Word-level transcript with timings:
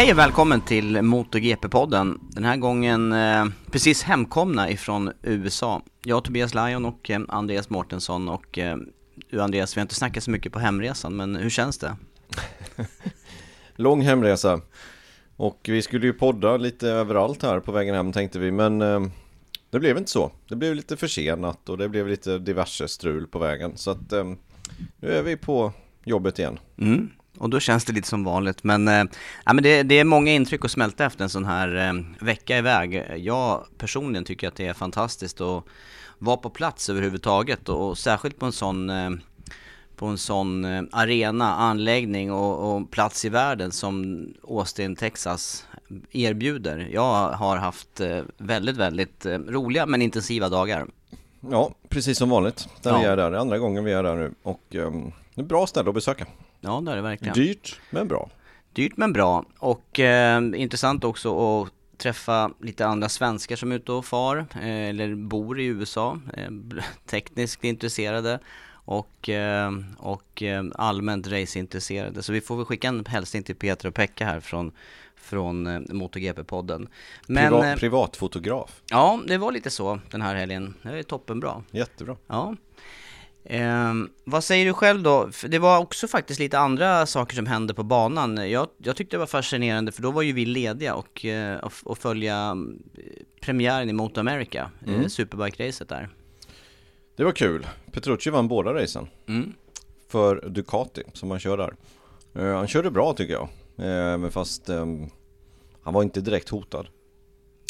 Hej 0.00 0.12
och 0.12 0.18
välkommen 0.18 0.60
till 0.60 0.96
MotoGP-podden. 0.96 2.18
Den 2.30 2.44
här 2.44 2.56
gången 2.56 3.12
eh, 3.12 3.44
precis 3.70 4.02
hemkomna 4.02 4.70
ifrån 4.70 5.12
USA. 5.22 5.82
Jag, 6.04 6.24
Tobias 6.24 6.54
Lajon 6.54 6.84
och 6.84 7.10
eh, 7.10 7.20
Andreas 7.28 7.70
Mårtensson 7.70 8.28
och 8.28 8.58
eh, 8.58 8.76
Andreas, 9.40 9.76
vi 9.76 9.80
har 9.80 9.82
inte 9.82 9.94
snackat 9.94 10.24
så 10.24 10.30
mycket 10.30 10.52
på 10.52 10.58
hemresan, 10.58 11.16
men 11.16 11.36
hur 11.36 11.50
känns 11.50 11.78
det? 11.78 11.96
Lång 13.76 14.02
hemresa 14.02 14.60
Och 15.36 15.60
vi 15.68 15.82
skulle 15.82 16.06
ju 16.06 16.12
podda 16.12 16.56
lite 16.56 16.88
överallt 16.88 17.42
här 17.42 17.60
på 17.60 17.72
vägen 17.72 17.94
hem 17.94 18.12
tänkte 18.12 18.38
vi 18.38 18.50
men 18.50 18.82
eh, 18.82 19.00
Det 19.70 19.80
blev 19.80 19.98
inte 19.98 20.10
så 20.10 20.32
Det 20.48 20.56
blev 20.56 20.74
lite 20.74 20.96
försenat 20.96 21.68
och 21.68 21.78
det 21.78 21.88
blev 21.88 22.08
lite 22.08 22.38
diverse 22.38 22.88
strul 22.88 23.26
på 23.26 23.38
vägen 23.38 23.72
så 23.76 23.90
att 23.90 24.12
eh, 24.12 24.24
Nu 24.96 25.08
är 25.08 25.22
vi 25.22 25.36
på 25.36 25.72
jobbet 26.04 26.38
igen 26.38 26.58
Mm. 26.78 27.10
Och 27.38 27.50
då 27.50 27.60
känns 27.60 27.84
det 27.84 27.92
lite 27.92 28.08
som 28.08 28.24
vanligt, 28.24 28.64
men, 28.64 28.88
eh, 28.88 29.04
ja, 29.44 29.52
men 29.52 29.64
det, 29.64 29.82
det 29.82 29.98
är 29.98 30.04
många 30.04 30.32
intryck 30.32 30.64
att 30.64 30.70
smälta 30.70 31.04
efter 31.04 31.24
en 31.24 31.30
sån 31.30 31.44
här 31.44 31.88
eh, 31.88 32.24
vecka 32.26 32.58
iväg. 32.58 33.04
Jag 33.16 33.66
personligen 33.78 34.24
tycker 34.24 34.48
att 34.48 34.56
det 34.56 34.66
är 34.66 34.74
fantastiskt 34.74 35.40
att 35.40 35.64
vara 36.18 36.36
på 36.36 36.50
plats 36.50 36.88
överhuvudtaget 36.90 37.68
och, 37.68 37.88
och 37.88 37.98
särskilt 37.98 38.38
på 38.38 38.46
en 38.46 38.52
sån 38.52 38.90
eh, 38.90 39.10
på 39.96 40.06
en 40.06 40.18
sån 40.18 40.64
arena, 40.92 41.54
anläggning 41.54 42.32
och, 42.32 42.76
och 42.76 42.90
plats 42.90 43.24
i 43.24 43.28
världen 43.28 43.72
som 43.72 44.26
Austin, 44.48 44.96
Texas 44.96 45.64
erbjuder. 46.10 46.88
Jag 46.92 47.28
har 47.32 47.56
haft 47.56 48.00
väldigt, 48.38 48.76
väldigt 48.76 49.26
roliga 49.26 49.86
men 49.86 50.02
intensiva 50.02 50.48
dagar. 50.48 50.86
Ja, 51.50 51.74
precis 51.88 52.18
som 52.18 52.30
vanligt 52.30 52.68
när 52.82 52.98
vi 52.98 53.04
Ja. 53.04 53.10
är 53.10 53.16
där, 53.16 53.32
andra 53.32 53.58
gången 53.58 53.84
vi 53.84 53.92
är 53.92 54.02
där 54.02 54.16
nu 54.16 54.34
och 54.42 54.60
eh, 54.70 54.90
Det 55.34 55.40
är 55.40 55.42
ett 55.42 55.48
bra 55.48 55.66
ställe 55.66 55.88
att 55.88 55.94
besöka 55.94 56.26
Ja, 56.60 56.80
det 56.84 56.92
är 56.92 56.96
det 56.96 57.02
verkligen. 57.02 57.34
Dyrt, 57.34 57.80
men 57.90 58.08
bra 58.08 58.30
Dyrt 58.72 58.96
men 58.96 59.12
bra 59.12 59.44
och 59.58 60.00
eh, 60.00 60.42
intressant 60.54 61.04
också 61.04 61.60
att 61.62 61.72
träffa 61.98 62.50
lite 62.60 62.86
andra 62.86 63.08
svenskar 63.08 63.56
som 63.56 63.72
är 63.72 63.76
ute 63.76 63.92
och 63.92 64.04
far 64.04 64.36
eh, 64.54 64.88
eller 64.88 65.14
bor 65.14 65.60
i 65.60 65.64
USA, 65.64 66.18
eh, 66.36 66.48
tekniskt 67.06 67.64
intresserade 67.64 68.38
och, 68.72 69.28
eh, 69.28 69.70
och 69.98 70.42
eh, 70.42 70.64
allmänt 70.74 71.26
raceintresserade. 71.28 72.22
Så 72.22 72.32
vi 72.32 72.40
får 72.40 72.56
väl 72.56 72.64
skicka 72.64 72.88
en 72.88 73.04
hälsning 73.06 73.42
till 73.42 73.56
Peter 73.56 73.88
och 73.88 73.94
Pekka 73.94 74.24
här 74.26 74.40
från, 74.40 74.72
från 75.16 75.66
eh, 75.66 75.80
MotoGP-podden. 75.80 76.88
Men 77.26 77.52
Priva- 77.52 77.72
eh, 77.72 77.76
Privatfotograf, 77.76 78.82
ja, 78.90 79.20
det 79.26 79.38
var 79.38 79.52
lite 79.52 79.70
så 79.70 80.00
den 80.10 80.22
här 80.22 80.34
helgen. 80.34 80.74
Det 80.82 80.88
är 80.98 81.02
toppenbra. 81.02 81.62
jättebra 81.70 82.16
Ja. 82.26 82.56
Ehm, 83.44 84.10
vad 84.24 84.44
säger 84.44 84.66
du 84.66 84.72
själv 84.72 85.02
då? 85.02 85.30
För 85.32 85.48
det 85.48 85.58
var 85.58 85.78
också 85.78 86.08
faktiskt 86.08 86.40
lite 86.40 86.58
andra 86.58 87.06
saker 87.06 87.36
som 87.36 87.46
hände 87.46 87.74
på 87.74 87.82
banan. 87.82 88.50
Jag, 88.50 88.68
jag 88.78 88.96
tyckte 88.96 89.16
det 89.16 89.18
var 89.18 89.26
fascinerande 89.26 89.92
för 89.92 90.02
då 90.02 90.10
var 90.10 90.22
ju 90.22 90.32
vi 90.32 90.46
lediga 90.46 90.94
och, 90.94 91.24
eh, 91.24 91.58
och, 91.58 91.72
och 91.84 91.98
följa 91.98 92.56
eh, 92.98 93.04
premiären 93.40 93.90
i 93.90 93.92
Moto 93.92 94.20
America, 94.20 94.70
mm. 94.86 95.08
Superbike-racet 95.08 95.88
där. 95.88 96.08
Det 97.16 97.24
var 97.24 97.32
kul, 97.32 97.66
Petrucci 97.92 98.30
vann 98.30 98.48
båda 98.48 98.74
racen 98.74 99.08
Mm. 99.28 99.52
för 100.08 100.48
Ducati 100.48 101.02
som 101.12 101.30
han 101.30 101.40
kör 101.40 101.56
där. 101.56 101.74
Eh, 102.34 102.56
han 102.56 102.66
körde 102.68 102.90
bra 102.90 103.12
tycker 103.12 103.32
jag, 103.32 103.48
Eh, 103.76 104.18
men 104.18 104.30
fast 104.30 104.68
ehm, 104.68 105.10
han 105.82 105.94
var 105.94 106.02
inte 106.02 106.20
direkt 106.20 106.48
hotad. 106.48 106.86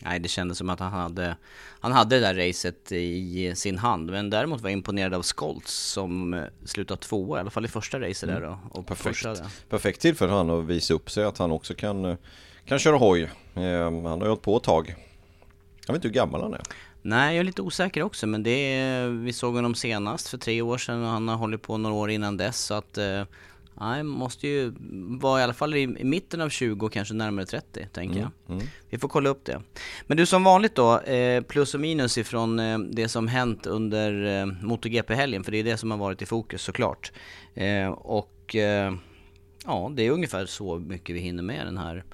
Nej, 0.04 0.18
det 0.18 0.28
kändes 0.28 0.58
som 0.58 0.70
att 0.70 0.80
han 0.80 0.92
hade, 0.92 1.36
han 1.80 1.92
hade 1.92 2.20
det 2.20 2.32
där 2.32 2.48
racet 2.48 2.92
i 2.92 3.52
sin 3.56 3.78
hand. 3.78 4.10
Men 4.10 4.30
däremot 4.30 4.60
var 4.60 4.70
jag 4.70 4.72
imponerad 4.72 5.14
av 5.14 5.22
Scholz 5.22 5.70
som 5.70 6.34
eh, 6.34 6.44
slutade 6.64 7.00
tvåa, 7.00 7.38
i 7.38 7.40
alla 7.40 7.50
fall 7.50 7.64
i 7.64 7.68
första 7.68 8.00
racet 8.00 8.28
där 8.28 8.40
då. 8.40 8.58
Och 8.70 8.86
Perfekt. 8.86 9.42
Perfekt 9.68 10.00
tillfälle 10.00 10.28
för 10.28 10.36
han 10.36 10.50
att 10.50 10.64
visa 10.64 10.94
upp 10.94 11.10
sig 11.10 11.24
att 11.24 11.38
han 11.38 11.50
också 11.50 11.74
kan, 11.74 12.04
eh, 12.04 12.16
kan 12.64 12.78
köra 12.78 12.96
hoj. 12.96 13.22
Eh, 13.54 13.62
han 13.84 14.04
har 14.04 14.20
ju 14.20 14.28
hållit 14.28 14.42
på 14.42 14.56
ett 14.56 14.62
tag. 14.62 14.94
Jag 15.86 15.94
vet 15.94 16.04
inte 16.04 16.08
hur 16.08 16.14
gammal 16.14 16.42
han 16.42 16.54
är. 16.54 16.62
Nej, 17.02 17.36
jag 17.36 17.40
är 17.40 17.44
lite 17.44 17.62
osäker 17.62 18.02
också, 18.02 18.26
men 18.26 18.42
det 18.42 18.50
är, 18.50 19.08
vi 19.08 19.32
såg 19.32 19.54
honom 19.54 19.74
senast 19.74 20.28
för 20.28 20.38
tre 20.38 20.62
år 20.62 20.78
sedan 20.78 21.02
och 21.02 21.08
han 21.08 21.28
har 21.28 21.36
hållit 21.36 21.62
på 21.62 21.76
några 21.76 21.96
år 21.96 22.10
innan 22.10 22.36
dess. 22.36 22.60
Så 22.60 22.74
att, 22.74 22.98
eh, 22.98 23.22
nej, 23.80 24.02
måste 24.02 24.48
ju 24.48 24.72
vara 25.20 25.40
i 25.40 25.42
alla 25.42 25.52
fall 25.52 25.74
i, 25.74 25.82
i 25.82 26.04
mitten 26.04 26.40
av 26.40 26.48
20 26.48 26.86
och 26.86 26.92
kanske 26.92 27.14
närmare 27.14 27.46
30, 27.46 27.88
tänker 27.92 28.20
jag. 28.20 28.30
Vi 28.90 28.98
får 28.98 29.08
kolla 29.08 29.28
upp 29.30 29.44
det. 29.44 29.62
Men 30.06 30.16
du, 30.16 30.26
som 30.26 30.44
vanligt 30.44 30.74
då, 30.74 31.00
eh, 31.00 31.42
plus 31.42 31.74
och 31.74 31.80
minus 31.80 32.18
ifrån 32.18 32.58
eh, 32.58 32.78
det 32.78 33.08
som 33.08 33.28
hänt 33.28 33.66
under 33.66 34.40
eh, 34.40 34.46
MotoGP-helgen, 34.46 35.44
för 35.44 35.52
det 35.52 35.58
är 35.58 35.64
det 35.64 35.76
som 35.76 35.90
har 35.90 35.98
varit 35.98 36.22
i 36.22 36.26
fokus 36.26 36.62
såklart. 36.62 37.12
Eh, 37.54 37.88
och 37.90 38.56
ja, 39.64 39.92
det 39.94 40.06
är 40.06 40.10
ungefär 40.10 40.46
så 40.46 40.78
mycket 40.78 41.16
vi 41.16 41.20
hinner 41.20 41.42
med 41.42 41.66
den 41.66 41.78
här, 41.78 42.04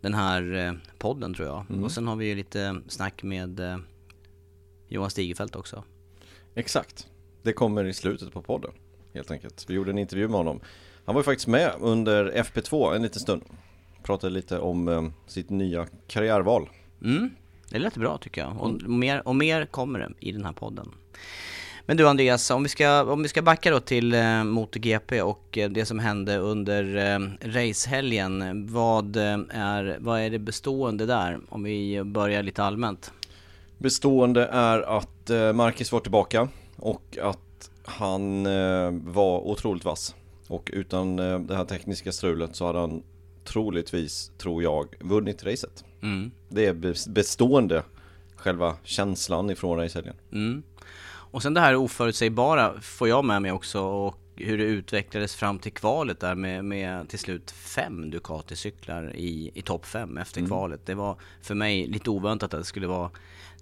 den 0.00 0.14
här 0.14 0.80
podden 0.98 1.34
tror 1.34 1.48
jag. 1.48 1.84
Och 1.84 1.92
sen 1.92 2.06
har 2.06 2.16
vi 2.16 2.26
ju 2.26 2.34
lite 2.34 2.80
snack 2.88 3.22
med 3.22 3.60
Johan 4.88 5.10
Stigefelt 5.10 5.56
också. 5.56 5.84
Exakt. 6.54 7.08
Det 7.42 7.52
kommer 7.52 7.84
i 7.84 7.92
slutet 7.92 8.32
på 8.32 8.42
podden. 8.42 8.70
Helt 9.14 9.30
enkelt. 9.30 9.64
Vi 9.68 9.74
gjorde 9.74 9.90
en 9.90 9.98
intervju 9.98 10.28
med 10.28 10.36
honom. 10.36 10.60
Han 11.06 11.14
var 11.14 11.20
ju 11.20 11.24
faktiskt 11.24 11.48
med 11.48 11.72
under 11.80 12.32
FP2 12.32 12.94
en 12.94 13.02
liten 13.02 13.20
stund. 13.20 13.42
Pratade 14.02 14.32
lite 14.32 14.58
om 14.58 14.88
eh, 14.88 15.04
sitt 15.26 15.50
nya 15.50 15.86
karriärval. 16.06 16.68
Mm, 17.02 17.30
det 17.70 17.78
lät 17.78 17.96
bra 17.96 18.18
tycker 18.18 18.40
jag. 18.40 18.60
Och, 18.60 18.82
mer, 18.82 19.28
och 19.28 19.36
mer 19.36 19.66
kommer 19.66 19.98
det 19.98 20.12
i 20.20 20.32
den 20.32 20.44
här 20.44 20.52
podden. 20.52 20.90
Men 21.86 21.96
du 21.96 22.08
Andreas, 22.08 22.50
om 22.50 22.62
vi 22.62 22.68
ska, 22.68 23.02
om 23.04 23.22
vi 23.22 23.28
ska 23.28 23.42
backa 23.42 23.70
då 23.70 23.80
till 23.80 24.14
eh, 24.14 24.44
MotoGP 24.44 25.22
och 25.22 25.58
eh, 25.58 25.70
det 25.70 25.84
som 25.84 25.98
hände 25.98 26.36
under 26.36 26.96
eh, 26.96 27.18
racehelgen. 27.40 28.66
Vad, 28.72 29.16
eh, 29.16 29.38
är, 29.50 29.96
vad 30.00 30.20
är 30.20 30.30
det 30.30 30.38
bestående 30.38 31.06
där? 31.06 31.40
Om 31.48 31.62
vi 31.62 32.04
börjar 32.04 32.42
lite 32.42 32.64
allmänt. 32.64 33.12
Bestående 33.78 34.46
är 34.46 34.96
att 34.98 35.30
eh, 35.30 35.52
Marcus 35.52 35.92
var 35.92 36.00
tillbaka 36.00 36.48
och 36.76 37.18
att 37.22 37.70
han 37.84 38.46
eh, 38.46 38.90
var 38.90 39.38
otroligt 39.38 39.84
vass. 39.84 40.14
Och 40.48 40.70
utan 40.72 41.18
eh, 41.18 41.38
det 41.38 41.56
här 41.56 41.64
tekniska 41.64 42.12
strulet 42.12 42.56
så 42.56 42.66
hade 42.66 42.78
han 42.78 43.02
troligtvis, 43.44 44.32
tror 44.38 44.62
jag, 44.62 44.94
vunnit 45.00 45.44
racet. 45.44 45.84
Mm. 46.02 46.30
Det 46.48 46.66
är 46.66 46.74
bes- 46.74 47.10
bestående, 47.10 47.82
själva 48.36 48.76
känslan 48.82 49.50
ifrån 49.50 49.78
racehelgen. 49.78 50.16
Mm. 50.32 50.62
Och 51.04 51.42
sen 51.42 51.54
det 51.54 51.60
här 51.60 51.76
oförutsägbara 51.76 52.80
får 52.80 53.08
jag 53.08 53.24
med 53.24 53.42
mig 53.42 53.52
också 53.52 53.80
och 53.80 54.18
hur 54.36 54.58
det 54.58 54.64
utvecklades 54.64 55.34
fram 55.34 55.58
till 55.58 55.72
kvalet 55.72 56.20
där 56.20 56.34
med, 56.34 56.64
med 56.64 57.08
till 57.08 57.18
slut 57.18 57.50
fem 57.50 58.10
Ducati-cyklar 58.10 59.16
i, 59.16 59.50
i 59.54 59.62
topp 59.62 59.86
fem 59.86 60.18
efter 60.18 60.38
mm. 60.38 60.48
kvalet. 60.48 60.86
Det 60.86 60.94
var 60.94 61.16
för 61.42 61.54
mig 61.54 61.86
lite 61.86 62.10
oväntat 62.10 62.54
att 62.54 62.60
det 62.60 62.64
skulle 62.64 62.86
vara 62.86 63.10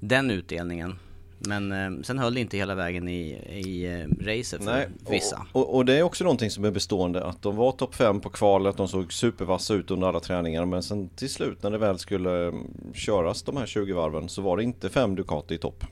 den 0.00 0.30
utdelningen. 0.30 0.98
Men 1.46 1.72
eh, 1.72 2.02
sen 2.02 2.18
höll 2.18 2.34
det 2.34 2.40
inte 2.40 2.56
hela 2.56 2.74
vägen 2.74 3.08
i, 3.08 3.30
i 3.50 3.84
eh, 3.84 4.24
racet 4.24 4.64
för 4.64 4.72
Nej, 4.72 4.88
vissa. 5.10 5.46
Och, 5.52 5.60
och, 5.60 5.74
och, 5.74 5.84
det 5.84 5.94
är 5.98 6.02
också 6.02 6.24
någonting 6.24 6.50
som 6.50 6.64
är 6.64 6.70
bestående 6.70 7.24
att 7.24 7.42
de 7.42 7.56
var 7.56 7.72
topp 7.72 7.94
5 7.94 8.20
på 8.20 8.30
kvalet, 8.30 8.76
de 8.76 8.88
såg 8.88 9.12
supervassa 9.12 9.74
ut 9.74 9.90
under 9.90 10.08
alla 10.08 10.20
träningar 10.20 10.64
men 10.64 10.82
sen 10.82 11.08
till 11.08 11.30
slut 11.30 11.62
när 11.62 11.70
det 11.70 11.78
väl 11.78 11.98
skulle 11.98 12.48
mm, 12.48 12.94
köras 12.94 13.42
de 13.42 13.56
här 13.56 13.66
20 13.66 13.92
varven 13.92 14.28
så 14.28 14.42
var 14.42 14.56
det 14.56 14.62
inte 14.62 14.88
fem 14.88 15.14
Ducati 15.14 15.54
i 15.54 15.58
topp. 15.58 15.84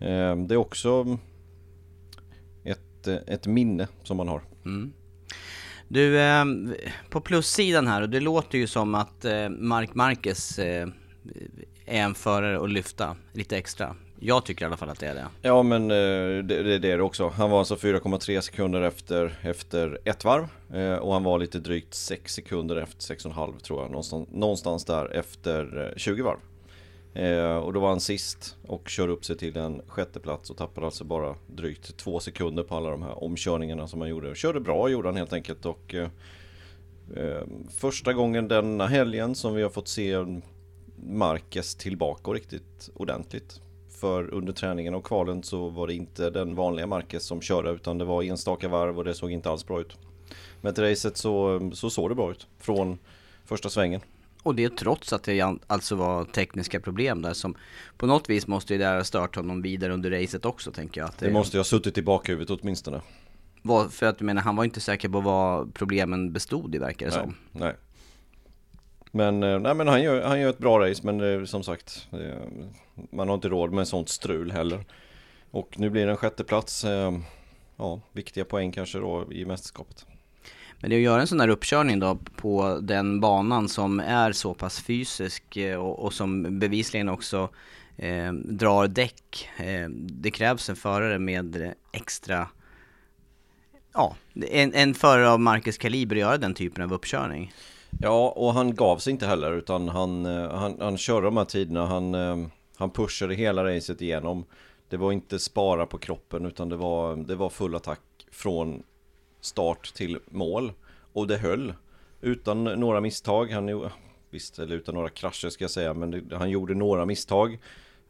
Eh, 0.00 0.36
det 0.36 0.54
är 0.54 0.56
också 0.56 1.18
ett, 2.64 3.06
ett 3.06 3.46
minne 3.46 3.88
som 4.02 4.16
man 4.16 4.28
har. 4.28 4.42
Mm. 4.64 4.92
Du, 5.88 6.20
eh, 6.20 6.44
på 7.10 7.20
plussidan 7.20 7.86
här, 7.86 8.02
och 8.02 8.08
det 8.08 8.20
låter 8.20 8.58
ju 8.58 8.66
som 8.66 8.94
att 8.94 9.24
eh, 9.24 9.48
Mark 9.48 9.94
Marquez 9.94 10.58
eh, 10.58 10.88
är 11.86 12.02
en 12.02 12.14
förare 12.14 12.64
att 12.64 12.70
lyfta 12.70 13.16
lite 13.32 13.56
extra. 13.56 13.96
Jag 14.20 14.44
tycker 14.44 14.64
i 14.64 14.66
alla 14.66 14.76
fall 14.76 14.88
att 14.88 15.00
det 15.00 15.06
är 15.06 15.14
det. 15.14 15.26
Ja 15.42 15.62
men 15.62 15.90
eh, 15.90 16.44
det, 16.44 16.78
det, 16.78 16.88
är 16.88 16.98
det 16.98 17.02
också. 17.02 17.28
Han 17.28 17.50
var 17.50 17.58
alltså 17.58 17.74
4,3 17.74 18.40
sekunder 18.40 18.82
efter, 18.82 19.38
efter 19.42 19.98
ett 20.04 20.24
varv. 20.24 20.46
Eh, 20.72 20.94
och 20.94 21.12
han 21.12 21.24
var 21.24 21.38
lite 21.38 21.58
drygt 21.58 21.94
6 21.94 22.34
sekunder 22.34 22.76
efter 22.76 23.14
6,5 23.14 23.58
tror 23.60 23.82
jag. 23.82 23.90
Någonstans, 23.90 24.28
någonstans 24.32 24.84
där 24.84 25.16
efter 25.16 25.90
eh, 25.90 25.96
20 25.96 26.22
varv. 26.22 26.38
och 27.62 27.72
då 27.72 27.80
var 27.80 27.88
han 27.88 28.00
sist 28.00 28.56
och 28.66 28.88
körde 28.88 29.12
upp 29.12 29.24
sig 29.24 29.36
till 29.36 29.56
en 29.56 29.82
sjätte 29.86 30.20
plats 30.20 30.50
och 30.50 30.56
tappade 30.56 30.86
alltså 30.86 31.04
bara 31.04 31.34
drygt 31.46 31.96
2 31.96 32.20
sekunder 32.20 32.62
på 32.62 32.76
alla 32.76 32.90
de 32.90 33.02
här 33.02 33.24
omkörningarna 33.24 33.88
som 33.88 34.00
han 34.00 34.10
gjorde. 34.10 34.34
Körde 34.34 34.60
bra 34.60 34.88
gjorde 34.88 35.08
han 35.08 35.16
helt 35.16 35.32
enkelt 35.32 35.66
och 35.66 35.94
första 37.70 38.12
gången 38.12 38.48
denna 38.48 38.86
helgen 38.86 39.34
som 39.34 39.54
vi 39.54 39.62
har 39.62 39.70
fått 39.70 39.88
se 39.88 40.16
Marquez 40.96 41.74
tillbaka 41.74 42.30
riktigt 42.30 42.90
ordentligt 42.94 43.60
för 44.04 44.34
under 44.34 44.52
träningen 44.52 44.94
och 44.94 45.06
kvalen 45.06 45.42
så 45.42 45.68
var 45.68 45.86
det 45.86 45.94
inte 45.94 46.30
den 46.30 46.54
vanliga 46.54 46.86
Marquez 46.86 47.24
som 47.24 47.40
körde 47.40 47.70
utan 47.70 47.98
det 47.98 48.04
var 48.04 48.22
enstaka 48.22 48.68
varv 48.68 48.98
och 48.98 49.04
det 49.04 49.14
såg 49.14 49.30
inte 49.30 49.50
alls 49.50 49.66
bra 49.66 49.80
ut. 49.80 49.96
Men 50.60 50.74
till 50.74 50.84
racet 50.84 51.16
så, 51.16 51.60
så 51.74 51.90
såg 51.90 52.10
det 52.10 52.14
bra 52.14 52.30
ut 52.30 52.46
från 52.58 52.98
första 53.44 53.68
svängen. 53.68 54.00
Och 54.42 54.54
det 54.54 54.76
trots 54.76 55.12
att 55.12 55.22
det 55.22 55.58
alltså 55.66 55.94
var 55.96 56.24
tekniska 56.24 56.80
problem 56.80 57.22
där 57.22 57.32
som 57.32 57.54
på 57.96 58.06
något 58.06 58.30
vis 58.30 58.46
måste 58.46 58.72
ju 58.72 58.78
det 58.78 58.86
ha 58.86 59.04
stört 59.04 59.36
honom 59.36 59.62
vidare 59.62 59.92
under 59.92 60.10
racet 60.10 60.44
också 60.44 60.72
tänker 60.72 61.00
jag. 61.00 61.08
Att 61.08 61.18
det, 61.18 61.26
det 61.26 61.32
måste 61.32 61.56
ju 61.56 61.58
ha 61.58 61.64
suttit 61.64 61.98
i 61.98 62.02
bakhuvudet 62.02 62.60
åtminstone. 62.60 63.00
Var, 63.62 63.88
för 63.88 64.06
att 64.06 64.18
du 64.18 64.24
menar, 64.24 64.42
han 64.42 64.56
var 64.56 64.64
inte 64.64 64.80
säker 64.80 65.08
på 65.08 65.20
vad 65.20 65.74
problemen 65.74 66.32
bestod 66.32 66.74
i 66.74 66.78
verkar 66.78 67.06
det 67.06 67.16
nej, 67.16 67.22
som. 67.22 67.34
Nej. 67.52 67.76
Men, 69.14 69.42
eh, 69.42 69.58
nej, 69.58 69.74
men 69.74 69.88
han, 69.88 70.02
gör, 70.02 70.22
han 70.22 70.40
gör 70.40 70.50
ett 70.50 70.58
bra 70.58 70.80
race 70.80 71.00
men 71.04 71.20
eh, 71.20 71.44
som 71.44 71.62
sagt 71.62 72.08
eh, 72.12 72.64
Man 73.10 73.28
har 73.28 73.34
inte 73.34 73.48
råd 73.48 73.72
med 73.72 73.88
sånt 73.88 74.08
strul 74.08 74.52
heller 74.52 74.84
Och 75.50 75.78
nu 75.78 75.90
blir 75.90 76.06
det 76.06 76.10
en 76.10 76.16
sjätte 76.16 76.44
plats 76.44 76.84
eh, 76.84 77.12
Ja, 77.76 78.00
viktiga 78.12 78.44
poäng 78.44 78.72
kanske 78.72 78.98
då 78.98 79.32
i 79.32 79.44
mästerskapet 79.44 80.06
men 80.80 80.90
det 80.90 80.96
är 80.96 80.98
att 80.98 81.04
göra 81.04 81.20
en 81.20 81.26
sån 81.26 81.40
här 81.40 81.48
uppkörning 81.48 82.00
då 82.00 82.18
på 82.36 82.78
den 82.82 83.20
banan 83.20 83.68
som 83.68 84.00
är 84.00 84.32
så 84.32 84.54
pass 84.54 84.80
fysisk 84.80 85.58
och, 85.78 86.04
och 86.04 86.12
som 86.12 86.58
bevisligen 86.58 87.08
också 87.08 87.48
eh, 87.96 88.32
drar 88.32 88.88
däck. 88.88 89.48
Eh, 89.56 89.88
det 89.90 90.30
krävs 90.30 90.70
en 90.70 90.76
förare 90.76 91.18
med 91.18 91.74
extra, 91.92 92.48
ja, 93.92 94.16
en, 94.50 94.74
en 94.74 94.94
förare 94.94 95.30
av 95.30 95.40
Marcus 95.40 95.78
kaliber 95.78 96.16
att 96.16 96.20
göra 96.20 96.38
den 96.38 96.54
typen 96.54 96.84
av 96.84 96.92
uppkörning. 96.92 97.52
Ja, 98.00 98.32
och 98.36 98.52
han 98.52 98.74
gav 98.74 98.98
sig 98.98 99.10
inte 99.10 99.26
heller 99.26 99.52
utan 99.52 99.88
han, 99.88 100.26
eh, 100.26 100.50
han, 100.50 100.76
han 100.80 100.96
körde 100.96 101.26
de 101.26 101.36
här 101.36 101.44
tiderna. 101.44 101.86
Han, 101.86 102.14
eh, 102.14 102.46
han 102.76 102.90
pushade 102.90 103.34
hela 103.34 103.64
racet 103.64 104.02
igenom. 104.02 104.44
Det 104.88 104.96
var 104.96 105.12
inte 105.12 105.38
spara 105.38 105.86
på 105.86 105.98
kroppen 105.98 106.46
utan 106.46 106.68
det 106.68 106.76
var, 106.76 107.16
det 107.16 107.34
var 107.34 107.48
full 107.48 107.74
attack 107.74 108.00
från 108.30 108.82
start 109.40 109.94
till 109.94 110.18
mål. 110.30 110.72
Och 111.12 111.26
det 111.26 111.36
höll. 111.36 111.74
Utan 112.20 112.64
några 112.64 113.00
misstag. 113.00 113.50
Han, 113.50 113.90
visst, 114.30 114.58
eller 114.58 114.76
utan 114.76 114.94
några 114.94 115.08
krascher 115.08 115.48
ska 115.48 115.64
jag 115.64 115.70
säga, 115.70 115.94
men 115.94 116.10
det, 116.10 116.36
han 116.36 116.50
gjorde 116.50 116.74
några 116.74 117.06
misstag. 117.06 117.58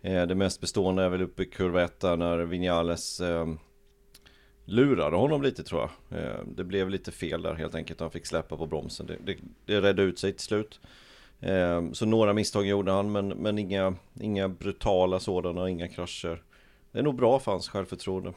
Eh, 0.02 0.26
det 0.26 0.34
mest 0.34 0.60
bestående 0.60 1.02
är 1.02 1.08
väl 1.08 1.22
uppe 1.22 1.42
i 1.42 1.46
kurva 1.46 1.82
1 1.82 2.02
när 2.02 2.38
Vinales 2.38 3.20
lurade 4.64 5.16
honom 5.16 5.42
lite 5.42 5.62
tror 5.62 5.80
jag. 5.80 6.20
Eh, 6.20 6.38
det 6.56 6.64
blev 6.64 6.90
lite 6.90 7.12
fel 7.12 7.42
där 7.42 7.54
helt 7.54 7.74
enkelt. 7.74 8.00
Han 8.00 8.10
fick 8.10 8.26
släppa 8.26 8.56
på 8.56 8.66
bromsen. 8.66 9.06
Det, 9.06 9.16
det, 9.24 9.36
det 9.66 9.80
redde 9.80 10.02
ut 10.02 10.18
sig 10.18 10.32
till 10.32 10.44
slut. 10.44 10.80
Eh, 11.40 11.82
så 11.92 12.06
några 12.06 12.32
misstag 12.32 12.66
gjorde 12.66 12.92
han 12.92 13.12
men, 13.12 13.28
men 13.28 13.58
inga, 13.58 13.94
inga 14.20 14.48
brutala 14.48 15.20
sådana, 15.20 15.68
inga 15.68 15.88
krascher. 15.88 16.42
Det 16.92 16.98
är 16.98 17.02
nog 17.02 17.16
bra 17.16 17.38
för 17.38 17.52
hans 17.52 17.68
självförtroende. 17.68 18.32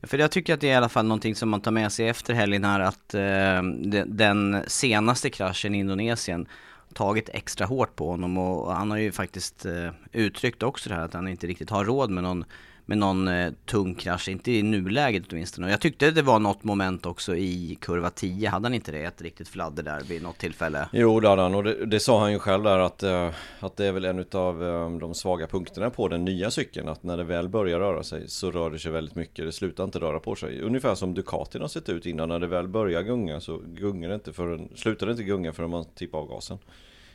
Ja, 0.00 0.08
för 0.08 0.18
jag 0.18 0.30
tycker 0.30 0.54
att 0.54 0.60
det 0.60 0.68
är 0.68 0.72
i 0.72 0.76
alla 0.76 0.88
fall 0.88 1.06
någonting 1.06 1.34
som 1.34 1.48
man 1.48 1.60
tar 1.60 1.70
med 1.70 1.92
sig 1.92 2.08
efter 2.08 2.34
helgen 2.34 2.64
här 2.64 2.80
att 2.80 3.14
eh, 3.14 3.62
den 4.06 4.64
senaste 4.66 5.30
kraschen 5.30 5.74
i 5.74 5.78
Indonesien 5.78 6.46
tagit 6.94 7.28
extra 7.28 7.66
hårt 7.66 7.96
på 7.96 8.10
honom 8.10 8.38
och 8.38 8.74
han 8.74 8.90
har 8.90 8.98
ju 8.98 9.12
faktiskt 9.12 9.66
eh, 9.66 9.90
uttryckt 10.12 10.62
också 10.62 10.88
det 10.88 10.94
här 10.94 11.04
att 11.04 11.14
han 11.14 11.28
inte 11.28 11.46
riktigt 11.46 11.70
har 11.70 11.84
råd 11.84 12.10
med 12.10 12.22
någon 12.22 12.44
med 12.86 12.98
någon 12.98 13.28
eh, 13.28 13.52
tung 13.66 13.94
krasch, 13.94 14.28
inte 14.28 14.52
i 14.52 14.62
nuläget 14.62 15.22
åtminstone. 15.30 15.66
Och 15.66 15.72
jag 15.72 15.80
tyckte 15.80 16.10
det 16.10 16.22
var 16.22 16.38
något 16.38 16.64
moment 16.64 17.06
också 17.06 17.36
i 17.36 17.78
kurva 17.80 18.10
10, 18.10 18.48
hade 18.48 18.64
han 18.66 18.74
inte 18.74 18.92
det? 18.92 19.04
Ett 19.04 19.22
riktigt 19.22 19.48
fladder 19.48 19.82
där 19.82 20.00
vid 20.00 20.22
något 20.22 20.38
tillfälle? 20.38 20.88
Jo 20.92 21.20
det 21.20 21.28
hade 21.28 21.42
han 21.42 21.54
och 21.54 21.64
det, 21.64 21.86
det 21.86 22.00
sa 22.00 22.20
han 22.20 22.32
ju 22.32 22.38
själv 22.38 22.62
där 22.62 22.78
att, 22.78 23.02
eh, 23.02 23.30
att 23.60 23.76
det 23.76 23.86
är 23.86 23.92
väl 23.92 24.04
en 24.04 24.24
av 24.32 24.64
eh, 24.64 24.98
de 24.98 25.14
svaga 25.14 25.46
punkterna 25.46 25.90
på 25.90 26.08
den 26.08 26.24
nya 26.24 26.50
cykeln. 26.50 26.88
Att 26.88 27.02
när 27.02 27.16
det 27.16 27.24
väl 27.24 27.48
börjar 27.48 27.78
röra 27.78 28.02
sig 28.02 28.28
så 28.28 28.50
rör 28.50 28.70
det 28.70 28.78
sig 28.78 28.92
väldigt 28.92 29.14
mycket, 29.14 29.44
det 29.44 29.52
slutar 29.52 29.84
inte 29.84 29.98
röra 29.98 30.20
på 30.20 30.34
sig. 30.34 30.60
Ungefär 30.60 30.94
som 30.94 31.14
Ducatin 31.14 31.60
har 31.60 31.68
sett 31.68 31.88
ut 31.88 32.06
innan, 32.06 32.28
när 32.28 32.38
det 32.38 32.46
väl 32.46 32.68
börjar 32.68 33.02
gunga 33.02 33.40
så 33.40 33.60
gungar 33.66 34.08
det 34.08 34.14
inte 34.14 34.32
förrän, 34.32 34.68
slutar 34.74 35.06
det 35.06 35.12
inte 35.12 35.24
gunga 35.24 35.52
förrän 35.52 35.70
man 35.70 35.84
tippar 35.94 36.18
av 36.18 36.28
gasen. 36.28 36.58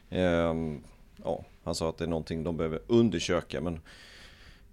Ehm, 0.10 0.82
ja, 1.24 1.44
han 1.64 1.76
sa 1.76 1.90
att 1.90 1.98
det 1.98 2.06
är 2.06 2.10
någonting 2.10 2.44
de 2.44 2.58
behöver 2.58 2.80
undersöka 2.88 3.62
men 3.62 3.80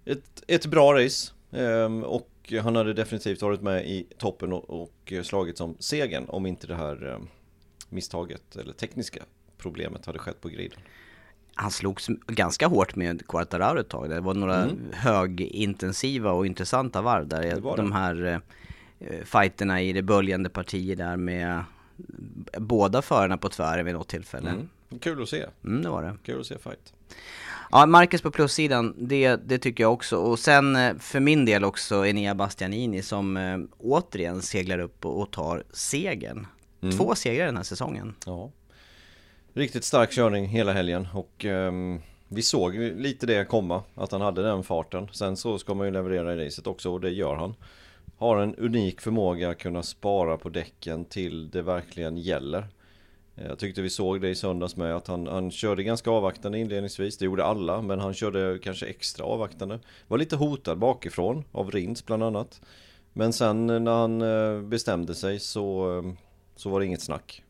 ett, 0.07 0.43
ett 0.47 0.65
bra 0.65 0.93
race 0.93 1.31
ehm, 1.51 2.03
och 2.03 2.53
han 2.61 2.75
hade 2.75 2.93
definitivt 2.93 3.41
varit 3.41 3.61
med 3.61 3.87
i 3.87 4.07
toppen 4.17 4.53
och, 4.53 5.13
slagit 5.23 5.57
som 5.57 5.75
segern 5.79 6.25
om 6.27 6.45
inte 6.45 6.67
det 6.67 6.75
här 6.75 7.05
ehm, 7.05 7.27
misstaget 7.89 8.55
eller 8.55 8.73
tekniska 8.73 9.23
problemet 9.57 10.05
hade 10.05 10.19
skett 10.19 10.41
på 10.41 10.49
griden. 10.49 10.79
Han 11.53 11.71
slogs 11.71 12.07
ganska 12.27 12.67
hårt 12.67 12.95
med 12.95 13.27
Quartararo 13.27 13.79
ett 13.79 13.89
tag. 13.89 14.09
Det 14.09 14.19
var 14.19 14.33
några 14.33 14.63
mm. 14.63 14.77
högintensiva 14.93 16.31
och 16.31 16.45
intressanta 16.45 17.01
varv 17.01 17.27
där. 17.27 17.41
Det 17.41 17.75
de 17.75 17.91
här 17.91 18.41
eh, 18.99 19.23
fighterna 19.23 19.81
i 19.81 19.93
det 19.93 20.01
böljande 20.01 20.49
partiet 20.49 20.97
där 20.97 21.17
med 21.17 21.63
båda 22.57 23.01
förarna 23.01 23.37
på 23.37 23.49
tvären 23.49 23.85
vid 23.85 23.93
något 23.93 24.07
tillfälle. 24.07 24.49
Mm. 24.49 24.69
Kul 24.99 25.21
att 25.21 25.29
se. 25.29 25.45
Mm, 25.63 25.81
det 25.81 25.89
var 25.89 26.03
det. 26.03 26.17
Kul 26.23 26.39
att 26.39 26.45
se 26.45 26.57
fight. 26.57 26.93
Ja, 27.71 27.85
Marcus 27.85 28.21
på 28.21 28.31
plussidan, 28.31 28.95
det, 28.97 29.35
det 29.35 29.57
tycker 29.57 29.83
jag 29.83 29.93
också. 29.93 30.17
Och 30.17 30.39
sen 30.39 30.75
eh, 30.75 30.95
för 30.97 31.19
min 31.19 31.45
del 31.45 31.63
också 31.63 32.05
Enea 32.05 32.35
Bastianini 32.35 33.01
som 33.01 33.37
äh, 33.37 33.57
återigen 33.77 34.41
seglar 34.41 34.79
upp 34.79 35.05
och, 35.05 35.21
och 35.21 35.31
tar 35.31 35.63
segern. 35.71 36.47
Mm. 36.81 36.97
Två 36.97 37.15
segrar 37.15 37.45
den 37.45 37.57
här 37.57 37.63
säsongen. 37.63 38.15
Ja. 38.25 38.51
Riktigt 39.53 39.83
stark 39.83 40.11
körning 40.11 40.45
hela 40.45 40.73
helgen 40.73 41.07
och 41.13 41.45
um, 41.45 42.01
vi 42.27 42.41
såg 42.41 42.75
lite 42.75 43.25
det 43.25 43.45
komma, 43.45 43.83
att 43.95 44.11
han 44.11 44.21
hade 44.21 44.43
den 44.43 44.63
farten. 44.63 45.07
Sen 45.11 45.37
så 45.37 45.57
ska 45.57 45.73
man 45.73 45.87
ju 45.87 45.93
leverera 45.93 46.33
i 46.33 46.45
racet 46.45 46.67
också 46.67 46.93
och 46.93 47.01
det 47.01 47.09
gör 47.09 47.35
han. 47.35 47.55
Har 48.17 48.37
en 48.37 48.55
unik 48.55 49.01
förmåga 49.01 49.49
att 49.49 49.57
kunna 49.57 49.83
spara 49.83 50.37
på 50.37 50.49
däcken 50.49 51.05
till 51.05 51.49
det 51.49 51.61
verkligen 51.61 52.17
gäller. 52.17 52.67
Eh, 53.37 53.47
jag 53.47 53.59
tyckte 53.59 53.81
vi 53.81 53.89
såg 53.89 54.21
det 54.21 54.29
i 54.29 54.35
söndags 54.35 54.75
med 54.75 54.95
att 54.95 55.07
han, 55.07 55.27
han 55.27 55.51
körde 55.51 55.83
ganska 55.83 56.11
avvaktande 56.11 56.59
inledningsvis. 56.59 57.17
Det 57.17 57.25
gjorde 57.25 57.45
alla, 57.45 57.81
men 57.81 57.99
han 57.99 58.13
körde 58.13 58.59
kanske 58.63 58.85
extra 58.85 59.25
avvaktande. 59.25 59.79
Var 60.07 60.17
lite 60.17 60.35
hotad 60.35 60.77
bakifrån 60.77 61.43
av 61.51 61.71
Rins 61.71 62.05
bland 62.05 62.23
annat. 62.23 62.61
Men 63.13 63.33
sen 63.33 63.69
eh, 63.69 63.79
när 63.79 63.91
han 63.91 64.21
eh, 64.21 64.61
bestämde 64.61 65.15
sig 65.15 65.39
så, 65.39 66.03
så 66.55 66.69
var 66.69 66.79
det 66.79 66.85
inget 66.85 67.01
snack. 67.01 67.43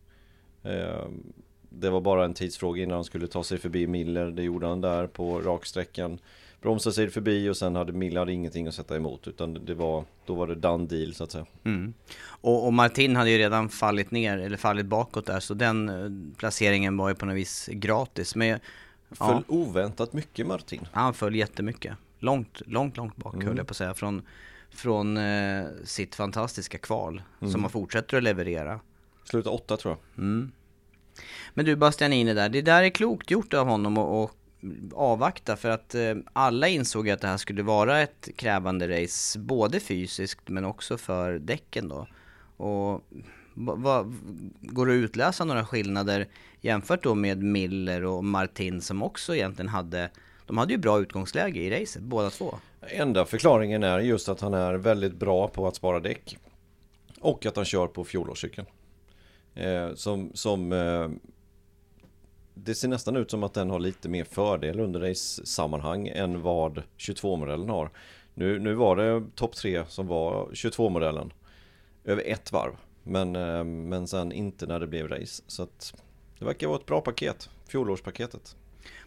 Det 1.69 1.89
var 1.89 2.01
bara 2.01 2.25
en 2.25 2.33
tidsfråga 2.33 2.83
innan 2.83 2.95
han 2.95 3.03
skulle 3.03 3.27
ta 3.27 3.43
sig 3.43 3.57
förbi 3.57 3.87
Miller. 3.87 4.31
Det 4.31 4.43
gjorde 4.43 4.67
han 4.67 4.81
där 4.81 5.07
på 5.07 5.41
raksträckan 5.41 6.19
bromsade 6.67 6.93
sig 6.93 7.09
förbi 7.09 7.49
och 7.49 7.57
sen 7.57 7.75
hade 7.75 7.93
Milla 7.93 8.19
hade 8.19 8.33
ingenting 8.33 8.67
att 8.67 8.75
sätta 8.75 8.95
emot 8.95 9.27
utan 9.27 9.65
det 9.65 9.73
var, 9.73 10.05
då 10.25 10.35
var 10.35 10.47
det 10.47 10.55
done 10.55 10.85
deal 10.85 11.13
så 11.13 11.23
att 11.23 11.31
säga. 11.31 11.45
Mm. 11.63 11.93
Och, 12.25 12.65
och, 12.65 12.73
Martin 12.73 13.15
hade 13.15 13.29
ju 13.29 13.37
redan 13.37 13.69
fallit 13.69 14.11
ner, 14.11 14.37
eller 14.37 14.57
fallit 14.57 14.85
bakåt 14.85 15.25
där, 15.25 15.39
så 15.39 15.53
den 15.53 15.89
eh, 15.89 16.35
placeringen 16.37 16.97
var 16.97 17.09
ju 17.09 17.15
på 17.15 17.25
något 17.25 17.35
vis 17.35 17.69
gratis. 17.71 18.35
Men, 18.35 18.59
Föll 19.11 19.43
oväntat 19.47 20.13
mycket 20.13 20.47
Martin. 20.47 20.87
Han 20.91 21.13
föll 21.13 21.35
jättemycket. 21.35 21.97
långt, 22.19 22.61
långt, 22.65 22.97
långt 22.97 23.15
bak 23.15 23.33
Mm. 23.33 23.47
höll 23.47 23.57
jag 23.57 23.67
på 23.67 23.71
att 23.71 23.77
säga. 23.77 23.93
Från, 23.93 24.21
från 24.69 25.17
eh, 25.17 25.65
sitt 25.83 26.15
fantastiska 26.15 26.77
kval 26.77 27.21
Mm. 27.41 27.51
som 27.51 27.61
man 27.61 27.71
fortsätter 27.71 28.17
att 28.17 28.23
leverera. 28.23 28.79
Sluta 29.23 29.49
åtta 29.49 29.77
tror 29.77 29.93
jag. 29.93 30.23
Mm. 30.23 30.51
Men 31.53 31.65
du 31.65 31.75
Bastianini 31.75 32.33
där, 32.33 32.49
det 32.49 32.61
där 32.61 32.83
är 32.83 32.89
klokt 32.89 33.31
gjort 33.31 33.53
av 33.53 33.67
honom 33.67 33.97
att 33.97 34.07
att 34.07 34.46
avvakta 34.95 35.55
för 35.55 35.69
att 35.69 35.95
eh, 35.95 36.15
alla 36.33 36.67
insåg 36.67 37.09
att 37.09 37.21
det 37.21 37.27
här 37.27 37.37
skulle 37.37 37.63
vara 37.63 38.01
ett 38.01 38.29
krävande 38.35 39.03
race 39.03 39.39
både 39.39 39.79
fysiskt 39.79 40.49
men 40.49 40.65
också 40.65 40.97
för 40.97 41.39
däcken 41.39 41.87
då. 41.87 42.07
Och 42.57 43.03
va, 43.53 43.75
va, 43.75 44.13
går 44.61 44.85
det 44.85 44.91
att 44.91 45.03
utläsa 45.03 45.45
några 45.45 45.65
skillnader 45.65 46.27
jämfört 46.61 47.03
då 47.03 47.15
med 47.15 47.43
Miller 47.43 48.03
och 48.03 48.23
Martin 48.23 48.81
som 48.81 49.03
också 49.03 49.35
egentligen 49.35 49.69
hade 49.69 50.09
de 50.47 50.57
hade 50.57 50.73
ju 50.73 50.79
bra 50.79 50.99
utgångsläge 50.99 51.59
i 51.59 51.81
racet 51.81 52.01
båda 52.01 52.29
två. 52.29 52.55
Enda 52.81 53.25
förklaringen 53.25 53.83
är 53.83 53.99
just 53.99 54.29
att 54.29 54.41
han 54.41 54.53
är 54.53 54.73
väldigt 54.73 55.13
bra 55.13 55.47
på 55.47 55.67
att 55.67 55.75
spara 55.75 55.99
däck. 55.99 56.37
Och 57.19 57.45
att 57.45 57.55
han 57.55 57.65
kör 57.65 57.87
på 57.87 58.03
fjolårscykeln. 58.03 58.67
Eh, 59.55 59.93
som 59.93 60.31
som 60.33 60.71
eh, 60.71 61.09
det 62.63 62.75
ser 62.75 62.87
nästan 62.87 63.15
ut 63.15 63.31
som 63.31 63.43
att 63.43 63.53
den 63.53 63.69
har 63.69 63.79
lite 63.79 64.09
mer 64.09 64.23
fördel 64.23 64.79
under 64.79 64.99
race-sammanhang 64.99 66.07
än 66.07 66.41
vad 66.41 66.83
22-modellen 66.97 67.69
har. 67.69 67.89
Nu, 68.33 68.59
nu 68.59 68.73
var 68.73 68.95
det 68.95 69.23
topp 69.35 69.55
3 69.55 69.85
som 69.87 70.07
var 70.07 70.45
22-modellen 70.45 71.33
över 72.03 72.23
ett 72.25 72.51
varv. 72.51 72.71
Men, 73.03 73.35
eh, 73.35 73.63
men 73.63 74.07
sen 74.07 74.31
inte 74.31 74.65
när 74.65 74.79
det 74.79 74.87
blev 74.87 75.07
race. 75.07 75.43
Så 75.47 75.63
att 75.63 75.93
det 76.39 76.45
verkar 76.45 76.67
vara 76.67 76.79
ett 76.79 76.85
bra 76.85 77.01
paket, 77.01 77.49
fjolårspaketet. 77.67 78.55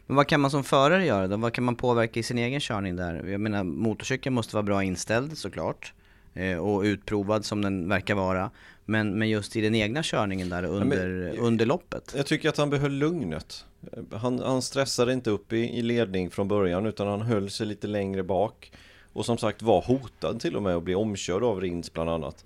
Men 0.07 0.17
vad 0.17 0.27
kan 0.27 0.41
man 0.41 0.51
som 0.51 0.65
förare 0.65 1.07
göra 1.07 1.29
då? 1.29 1.37
Vad 1.37 1.53
kan 1.53 1.65
man 1.65 1.77
påverka 1.77 2.21
i 2.21 2.23
sin 2.23 2.39
egen 2.39 2.61
körning 2.61 2.97
där? 2.97 3.27
Jag 3.27 3.41
menar 3.41 3.65
motorcykeln 3.65 4.35
måste 4.35 4.57
vara 4.57 4.63
bra 4.63 4.85
inställd 4.85 5.39
såklart. 5.39 5.93
Eh, 6.35 6.57
och 6.59 6.83
utprovad 6.83 7.45
som 7.45 7.63
den 7.63 7.89
verkar 7.89 8.15
vara. 8.15 8.51
Men, 8.91 9.19
men 9.19 9.29
just 9.29 9.57
i 9.57 9.61
den 9.61 9.75
egna 9.75 10.03
körningen 10.03 10.49
där 10.49 10.65
under, 10.65 11.39
under 11.39 11.67
loppet. 11.67 12.15
Jag 12.17 12.27
tycker 12.27 12.49
att 12.49 12.57
han 12.57 12.71
behöll 12.71 12.93
lugnet. 12.93 13.65
Han, 14.13 14.39
han 14.39 14.63
stressade 14.63 15.13
inte 15.13 15.31
upp 15.31 15.53
i, 15.53 15.79
i 15.79 15.83
ledning 15.83 16.31
från 16.31 16.49
början 16.49 16.87
utan 16.87 17.07
han 17.07 17.21
höll 17.21 17.51
sig 17.51 17.67
lite 17.67 17.87
längre 17.87 18.23
bak. 18.23 18.73
Och 19.13 19.27
som 19.27 19.39
sagt 19.39 19.63
var 19.63 19.83
hotad 19.83 20.41
till 20.41 20.57
och 20.57 20.63
med 20.63 20.77
att 20.77 20.83
bli 20.83 20.95
omkörd 20.95 21.43
av 21.43 21.61
Rins 21.61 21.93
bland 21.93 22.11
annat. 22.11 22.45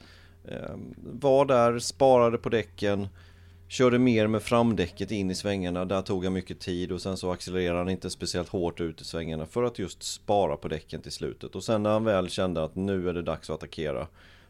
Eh, 0.49 0.77
var 1.13 1.45
där, 1.45 1.79
sparade 1.79 2.39
på 2.39 2.49
däcken. 2.49 3.09
Körde 3.69 3.99
mer 3.99 4.27
med 4.27 4.43
framdäcket 4.43 5.11
in 5.11 5.31
i 5.31 5.35
svängarna. 5.35 5.85
Där 5.85 6.03
tog 6.03 6.25
han 6.25 6.33
mycket 6.33 6.61
tid 6.61 6.93
och 6.93 7.03
sen 7.03 7.17
så 7.17 7.33
accelererade 7.33 7.79
han 7.79 7.89
inte 7.89 8.11
speciellt 8.11 8.49
hårt 8.49 8.81
ut 8.81 9.01
i 9.01 9.05
svängarna 9.05 9.47
för 9.47 9.63
att 9.63 9.79
just 9.79 10.03
spara 10.03 10.57
på 10.57 10.69
däcken 10.69 11.03
till 11.03 11.13
slutet. 11.13 11.55
Och 11.55 11.65
sen 11.65 11.83
när 11.83 11.91
han 11.91 12.05
väl 12.05 12.29
kände 12.29 12.65
att 12.65 12.75
nu 12.75 13.09
är 13.09 13.15
det 13.15 13.23
dags 13.23 13.51
att 13.51 13.55
attackera. 13.55 14.07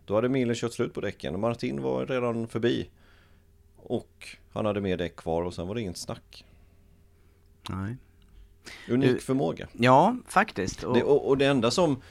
Då 0.06 0.14
hade 0.14 0.28
Miller 0.28 0.54
kört 0.54 0.72
slut 0.72 0.94
på 0.94 1.00
däcken 1.00 1.34
och 1.34 1.40
Martin 1.40 1.82
var 1.82 2.06
redan 2.06 2.48
förbi. 2.48 2.88
Och 3.76 4.28
han 4.52 4.66
hade 4.66 4.80
mer 4.80 4.96
däck 4.96 5.16
kvar 5.16 5.42
och 5.42 5.54
sen 5.54 5.68
var 5.68 5.74
det 5.74 5.80
inget 5.80 5.96
snack. 5.96 6.44
Nej. 7.70 7.96
Unik 8.88 9.10
Du- 9.10 9.18
förmåga. 9.20 9.68
Ja, 9.72 10.16
faktiskt. 10.28 10.82
Och, 10.82 10.94
Det, 10.94 11.02
och, 11.02 11.28
och 11.28 11.38
det 11.38 11.46
enda 11.46 11.70
som, 11.70 12.02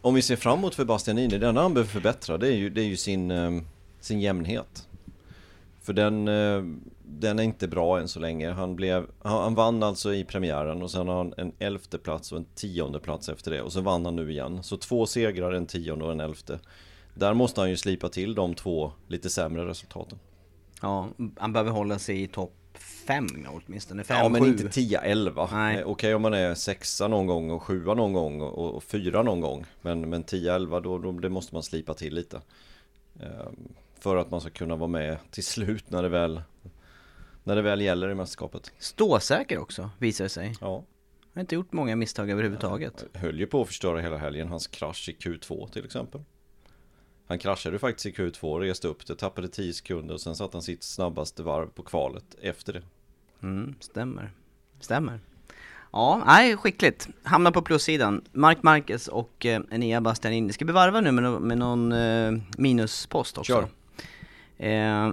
om 0.00 0.14
vi 0.14 0.22
ser 0.22 0.36
framåt 0.36 0.74
för 0.74 0.84
Bastianini, 0.84 1.38
det 1.38 1.48
enda 1.48 1.62
han 1.62 1.74
behöver 1.74 1.90
förbättra 1.90 2.38
det 2.38 2.46
är 2.48 2.56
ju, 2.56 2.70
det 2.70 2.80
är 2.80 2.86
ju 2.86 2.96
sin, 2.96 3.30
eh, 3.30 3.50
sin 4.00 4.20
jämnhet. 4.20 4.88
För 5.82 5.92
den, 5.92 6.28
eh, 6.28 6.62
den 7.04 7.38
är 7.38 7.42
inte 7.42 7.68
bra 7.68 8.00
än 8.00 8.08
så 8.08 8.20
länge. 8.20 8.50
Han, 8.50 8.76
blev, 8.76 9.06
han 9.22 9.54
vann 9.54 9.82
alltså 9.82 10.14
i 10.14 10.24
premiären 10.24 10.82
och 10.82 10.90
sen 10.90 11.08
har 11.08 11.16
han 11.16 11.34
en 11.36 11.52
elfte 11.58 11.98
plats 11.98 12.32
och 12.32 12.38
en 12.38 12.46
tionde 12.54 12.98
plats 12.98 13.28
efter 13.28 13.50
det. 13.50 13.62
Och 13.62 13.72
så 13.72 13.80
vann 13.80 14.04
han 14.04 14.16
nu 14.16 14.30
igen. 14.30 14.62
Så 14.62 14.76
två 14.76 15.06
segrar, 15.06 15.52
en 15.52 15.66
tionde 15.66 16.04
och 16.04 16.12
en 16.12 16.20
elfte. 16.20 16.58
Där 17.14 17.34
måste 17.34 17.60
han 17.60 17.70
ju 17.70 17.76
slipa 17.76 18.08
till 18.08 18.34
de 18.34 18.54
två 18.54 18.92
lite 19.08 19.30
sämre 19.30 19.66
resultaten. 19.66 20.18
ja, 20.82 21.08
han 21.36 21.52
behöver 21.52 21.70
hålla 21.70 21.98
sig 21.98 22.22
i 22.22 22.26
topp 22.28 22.54
5 23.06 23.26
åtminstone. 23.48 24.04
5, 24.04 24.16
Ja 24.16 24.28
men 24.28 24.42
7. 24.42 24.48
inte 24.48 24.64
10-11. 24.68 25.48
Nej. 25.52 25.78
Eh, 25.78 25.86
Okej 25.86 26.14
om 26.14 26.22
man 26.22 26.34
är 26.34 26.54
sexa 26.54 27.08
någon 27.08 27.26
gång 27.26 27.50
och 27.50 27.62
sjua 27.62 27.94
någon 27.94 28.12
gång 28.12 28.40
och, 28.40 28.82
fyra 28.82 29.22
någon 29.22 29.40
gång. 29.40 29.64
Men, 29.82 30.10
men 30.10 30.24
10-11 30.24 30.80
då, 30.82 30.98
då 30.98 31.12
det 31.12 31.28
måste 31.28 31.54
man 31.54 31.62
slipa 31.62 31.94
till 31.94 32.14
lite. 32.14 32.40
Ehm, 33.20 33.68
för 33.98 34.16
att 34.16 34.30
man 34.30 34.40
ska 34.40 34.50
kunna 34.50 34.76
vara 34.76 34.88
med 34.88 35.16
till 35.30 35.44
slut 35.44 35.90
när 35.90 36.02
det 36.02 36.08
väl, 36.08 36.42
när 37.44 37.56
det 37.56 37.62
väl 37.62 37.80
gäller 37.80 38.10
i 38.10 38.14
mästerskapet. 38.14 38.72
Ståsäker 38.78 39.58
också, 39.58 39.90
visar 39.98 40.24
det 40.24 40.28
sig. 40.28 40.54
Ja, 40.60 40.74
Han 40.76 40.84
har 41.34 41.40
inte 41.40 41.54
gjort 41.54 41.72
många 41.72 41.96
misstag 41.96 42.30
överhuvudtaget. 42.30 43.04
höll 43.14 43.40
ju 43.40 43.46
på 43.46 43.60
att 43.62 43.68
förstöra 43.68 44.00
hela 44.00 44.16
helgen. 44.16 44.48
Hans 44.48 44.66
krasch 44.66 45.08
i 45.08 45.12
Q2 45.12 45.68
till 45.70 45.84
exempel. 45.84 46.20
Han 47.32 47.38
kraschade 47.38 47.78
faktiskt 47.78 48.06
i 48.06 48.22
Q2, 48.22 48.60
reste 48.60 48.88
upp 48.88 49.06
det, 49.06 49.16
tappade 49.16 49.48
10 49.48 49.72
sekunder 49.72 50.14
och 50.14 50.20
sen 50.20 50.36
satte 50.36 50.56
han 50.56 50.62
sitt 50.62 50.82
snabbaste 50.82 51.42
varv 51.42 51.66
på 51.66 51.82
kvalet 51.82 52.24
efter 52.42 52.72
det. 52.72 52.82
Mm, 53.42 53.74
stämmer. 53.80 54.30
Stämmer. 54.80 55.20
Ja, 55.92 56.22
nej, 56.26 56.56
skickligt. 56.56 57.08
Hamnar 57.22 57.50
på 57.50 57.62
plussidan. 57.62 58.24
Mark 58.32 58.62
Marquez 58.62 59.08
och 59.08 59.46
eh, 59.46 59.60
Enea 59.70 60.00
Bastianini. 60.00 60.52
Ska 60.52 60.64
vi 60.64 60.72
varva 60.72 61.00
nu 61.00 61.12
med, 61.12 61.24
no- 61.24 61.40
med 61.40 61.58
någon 61.58 61.92
eh, 61.92 62.32
minuspost 62.58 63.38
också? 63.38 63.52
Kör. 64.58 64.66
Eh, 64.66 65.12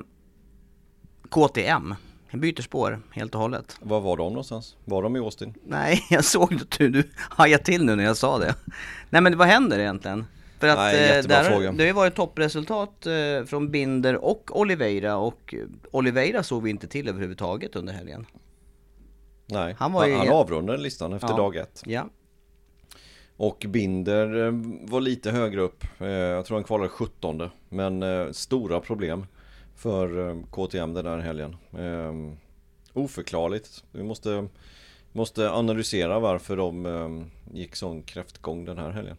KTM. 1.30 1.96
Jag 2.30 2.42
byter 2.42 2.62
spår 2.62 3.02
helt 3.12 3.36
och 3.36 3.42
hållet. 3.42 3.78
Var 3.82 4.02
var 4.02 4.18
de 4.18 4.34
någonstans? 4.34 4.76
Var 4.86 5.04
de 5.04 5.16
i 5.16 5.20
Austin? 5.20 5.54
Nej, 5.64 6.04
jag 6.10 6.26
såg 6.26 6.54
att 6.54 6.72
du, 6.72 6.90
du 6.90 7.10
hajade 7.18 7.64
till 7.64 7.86
nu 7.86 7.96
när 7.96 8.04
jag 8.04 8.18
sa 8.18 8.38
det. 8.38 8.56
Nej 9.10 9.22
men 9.22 9.38
vad 9.38 9.48
händer 9.48 9.80
egentligen? 9.80 10.26
För 10.60 10.68
att 10.68 10.78
Nej, 10.78 11.18
eh, 11.20 11.24
där, 11.26 11.44
fråga. 11.44 11.72
det 11.72 11.84
har 11.84 11.88
ju 11.88 11.94
varit 11.94 12.16
toppresultat 12.16 13.06
eh, 13.06 13.44
från 13.46 13.72
Binder 13.72 14.16
och 14.26 14.60
Oliveira 14.60 15.18
och 15.18 15.56
Oliveira 15.92 16.44
såg 16.44 16.64
vi 16.64 16.70
inte 16.70 16.88
till 16.88 17.08
överhuvudtaget 17.10 17.76
under 17.76 17.94
helgen. 17.94 18.26
Nej, 19.46 19.76
Han 19.80 19.92
var 19.94 20.06
ju- 20.08 20.16
han 20.16 20.30
avrundade 20.30 20.78
listan 20.84 21.14
efter 21.14 21.28
Ja. 21.30 21.36
dag 21.38 21.56
ett. 21.56 21.84
Ja, 21.86 22.06
Och 23.38 23.66
Binder 23.68 24.46
eh, 24.48 24.52
var 24.90 25.02
lite 25.02 25.32
högre 25.32 25.62
upp. 25.62 25.84
Jag 25.98 26.46
tror 26.46 26.58
han 26.58 26.64
kvalade 26.64 26.90
17 26.90 27.50
Men 27.70 28.04
stora 28.34 28.80
problem 28.80 29.26
för 29.76 30.36
KTM 30.52 30.94
den 30.94 31.06
där 31.06 31.18
helgen. 31.18 31.56
Oförklarligt. 32.94 33.84
Vi 33.92 34.04
måste, 34.04 34.48
måste 35.12 35.52
analysera 35.52 36.20
varför 36.20 36.58
de 36.58 37.26
gick 37.54 37.76
sån 37.76 38.04
kräftgång 38.04 38.66
den 38.66 38.78
här 38.78 38.90
helgen. 38.90 39.18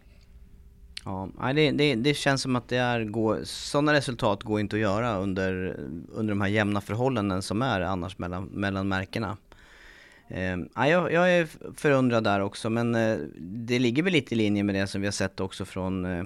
Ja. 1.04 1.52
Det, 1.52 1.70
det, 1.70 1.94
det 1.94 2.14
känns 2.14 2.42
som 2.42 2.56
att 2.56 2.68
det 2.68 2.76
är, 2.76 3.04
går, 3.04 3.40
sådana 3.44 3.92
resultat 3.92 4.42
går 4.42 4.60
inte 4.60 4.76
att 4.76 4.80
göra 4.80 5.18
under, 5.18 5.76
under 6.12 6.32
de 6.32 6.40
här 6.40 6.48
jämna 6.48 6.80
förhållanden 6.80 7.42
som 7.42 7.62
är 7.62 7.80
annars 7.80 8.18
mellan, 8.18 8.44
mellan 8.44 8.88
märkena. 8.88 9.36
Eh, 10.28 10.56
ja, 10.74 10.88
jag, 10.88 11.12
jag 11.12 11.32
är 11.32 11.48
förundrad 11.74 12.24
där 12.24 12.40
också 12.40 12.70
men 12.70 12.94
eh, 12.94 13.18
det 13.38 13.78
ligger 13.78 14.02
väl 14.02 14.12
lite 14.12 14.34
i 14.34 14.36
linje 14.36 14.62
med 14.62 14.74
det 14.74 14.86
som 14.86 15.00
vi 15.00 15.06
har 15.06 15.12
sett 15.12 15.40
också 15.40 15.64
från 15.64 16.04
eh, 16.04 16.24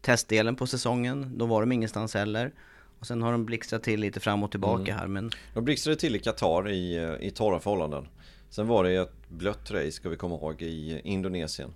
testdelen 0.00 0.56
på 0.56 0.66
säsongen. 0.66 1.32
Då 1.38 1.46
var 1.46 1.60
de 1.60 1.72
ingenstans 1.72 2.14
heller. 2.14 2.52
Och 2.98 3.06
sen 3.06 3.22
har 3.22 3.32
de 3.32 3.44
blixtrat 3.46 3.82
till 3.82 4.00
lite 4.00 4.20
fram 4.20 4.42
och 4.42 4.50
tillbaka 4.50 4.94
här 4.94 5.06
men 5.06 5.30
De 5.54 5.64
blixtrade 5.64 5.96
till 5.96 6.16
i 6.16 6.18
Qatar 6.18 6.70
i, 6.70 6.96
eh, 6.96 7.26
i 7.26 7.30
torra 7.30 7.60
förhållanden. 7.60 8.08
Sen 8.50 8.66
var 8.66 8.84
det 8.84 8.94
ett 8.96 9.28
blött 9.28 9.70
race 9.70 9.92
ska 9.92 10.08
vi 10.08 10.16
komma 10.16 10.34
ihåg 10.34 10.62
i 10.62 11.00
Indonesien. 11.04 11.70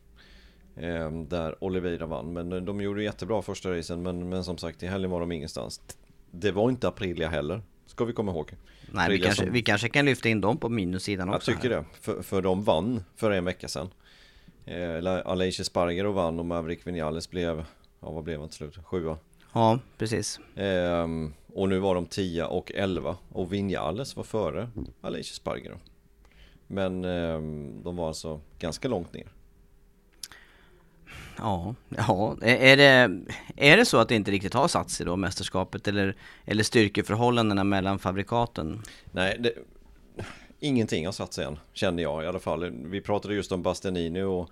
Eh, 0.77 1.11
Där 1.12 1.65
Oliveira 1.65 2.07
vann. 2.07 2.33
Men 2.33 2.53
eh, 2.53 2.61
de 2.61 2.81
gjorde 2.81 3.03
jättebra 3.03 3.43
första 3.43 3.71
racen 3.79 4.03
men, 4.03 4.29
men 4.29 4.45
som 4.45 4.59
sagt 4.59 4.83
i 4.83 4.87
helgen 4.87 5.11
var 5.11 5.21
de 5.21 5.33
ingenstans. 5.33 5.81
Det 6.31 6.50
var 6.53 6.71
inte 6.71 6.89
Aprilia 6.89 7.29
heller. 7.29 7.62
Ska 7.87 8.05
vi 8.05 8.12
komma 8.12 8.33
ihåg. 8.33 8.50
nej, 8.93 9.11
vi, 9.11 9.19
kanske, 9.19 9.45
som- 9.45 9.53
vi 9.53 9.62
kanske 9.62 9.89
kan 9.89 10.05
lyfta 10.05 10.29
in 10.29 10.41
dem 10.41 10.57
på 10.59 10.69
minussidan 10.69 11.29
Jag 11.29 11.37
också. 11.37 11.53
tycker 11.53 11.71
här. 11.71 11.77
det. 11.77 11.85
För, 12.00 12.23
för 12.23 12.43
de 12.43 12.65
vann 12.65 13.05
för 13.17 13.31
en 13.31 13.45
vecka 13.45 13.69
sedan. 13.69 13.89
Eh, 14.65 15.27
Aleix 15.27 15.65
Spargaro 15.67 16.12
vann 16.12 16.39
och 16.39 16.47
Maverick 16.47 16.87
Vinales 16.87 17.31
blev, 17.31 17.65
ja 18.00 18.11
vad 18.11 18.25
blev 18.25 18.41
han 18.41 18.49
till 18.49 18.57
slut? 18.57 18.79
Sjua. 18.85 19.19
Ja, 19.53 19.79
precis. 19.99 20.41
Ehm, 20.57 21.33
och 21.55 21.69
nu 21.69 21.79
var 21.79 21.95
de 21.95 22.07
10 22.07 22.45
och 22.45 22.73
11 22.75 23.17
och 23.33 23.53
Vinales 23.53 24.17
var 24.17 24.25
före 24.25 24.69
Aleix 25.00 25.27
Spargaro. 25.35 25.79
Men 26.67 27.05
ehm, 27.05 27.83
de 27.83 27.97
var 27.97 28.09
alltså 28.09 28.41
ganska 28.59 28.89
långt 28.89 29.12
ner. 29.12 29.27
Ja, 31.41 31.75
ja. 31.89 32.37
Är, 32.43 32.77
det, 32.77 33.21
är 33.57 33.77
det 33.77 33.85
så 33.85 33.99
att 33.99 34.09
det 34.09 34.15
inte 34.15 34.31
riktigt 34.31 34.55
har 34.55 34.69
satt 34.69 34.91
sig 34.91 35.07
då, 35.07 35.17
mästerskapet? 35.17 35.89
Eller, 35.89 36.17
eller 36.45 36.63
styrkeförhållandena 36.63 37.65
mellan 37.65 37.99
fabrikaten? 37.99 38.83
Nej, 39.13 39.37
det, 39.41 39.53
ingenting 40.61 41.07
har 41.07 41.13
satt 41.13 41.33
sig 41.33 41.45
än, 41.45 41.59
känner 41.73 42.03
jag 42.03 42.25
i 42.25 42.27
alla 42.27 42.39
fall. 42.39 42.71
Vi 42.71 43.01
pratade 43.01 43.35
just 43.35 43.53
om 43.53 43.63
Bastianini 43.63 44.23
och, 44.23 44.51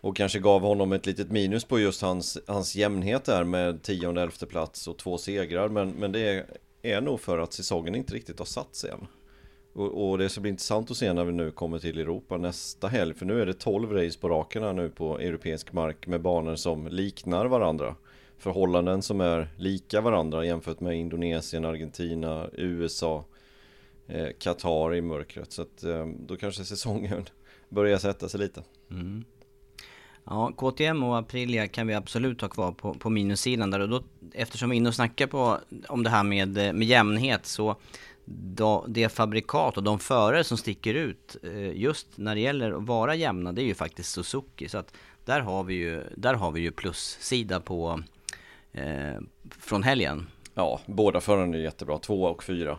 och 0.00 0.16
kanske 0.16 0.38
gav 0.38 0.62
honom 0.62 0.92
ett 0.92 1.06
litet 1.06 1.30
minus 1.30 1.64
på 1.64 1.78
just 1.78 2.02
hans, 2.02 2.38
hans 2.46 2.76
jämnhet 2.76 3.24
där 3.24 3.44
med 3.44 3.82
tionde, 3.82 4.22
elfte 4.22 4.46
plats 4.46 4.88
och 4.88 4.98
två 4.98 5.18
segrar. 5.18 5.68
Men, 5.68 5.90
men 5.90 6.12
det 6.12 6.44
är 6.82 7.00
nog 7.00 7.20
för 7.20 7.38
att 7.38 7.52
säsongen 7.52 7.94
inte 7.94 8.14
riktigt 8.14 8.38
har 8.38 8.46
satt 8.46 8.76
sig 8.76 8.90
än. 8.90 9.06
Och, 9.78 10.10
och 10.10 10.18
det 10.18 10.28
ska 10.28 10.40
bli 10.40 10.50
intressant 10.50 10.90
att 10.90 10.96
se 10.96 11.12
när 11.12 11.24
vi 11.24 11.32
nu 11.32 11.50
kommer 11.50 11.78
till 11.78 11.98
Europa 11.98 12.36
nästa 12.36 12.88
helg. 12.88 13.14
För 13.14 13.26
nu 13.26 13.42
är 13.42 13.46
det 13.46 13.52
12 13.52 13.92
race 13.92 14.18
på 14.18 14.28
raken 14.28 14.62
här 14.62 14.72
nu 14.72 14.90
på 14.90 15.18
europeisk 15.18 15.72
mark 15.72 16.06
med 16.06 16.20
banor 16.20 16.56
som 16.56 16.86
liknar 16.86 17.46
varandra. 17.46 17.94
Förhållanden 18.38 19.02
som 19.02 19.20
är 19.20 19.48
lika 19.56 20.00
varandra 20.00 20.44
jämfört 20.44 20.80
med 20.80 20.96
Indonesien, 20.96 21.64
Argentina, 21.64 22.48
USA, 22.52 23.24
eh, 24.06 24.28
Qatar 24.38 24.94
i 24.94 25.02
mörkret. 25.02 25.52
Så 25.52 25.62
att 25.62 25.84
eh, 25.84 26.06
då 26.06 26.36
kanske 26.36 26.64
säsongen 26.64 27.24
börjar 27.68 27.98
sätta 27.98 28.28
sig 28.28 28.40
lite. 28.40 28.62
Mm. 28.90 29.24
Ja, 30.24 30.52
KTM 30.56 31.02
och 31.02 31.18
Aprilia 31.18 31.68
kan 31.68 31.86
vi 31.86 31.94
absolut 31.94 32.40
ha 32.40 32.48
kvar 32.48 32.72
på, 32.72 32.94
på 32.94 33.10
minussidan 33.10 33.70
där 33.70 33.80
och 33.80 33.88
då, 33.88 34.02
eftersom 34.32 34.70
vi 34.70 34.76
är 34.76 34.78
inne 34.78 34.88
och 34.88 34.94
snackar 34.94 35.26
på, 35.26 35.58
om 35.88 36.02
det 36.02 36.10
här 36.10 36.24
med, 36.24 36.58
eh, 36.58 36.72
med 36.72 36.88
jämnhet 36.88 37.46
så 37.46 37.76
det 38.88 39.08
fabrikat 39.08 39.76
och 39.76 39.82
de 39.82 39.98
förare 39.98 40.44
som 40.44 40.58
sticker 40.58 40.94
ut 40.94 41.36
eh, 41.42 41.76
just 41.76 42.06
när 42.16 42.34
det 42.34 42.40
gäller 42.40 42.72
att 42.72 42.82
vara 42.82 43.14
jämna 43.14 43.52
det 43.52 43.62
är 43.62 43.66
ju 43.66 43.74
faktiskt 43.74 44.10
Suzuki 44.10 44.68
så 44.68 44.78
att 44.78 44.94
där 45.24 45.40
har 45.40 45.64
vi 45.64 45.74
ju, 45.74 46.02
där 46.16 46.34
har 46.34 46.50
vi 46.50 46.60
ju 46.60 46.70
plussida 46.70 47.60
på 47.60 48.02
eh, 48.72 49.20
från 49.50 49.82
helgen. 49.82 50.26
Ja, 50.54 50.80
båda 50.86 51.20
förarna 51.20 51.56
är 51.56 51.60
jättebra, 51.60 51.98
två 51.98 52.22
och 52.22 52.44
fyra. 52.44 52.78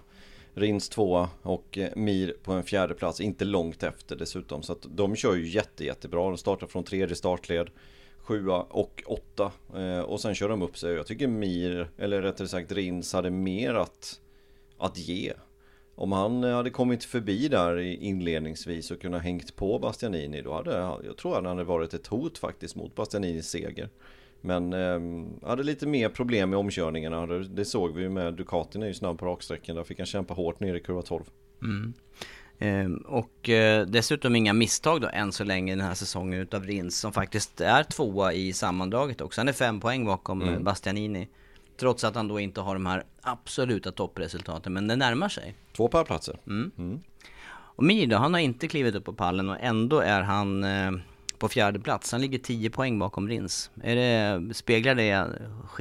Rins 0.54 0.90
tvåa 0.90 1.30
och 1.42 1.78
eh, 1.78 1.90
Mir 1.96 2.36
på 2.44 2.54
en 2.54 2.64
fjärde 2.64 2.94
plats, 2.94 3.22
inte 3.22 3.46
långt 3.46 3.84
efter 3.84 4.16
dessutom. 4.16 4.64
Så 4.64 4.74
att 4.74 4.86
de 4.90 5.16
kör 5.16 5.36
ju 5.36 5.48
jätte, 5.48 5.86
jättebra. 5.86 6.24
De 6.24 6.38
startar 6.38 6.68
från 6.68 6.84
tredje 6.84 7.16
startled, 7.16 7.70
sjua 8.18 8.62
och 8.62 9.04
åtta. 9.06 9.52
Eh, 9.76 10.00
och 10.00 10.22
sen 10.22 10.36
kör 10.36 10.50
de 10.50 10.62
upp 10.62 10.78
sig. 10.78 10.94
Jag 10.94 11.08
tycker 11.08 11.28
Mir, 11.28 11.90
eller 11.98 12.22
rättare 12.22 12.48
sagt 12.48 12.72
Rins, 12.72 13.14
hade 13.14 13.30
mer 13.30 13.74
att, 13.74 14.20
att 14.80 14.98
ge. 14.98 15.34
Om 15.96 16.12
han 16.12 16.44
hade 16.44 16.70
kommit 16.70 17.04
förbi 17.04 17.48
där 17.48 17.78
inledningsvis 17.80 18.92
och 18.92 19.02
kunnat 19.02 19.22
hängt 19.22 19.56
på 19.56 19.80
Bastianini 19.80 20.42
då 20.42 20.54
hade 20.54 20.72
jag 21.06 21.18
tror 21.18 21.36
han 21.36 21.46
hade 21.46 21.64
varit 21.64 21.94
ett 21.94 22.08
hot 22.08 22.38
faktiskt 22.38 22.76
mot 22.76 22.96
Bastianinis 22.96 23.50
seger. 23.50 23.90
Men 24.42 24.74
eh, 24.74 25.00
hade 25.48 25.64
lite 25.64 25.88
mer 25.88 26.10
problem 26.10 26.50
med 26.50 26.60
omkörningarna. 26.60 27.28
Det, 27.28 27.48
det 27.48 27.66
såg 27.66 27.96
vi 27.96 28.02
ju 28.02 28.10
med 28.10 28.34
Ducatin 28.34 28.84
är 28.84 28.88
ju 28.88 28.94
snabb 28.94 29.20
på 29.20 29.26
raksträckan. 29.26 29.76
Där 29.76 29.84
fick 29.84 29.98
han 29.98 30.06
kämpa 30.06 30.34
hårt 30.34 30.60
ner 30.60 30.76
i 30.76 30.80
kurva 30.80 31.02
12. 31.02 31.24
Mm. 31.62 31.94
Eh, 32.60 33.00
och 33.06 33.50
eh, 33.50 33.86
dessutom 33.86 34.36
inga 34.36 34.54
misstag 34.54 35.02
då 35.02 35.10
än 35.14 35.32
så 35.32 35.44
länge 35.44 35.76
den 35.76 35.86
här 35.86 35.94
säsongen 35.94 36.40
utav 36.40 36.64
Rins 36.64 37.00
som 37.00 37.14
faktiskt 37.14 37.62
är 37.62 37.84
tvåa 37.84 38.34
i 38.34 38.54
sammandraget 38.54 39.22
också. 39.22 39.42
Han 39.42 39.48
är 39.48 39.54
fem 39.54 39.80
poäng 39.80 40.06
bakom 40.06 40.42
mm. 40.42 40.64
Bastianini. 40.64 41.28
Trots 41.80 42.04
att 42.04 42.16
han 42.16 42.28
då 42.28 42.40
inte 42.40 42.62
har 42.62 42.74
de 42.74 42.86
här 42.86 43.04
absoluta 43.22 43.92
toppresultaten, 43.92 44.74
men 44.74 44.88
det 44.88 44.96
närmar 44.96 45.30
sig. 45.30 45.56
Två 45.76 45.88
pallplatser. 45.88 46.40
Mm. 46.48 46.72
Mm. 46.78 47.00
Och 47.52 47.84
Mir 47.84 48.08
då, 48.08 48.18
han 48.18 48.34
har 48.34 48.42
inte 48.42 48.68
klivit 48.68 48.96
upp 48.96 49.06
på 49.06 49.14
pallen 49.14 49.50
och 49.50 49.58
ändå 49.60 50.00
är 50.00 50.22
han 50.22 50.64
eh, 50.64 50.92
på 51.38 51.48
fjärde 51.48 51.80
plats. 51.80 52.12
Han 52.12 52.22
ligger 52.22 52.38
10 52.38 52.70
poäng 52.70 53.00
bakom 53.00 53.30
Rins. 53.30 53.72
Är 53.84 53.96
det, 53.96 54.54
speglar 54.54 54.96
det 54.96 55.28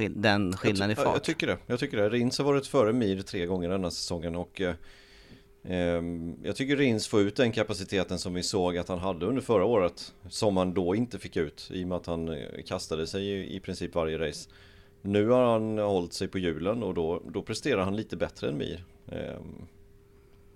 den 0.09 0.57
skillnaden 0.57 0.91
i 0.91 0.95
fart? 0.95 1.13
Jag 1.13 1.23
tycker 1.23 1.47
det. 1.47 1.57
Jag 1.67 1.79
tycker 1.79 1.97
det. 1.97 2.09
Rins 2.09 2.37
har 2.37 2.45
varit 2.45 2.67
före 2.67 2.93
Mir 2.93 3.21
tre 3.21 3.45
gånger 3.45 3.69
denna 3.69 3.91
säsongen 3.91 4.35
och 4.35 4.61
eh, 4.61 4.75
ehm, 5.63 6.35
jag 6.43 6.55
tycker 6.55 6.77
Rins 6.77 7.07
får 7.07 7.21
ut 7.21 7.35
den 7.35 7.51
kapaciteten 7.51 8.19
som 8.19 8.33
vi 8.33 8.43
såg 8.43 8.77
att 8.77 8.87
han 8.87 8.99
hade 8.99 9.25
under 9.25 9.41
förra 9.41 9.65
året. 9.65 10.13
Som 10.29 10.57
han 10.57 10.73
då 10.73 10.95
inte 10.95 11.19
fick 11.19 11.37
ut 11.37 11.67
i 11.73 11.83
och 11.83 11.87
med 11.87 11.95
att 11.95 12.05
han 12.05 12.29
eh, 12.29 12.63
kastade 12.65 13.07
sig 13.07 13.55
i 13.55 13.59
princip 13.59 13.95
varje 13.95 14.27
race. 14.27 14.49
Nu 15.01 15.27
har 15.27 15.51
han 15.51 15.77
hållit 15.77 16.13
sig 16.13 16.27
på 16.27 16.39
hjulen 16.39 16.83
och 16.83 16.93
då, 16.93 17.21
då 17.27 17.41
presterar 17.41 17.83
han 17.83 17.95
lite 17.95 18.17
bättre 18.17 18.49
än 18.49 18.57
Mir. 18.57 18.83
Ehm, 19.11 19.67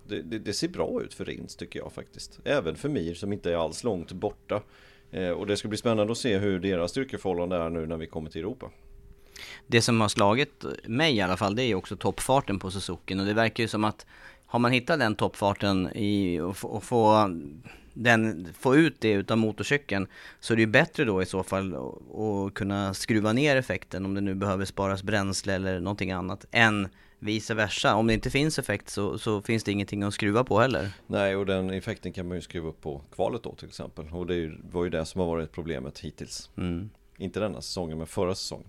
det, 0.06 0.22
det, 0.22 0.38
det, 0.38 0.52
ser 0.52 0.68
bra 0.68 1.02
ut 1.02 1.14
för 1.14 1.24
Rins 1.24 1.56
tycker 1.56 1.78
jag 1.78 1.92
faktiskt. 1.92 2.40
Även 2.44 2.76
för 2.76 2.88
Mir 2.88 3.14
som 3.14 3.32
inte 3.32 3.52
är 3.52 3.56
alls 3.56 3.84
långt 3.84 4.12
borta. 4.12 4.62
Ehm, 5.10 5.36
och 5.36 5.46
det 5.46 5.56
ska 5.56 5.68
bli 5.68 5.78
spännande 5.78 6.12
att 6.12 6.18
se 6.18 6.38
hur 6.38 6.58
deras 6.58 6.90
styrkeförhållande 6.90 7.56
är 7.56 7.70
nu 7.70 7.86
när 7.86 7.96
vi 7.96 8.06
kommer 8.06 8.30
till 8.30 8.40
Europa. 8.40 8.70
Det 9.66 9.82
som 9.82 10.00
har 10.00 10.08
slagit 10.08 10.64
mig 10.84 11.16
i 11.16 11.20
alla 11.20 11.36
fall, 11.36 11.56
det 11.56 11.62
är 11.62 11.66
ju 11.66 11.74
också 11.74 11.96
toppfarten 11.96 12.58
på 12.58 12.70
Suzuki. 12.70 13.14
Och 13.14 13.26
det 13.26 13.34
verkar 13.34 13.64
ju 13.64 13.68
som 13.68 13.84
att 13.84 14.06
har 14.46 14.58
man 14.58 14.72
hittat 14.72 14.98
den 14.98 15.14
toppfarten 15.14 15.96
i, 15.96 16.40
och, 16.40 16.56
och 16.62 16.84
få, 16.84 17.30
den, 17.94 18.48
få 18.58 18.76
ut 18.76 18.96
det 18.98 19.12
utav 19.12 19.38
motorcykeln 19.38 20.06
så 20.40 20.52
är 20.52 20.56
det 20.56 20.62
ju 20.62 20.66
bättre 20.66 21.04
då 21.04 21.22
i 21.22 21.26
så 21.26 21.42
fall 21.42 21.74
att 21.74 22.54
kunna 22.54 22.94
skruva 22.94 23.32
ner 23.32 23.56
effekten 23.56 24.04
om 24.04 24.14
det 24.14 24.20
nu 24.20 24.34
behöver 24.34 24.64
sparas 24.64 25.02
bränsle 25.02 25.54
eller 25.54 25.80
någonting 25.80 26.12
annat 26.12 26.46
än 26.50 26.88
vice 27.18 27.54
versa. 27.54 27.94
Om 27.94 28.06
det 28.06 28.14
inte 28.14 28.30
finns 28.30 28.58
effekt 28.58 28.90
så, 28.90 29.18
så, 29.18 29.42
finns 29.42 29.64
det 29.64 29.72
ingenting 29.72 30.02
att 30.02 30.14
skruva 30.14 30.44
på 30.44 30.60
heller. 30.60 30.90
Nej, 31.06 31.36
och 31.36 31.46
den 31.46 31.70
effekten 31.70 32.12
kan 32.12 32.28
man 32.28 32.36
ju 32.36 32.40
skruva 32.40 32.68
upp 32.68 32.80
på 32.80 33.00
kvalet 33.14 33.42
då 33.42 33.54
till 33.54 33.68
exempel. 33.68 34.08
Och 34.12 34.26
det 34.26 34.52
var 34.72 34.84
ju 34.84 34.90
det 34.90 35.04
som 35.04 35.20
har 35.20 35.28
varit 35.28 35.52
problemet 35.52 35.98
hittills. 35.98 36.50
Mm. 36.56 36.90
Inte 37.18 37.40
denna 37.40 37.60
säsongen, 37.60 37.98
men 37.98 38.06
förra 38.06 38.34
säsongen. 38.34 38.68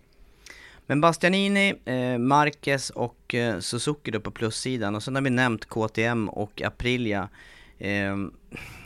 Men 0.88 1.02
Bastianini, 1.02 1.74
eh, 1.86 2.18
Marquez 2.18 2.90
och 2.90 3.36
eh, 3.36 3.60
Suzuki 3.60 4.12
då 4.12 4.20
på 4.20 4.32
plussidan. 4.32 4.96
Och 4.96 5.04
sen 5.04 5.16
har 5.16 5.22
vi 5.22 5.30
nämnt 5.30 5.66
KTM 5.66 6.30
och 6.30 6.62
Aprilia. 6.62 7.30
Eh, 7.80 8.16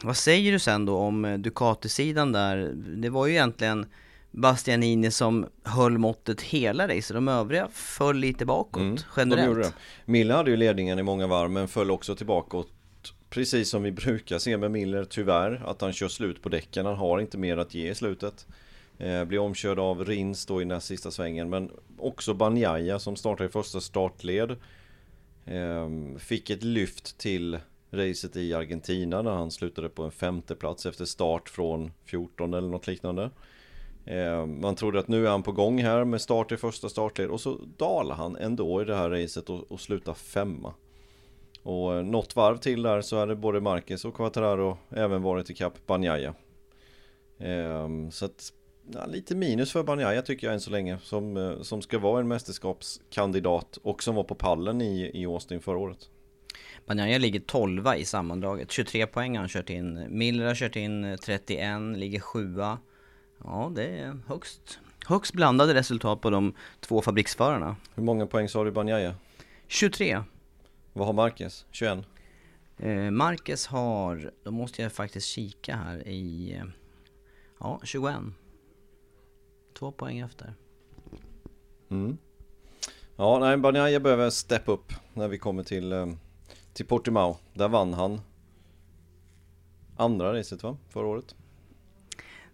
vad 0.04 0.18
säger 0.18 0.52
du 0.52 0.60
sen 0.60 0.86
då 0.86 0.98
om 0.98 1.42
Ducati-sidan 1.42 2.32
där? 2.32 2.72
Det 2.76 3.10
var 3.10 3.28
ju 3.28 3.34
egentligen 3.34 3.86
Bastianini 4.32 5.12
som 5.12 5.46
höll 5.64 5.98
måttet 5.98 6.42
hela 6.42 6.88
racet. 6.88 7.14
De 7.14 7.28
övriga 7.28 7.68
föll 7.74 8.18
lite 8.18 8.46
bakåt 8.46 8.82
mm, 8.82 8.98
generellt. 9.18 9.56
De 9.56 9.62
det. 9.62 9.74
Miller 10.06 10.36
hade 10.36 10.52
ju 10.52 10.58
ledningen 10.58 11.00
i 11.00 11.04
många 11.04 11.28
varv 11.28 11.52
men 11.52 11.68
föll 11.68 11.92
också 11.92 12.16
tillbaka 12.16 12.64
Precis 13.30 13.70
som 13.70 13.84
vi 13.84 13.92
brukar 13.92 14.40
se 14.40 14.58
med 14.58 14.72
Miller 14.72 15.04
tyvärr 15.04 15.62
Att 15.66 15.82
han 15.82 15.94
kör 15.94 16.08
slut 16.08 16.42
på 16.42 16.50
däcken. 16.50 16.86
Han 16.86 16.96
har 16.96 17.20
inte 17.20 17.38
mer 17.38 17.58
att 17.58 17.74
ge 17.74 17.92
i 17.92 17.96
slutet. 17.96 18.48
Eh, 18.98 19.26
blir 19.26 19.40
omkörd 19.40 19.80
av 19.80 20.06
Rins 20.06 20.46
då 20.46 20.62
i 20.62 20.66
näst 20.66 20.88
sista 20.88 21.12
svängen 21.12 21.50
men 21.50 21.72
också 21.98 22.34
Banjaya 22.34 23.00
som 23.00 23.16
startade 23.16 23.50
i 23.50 23.52
första 23.52 23.82
startled. 23.82 24.52
Eh, 25.46 25.90
fick 26.18 26.50
ett 26.50 26.64
lyft 26.64 27.18
till 27.18 27.60
racet 27.92 28.36
i 28.36 28.54
Argentina 28.54 29.22
när 29.22 29.32
han 29.32 29.52
slutade 29.52 29.90
på 29.90 30.04
en 30.04 30.12
femte 30.12 30.56
plats 30.56 30.86
efter 30.86 31.06
start 31.06 31.50
från 31.50 31.92
14 32.06 32.54
eller 32.54 32.70
något 32.70 32.88
liknande. 32.88 33.30
Eh, 34.06 34.46
man 34.46 34.76
trodde 34.76 35.00
att 35.00 35.08
nu 35.08 35.26
är 35.26 35.30
han 35.30 35.44
på 35.44 35.52
gång 35.52 35.84
här 35.84 36.06
med 36.06 36.22
start 36.22 36.52
i 36.52 36.58
första 36.58 36.90
startled 36.90 37.30
och 37.30 37.42
så 37.42 37.60
dalar 37.78 38.16
han 38.16 38.36
ändå 38.36 38.82
i 38.82 38.86
det 38.86 38.96
här 38.96 39.10
racet 39.10 39.50
och, 39.50 39.72
och 39.72 39.80
slutar 39.80 40.14
femma. 40.14 40.74
Och 41.64 41.96
eh, 41.96 42.04
något 42.04 42.36
varv 42.36 42.58
till 42.58 42.82
där 42.82 43.02
så 43.02 43.18
hade 43.18 43.36
både 43.36 43.62
Marquez 43.62 44.06
och 44.06 44.16
Quattararo 44.16 44.78
även 44.90 45.22
varit 45.22 45.50
ikapp 45.50 45.86
Banjaya. 45.86 46.34
Ehm, 47.40 48.12
så 48.12 48.26
att 48.26 48.54
ja, 48.94 49.06
lite 49.06 49.36
minus 49.36 49.72
för 49.72 49.84
Banjaya 49.84 50.22
tycker 50.22 50.48
jag 50.48 50.54
än 50.54 50.60
så 50.60 50.72
länge 50.72 50.98
som, 51.04 51.38
eh, 51.38 51.62
som 51.62 51.82
ska 51.82 52.00
vara 52.00 52.20
en 52.20 52.28
mästerskapskandidat 52.28 53.78
och 53.84 54.04
som 54.04 54.16
var 54.16 54.24
på 54.24 54.36
pallen 54.36 54.82
i, 54.82 55.12
i 55.14 55.26
Austin 55.26 55.62
förra 55.62 55.78
året. 55.78 56.10
Banjaya 56.86 57.18
ligger 57.18 57.40
12 57.40 57.88
i 57.98 58.06
sammandraget, 58.06 58.72
23 58.72 59.08
poäng 59.08 59.36
har 59.36 59.40
han 59.40 59.50
kört 59.50 59.70
in. 59.70 60.06
Miller 60.10 60.46
har 60.46 60.56
kört 60.56 60.76
in 60.76 61.18
31, 61.22 61.98
ligger 61.98 62.20
7 62.20 62.56
Ja, 63.44 63.72
det 63.76 63.84
är 63.84 64.18
högst, 64.28 64.80
högst 65.08 65.34
blandade 65.34 65.74
resultat 65.74 66.22
på 66.22 66.30
de 66.30 66.54
två 66.80 67.02
fabriksförarna. 67.02 67.76
Hur 67.96 68.04
många 68.04 68.26
poäng 68.26 68.50
sa 68.50 68.64
du 68.64 68.72
Banjaya? 68.72 69.16
23. 69.68 70.24
Vad 70.94 71.08
har 71.08 71.14
Marquez? 71.14 71.66
21? 71.72 72.00
Eh, 72.78 73.12
Marquez 73.12 73.68
har, 73.68 74.32
då 74.44 74.52
måste 74.52 74.82
jag 74.82 74.92
faktiskt 74.92 75.28
kika 75.28 75.76
här 75.76 76.08
i, 76.08 76.62
ja 77.60 77.80
21. 77.84 78.16
Två 79.80 79.92
poäng 79.92 80.20
efter. 80.20 80.54
Mm. 81.90 82.18
Ja, 83.16 83.40
nej, 83.40 83.58
Banjaya 83.58 84.00
behöver 84.00 84.30
step 84.30 84.68
upp 84.68 84.94
när 85.14 85.28
vi 85.28 85.38
kommer 85.38 85.64
till, 85.64 85.92
eh, 85.92 86.08
till 86.80 86.86
Portimao. 86.86 87.38
Där 87.54 87.68
vann 87.68 87.94
han 87.94 88.22
andra 89.98 90.34
racet 90.34 90.64
va, 90.64 90.78
förra 90.90 91.08
året? 91.08 91.36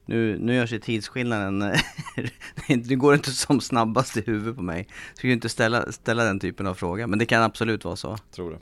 Nu, 0.05 0.37
nu 0.39 0.55
görs 0.55 0.73
ju 0.73 0.79
tidsskillnaden, 0.79 1.59
det 2.67 2.95
går 2.95 3.13
inte 3.13 3.31
som 3.31 3.61
snabbast 3.61 4.17
i 4.17 4.21
huvudet 4.21 4.55
på 4.55 4.61
mig. 4.61 4.87
Så 4.89 5.13
jag 5.13 5.21
kan 5.21 5.31
inte 5.31 5.49
ställa, 5.49 5.91
ställa 5.91 6.23
den 6.23 6.39
typen 6.39 6.67
av 6.67 6.73
fråga, 6.73 7.07
men 7.07 7.19
det 7.19 7.25
kan 7.25 7.43
absolut 7.43 7.85
vara 7.85 7.95
så. 7.95 8.17
Tror 8.31 8.59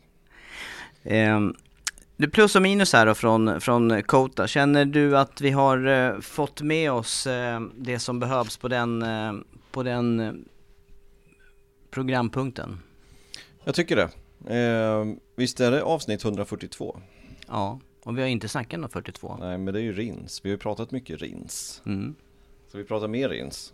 det. 1.04 1.18
Eh, 1.18 1.40
det 2.18 2.28
plus 2.28 2.56
och 2.56 2.62
minus 2.62 2.94
här 2.94 3.06
då 3.06 3.16
från, 3.16 3.62
från 3.62 4.04
Kota. 4.04 4.48
Känner 4.48 4.86
du 4.86 5.18
att 5.18 5.42
vi 5.42 5.52
har 5.52 5.88
eh, 5.88 6.20
fått 6.20 6.62
med 6.62 6.92
oss 6.92 7.28
eh, 7.28 7.62
det 7.78 8.00
som 8.00 8.20
behövs 8.20 8.58
på 8.58 8.68
den, 8.68 9.02
eh, 9.02 9.34
på 9.72 9.84
den 9.84 10.20
eh, 10.20 10.34
programpunkten? 11.92 12.80
Jag 13.64 13.76
tycker 13.76 13.96
det. 13.96 14.10
Ehm, 14.48 15.20
visst 15.36 15.60
är 15.60 15.72
det 15.72 15.84
avsnitt 15.84 16.24
142? 16.24 17.00
Ja. 17.48 17.80
Och 18.04 18.18
vi 18.18 18.22
har 18.22 18.30
inte 18.30 18.48
snackat 18.48 18.84
om 18.84 18.90
42. 18.90 19.38
Nej, 19.40 19.58
men 19.58 19.74
det 19.74 19.80
är 19.80 19.84
ju 19.84 19.94
rins. 19.94 20.46
Vi 20.46 20.50
har 20.50 20.54
ju 20.54 20.58
pratat 20.58 20.92
mycket 20.92 21.22
rins. 21.22 21.82
Mm. 21.86 22.16
Så 22.68 22.78
vi 22.78 22.84
pratar 22.84 23.08
mer 23.08 23.30
rins. 23.30 23.74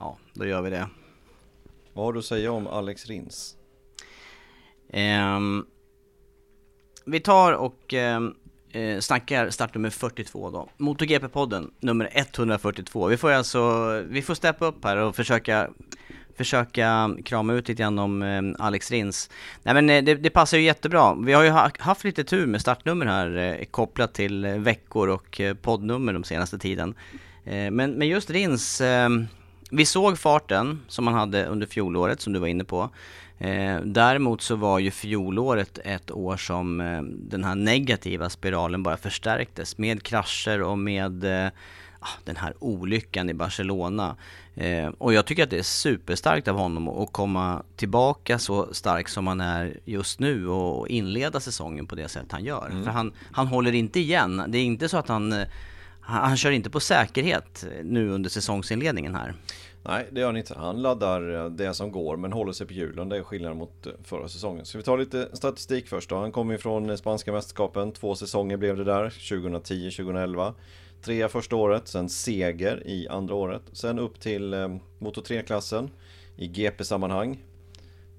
Ja, 0.00 0.18
då 0.32 0.46
gör 0.46 0.62
vi 0.62 0.70
det. 0.70 0.88
Vad 1.92 2.04
har 2.04 2.12
du 2.12 2.18
att 2.18 2.24
säga 2.24 2.52
om 2.52 2.66
Alex 2.66 3.06
Rins? 3.06 3.56
Um, 4.92 5.66
vi 7.04 7.20
tar 7.20 7.52
och 7.52 7.94
eh, 7.94 8.20
eh, 8.70 9.00
snackar 9.00 9.50
startnummer 9.50 9.90
42 9.90 10.50
då. 10.50 10.68
MotoGP-podden 10.76 11.70
nummer 11.80 12.10
142. 12.12 13.06
Vi 13.06 13.16
får 13.16 13.30
alltså, 13.30 13.90
vi 14.08 14.22
får 14.22 14.34
steppa 14.34 14.66
upp 14.66 14.84
här 14.84 14.96
och 14.96 15.16
försöka 15.16 15.70
försöka 16.36 17.16
krama 17.24 17.52
ut 17.52 17.68
lite 17.68 17.82
grann 17.82 17.98
om 17.98 18.22
eh, 18.22 18.66
Alex 18.66 18.90
Rins. 18.90 19.30
Nej 19.62 19.74
men 19.74 19.90
eh, 19.90 20.04
det, 20.04 20.14
det, 20.14 20.30
passar 20.30 20.58
ju 20.58 20.64
jättebra. 20.64 21.14
Vi 21.14 21.32
har 21.32 21.42
ju 21.42 21.50
ha, 21.50 21.70
haft 21.78 22.04
lite 22.04 22.24
tur 22.24 22.46
med 22.46 22.60
startnummer 22.60 23.06
här 23.06 23.36
eh, 23.36 23.64
kopplat 23.64 24.14
till 24.14 24.44
eh, 24.44 24.52
veckor 24.52 25.08
och 25.08 25.40
eh, 25.40 25.54
poddnummer 25.54 26.12
de 26.12 26.24
senaste 26.24 26.58
tiden. 26.58 26.94
Eh, 27.44 27.70
men, 27.70 27.92
men 27.92 28.08
just 28.08 28.30
Rins, 28.30 28.80
eh, 28.80 29.08
vi 29.70 29.84
såg 29.84 30.18
farten 30.18 30.80
som 30.88 31.06
han 31.06 31.16
hade 31.16 31.46
under 31.46 31.66
fjolåret 31.66 32.20
som 32.20 32.32
du 32.32 32.38
var 32.38 32.46
inne 32.46 32.64
på. 32.64 32.90
Eh, 33.38 33.80
däremot 33.84 34.42
så 34.42 34.56
var 34.56 34.78
ju 34.78 34.90
fjolåret 34.90 35.78
ett 35.84 36.10
år 36.10 36.36
som 36.36 36.80
eh, 36.80 37.02
den 37.02 37.44
här 37.44 37.54
negativa 37.54 38.30
spiralen 38.30 38.82
bara 38.82 38.96
förstärktes 38.96 39.78
med 39.78 40.02
krascher 40.02 40.62
och 40.62 40.78
med 40.78 41.24
eh, 41.24 41.50
den 42.24 42.36
här 42.36 42.54
olyckan 42.58 43.30
i 43.30 43.34
Barcelona. 43.34 44.16
Eh, 44.54 44.88
och 44.98 45.14
jag 45.14 45.26
tycker 45.26 45.42
att 45.42 45.50
det 45.50 45.58
är 45.58 45.62
superstarkt 45.62 46.48
av 46.48 46.56
honom 46.56 46.88
att 46.88 47.12
komma 47.12 47.62
tillbaka 47.76 48.38
så 48.38 48.74
stark 48.74 49.08
som 49.08 49.26
han 49.26 49.40
är 49.40 49.76
just 49.84 50.20
nu 50.20 50.48
och 50.48 50.88
inleda 50.88 51.40
säsongen 51.40 51.86
på 51.86 51.94
det 51.94 52.08
sätt 52.08 52.26
han 52.28 52.44
gör. 52.44 52.68
Mm. 52.70 52.84
För 52.84 52.90
han, 52.90 53.12
han 53.32 53.46
håller 53.46 53.72
inte 53.72 54.00
igen. 54.00 54.44
Det 54.48 54.58
är 54.58 54.64
inte 54.64 54.88
så 54.88 54.96
att 54.96 55.08
han, 55.08 55.32
han, 56.00 56.28
han 56.28 56.36
kör 56.36 56.50
inte 56.50 56.70
på 56.70 56.80
säkerhet 56.80 57.64
nu 57.82 58.10
under 58.10 58.30
säsongsinledningen 58.30 59.14
här. 59.14 59.34
Nej, 59.88 60.06
det 60.10 60.20
gör 60.20 60.26
han 60.26 60.36
inte. 60.36 60.54
Han 60.58 60.82
laddar 60.82 61.34
eh, 61.34 61.50
det 61.50 61.74
som 61.74 61.92
går 61.92 62.16
men 62.16 62.32
håller 62.32 62.52
sig 62.52 62.66
på 62.66 62.72
hjulen. 62.72 63.08
Det 63.08 63.16
är 63.16 63.22
skillnaden 63.22 63.58
mot 63.58 63.86
eh, 63.86 63.92
förra 64.04 64.28
säsongen. 64.28 64.64
Ska 64.64 64.78
vi 64.78 64.84
ta 64.84 64.96
lite 64.96 65.28
statistik 65.32 65.88
först 65.88 66.10
då? 66.10 66.16
Han 66.16 66.32
kom 66.32 66.50
ju 66.50 66.58
från 66.58 66.90
eh, 66.90 66.96
spanska 66.96 67.32
mästerskapen. 67.32 67.92
Två 67.92 68.14
säsonger 68.14 68.56
blev 68.56 68.76
det 68.76 68.84
där. 68.84 69.08
2010-2011. 69.08 70.54
Trea 71.04 71.28
första 71.28 71.56
året, 71.56 71.88
sen 71.88 72.08
seger 72.08 72.86
i 72.86 73.08
andra 73.08 73.34
året. 73.34 73.62
Sen 73.72 73.98
upp 73.98 74.20
till 74.20 74.54
eh, 74.54 74.76
Moto 74.98 75.20
3-klassen 75.20 75.90
i 76.36 76.46
GP-sammanhang. 76.46 77.44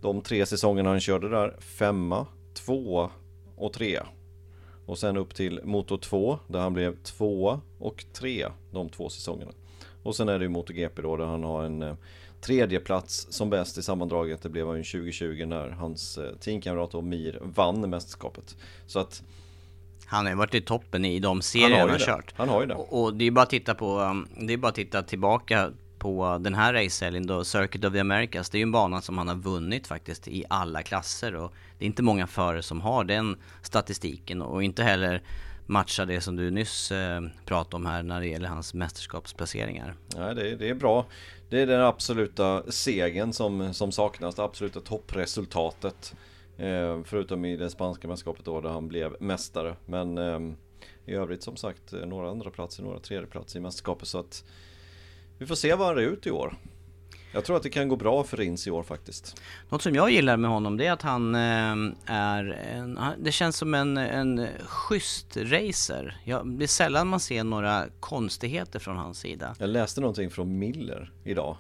De 0.02 0.22
tre 0.22 0.46
säsongerna 0.46 0.90
han 0.90 1.00
körde 1.00 1.30
där, 1.30 1.56
femma, 1.60 2.28
tvåa 2.54 3.10
och 3.56 3.74
trea. 3.74 4.08
Och 4.86 4.98
sen 4.98 5.18
upp 5.18 5.36
till 5.36 5.62
Moto 5.64 5.98
2 5.98 6.40
där 6.48 6.60
han 6.60 6.74
blev 6.74 6.96
tvåa 7.04 7.62
och 7.80 8.06
trea 8.14 8.54
de 8.72 8.90
två 8.90 9.10
säsongerna. 9.10 9.52
Och 10.04 10.16
sen 10.16 10.30
är 10.30 10.40
det 10.40 10.46
ju 10.46 10.50
MotoGP 10.50 11.02
då 11.02 11.18
där 11.18 11.26
han 11.26 11.44
har 11.44 11.64
en 11.64 11.82
eh, 11.82 11.96
tredje 12.42 12.80
plats 12.80 13.28
som 13.30 13.50
bäst 13.50 13.78
i 13.78 13.84
sammandraget. 13.84 14.42
Det 14.42 14.50
blev 14.50 14.68
han 14.68 14.78
ju 14.78 14.84
2020 14.84 15.46
när 15.48 15.70
hans 15.70 16.18
eh, 16.18 16.36
teamkamrat 16.36 17.04
Mir 17.04 17.40
vann 17.42 17.90
mästerskapet. 17.90 18.58
Så 18.88 19.00
att 19.00 19.24
han 20.06 20.26
har 20.26 20.36
varit 20.36 20.56
i 20.56 20.62
toppen 20.62 21.06
i 21.06 21.20
de 21.20 21.42
serier 21.42 21.70
han 21.70 21.80
har, 21.80 21.80
han 21.80 21.90
har 21.90 22.06
kört. 22.06 22.34
Han 22.38 22.50
har 22.50 22.62
ju 22.62 22.68
det. 22.68 22.74
Och, 22.74 23.04
och, 23.04 23.14
det 23.14 23.26
är 23.26 23.32
bara 23.32 23.42
att 23.42 23.50
titta 23.50 23.76
på, 23.76 24.00
um, 24.00 24.28
det 24.40 24.54
är 24.54 24.58
bara 24.58 24.68
att 24.68 24.76
titta 24.76 25.04
tillbaka 25.04 25.72
på 25.98 26.38
den 26.42 26.54
här 26.54 26.74
racehelgen 26.74 27.28
då, 27.28 27.44
Circuit 27.44 27.86
of 27.86 27.94
the 27.94 28.00
Americas. 28.00 28.50
Det 28.50 28.58
är 28.58 28.60
ju 28.60 28.64
en 28.64 28.72
bana 28.72 29.02
som 29.02 29.18
han 29.18 29.28
har 29.28 29.36
vunnit 29.36 29.88
faktiskt 29.88 30.28
i 30.28 30.46
alla 30.50 30.84
klasser 30.84 31.36
och 31.36 31.54
det 31.80 31.86
är 31.86 31.88
inte 31.88 32.04
många 32.04 32.28
förare 32.28 32.64
som 32.64 32.82
har 32.82 33.04
den 33.04 33.38
statistiken 33.62 34.42
och 34.42 34.64
inte 34.64 34.84
heller 34.84 35.22
matcha 35.66 36.06
det 36.06 36.22
som 36.22 36.36
du 36.36 36.52
nyss 36.52 36.92
eh, 36.92 37.22
pratade 37.46 37.76
om 37.76 37.86
här 37.86 38.04
när 38.04 38.20
det 38.20 38.28
gäller 38.28 38.48
hans 38.48 38.74
mästerskapsplaceringar. 38.74 39.96
Nej, 40.16 40.36
det, 40.36 40.56
det 40.56 40.70
är 40.70 40.76
bra. 40.76 41.06
Det 41.50 41.62
är 41.62 41.68
den 41.68 41.82
absoluta 41.82 42.72
segern 42.72 43.34
som, 43.34 43.74
som 43.74 43.92
saknas, 43.92 44.36
det 44.36 44.44
absoluta 44.44 44.82
toppresultatet. 44.82 46.16
Eh, 46.58 47.04
förutom 47.04 47.46
i 47.46 47.58
det 47.58 47.70
spanska 47.70 48.08
mästerskapet 48.08 48.46
då 48.46 48.62
där 48.62 48.70
han 48.70 48.88
blev 48.88 49.16
mästare. 49.20 49.76
Men 49.86 50.18
eh, 50.18 50.40
i 51.06 51.14
övrigt 51.14 51.44
som 51.44 51.56
sagt 51.56 51.94
några 52.06 52.30
andra 52.30 52.50
platser, 52.50 52.84
några 52.84 53.00
tredje 53.00 53.28
platser 53.28 53.60
i 53.60 53.62
mästerskapet. 53.62 54.08
Så 54.08 54.20
att 54.20 54.44
vi 55.38 55.46
får 55.46 55.56
se 55.56 55.76
vad 55.76 55.88
han 55.88 55.98
är 55.98 56.02
ut 56.02 56.28
i 56.28 56.32
år. 56.32 56.58
Jag 57.36 57.46
tror 57.46 57.58
att 57.58 57.64
det 57.64 57.70
kan 57.70 57.90
gå 57.90 57.96
bra 57.96 58.24
för 58.24 58.38
Rins 58.38 58.68
i 58.68 58.72
år 58.72 58.84
faktiskt. 58.84 59.42
Något 59.70 59.82
som 59.82 59.96
jag 59.96 60.12
gillar 60.12 60.38
med 60.38 60.50
honom 60.50 60.78
det 60.78 60.86
är 60.86 60.92
att 60.92 61.02
han 61.02 61.36
eh, 61.36 61.94
är 62.06 62.46
en, 62.74 63.00
det 63.18 63.32
känns 63.32 63.58
som 63.58 63.74
en, 63.74 63.98
en 63.98 64.48
schysst 64.66 65.38
racer. 65.38 66.18
Ja, 66.24 66.44
det 66.44 66.66
är 66.66 66.68
sällan 66.68 67.08
man 67.08 67.20
ser 67.20 67.44
några 67.44 67.86
konstigheter 68.00 68.80
från 68.80 68.98
hans 68.98 69.20
sida. 69.20 69.56
Jag 69.60 69.70
läste 69.70 70.02
någonting 70.02 70.30
från 70.30 70.60
Miller 70.60 71.12
idag. 71.24 71.58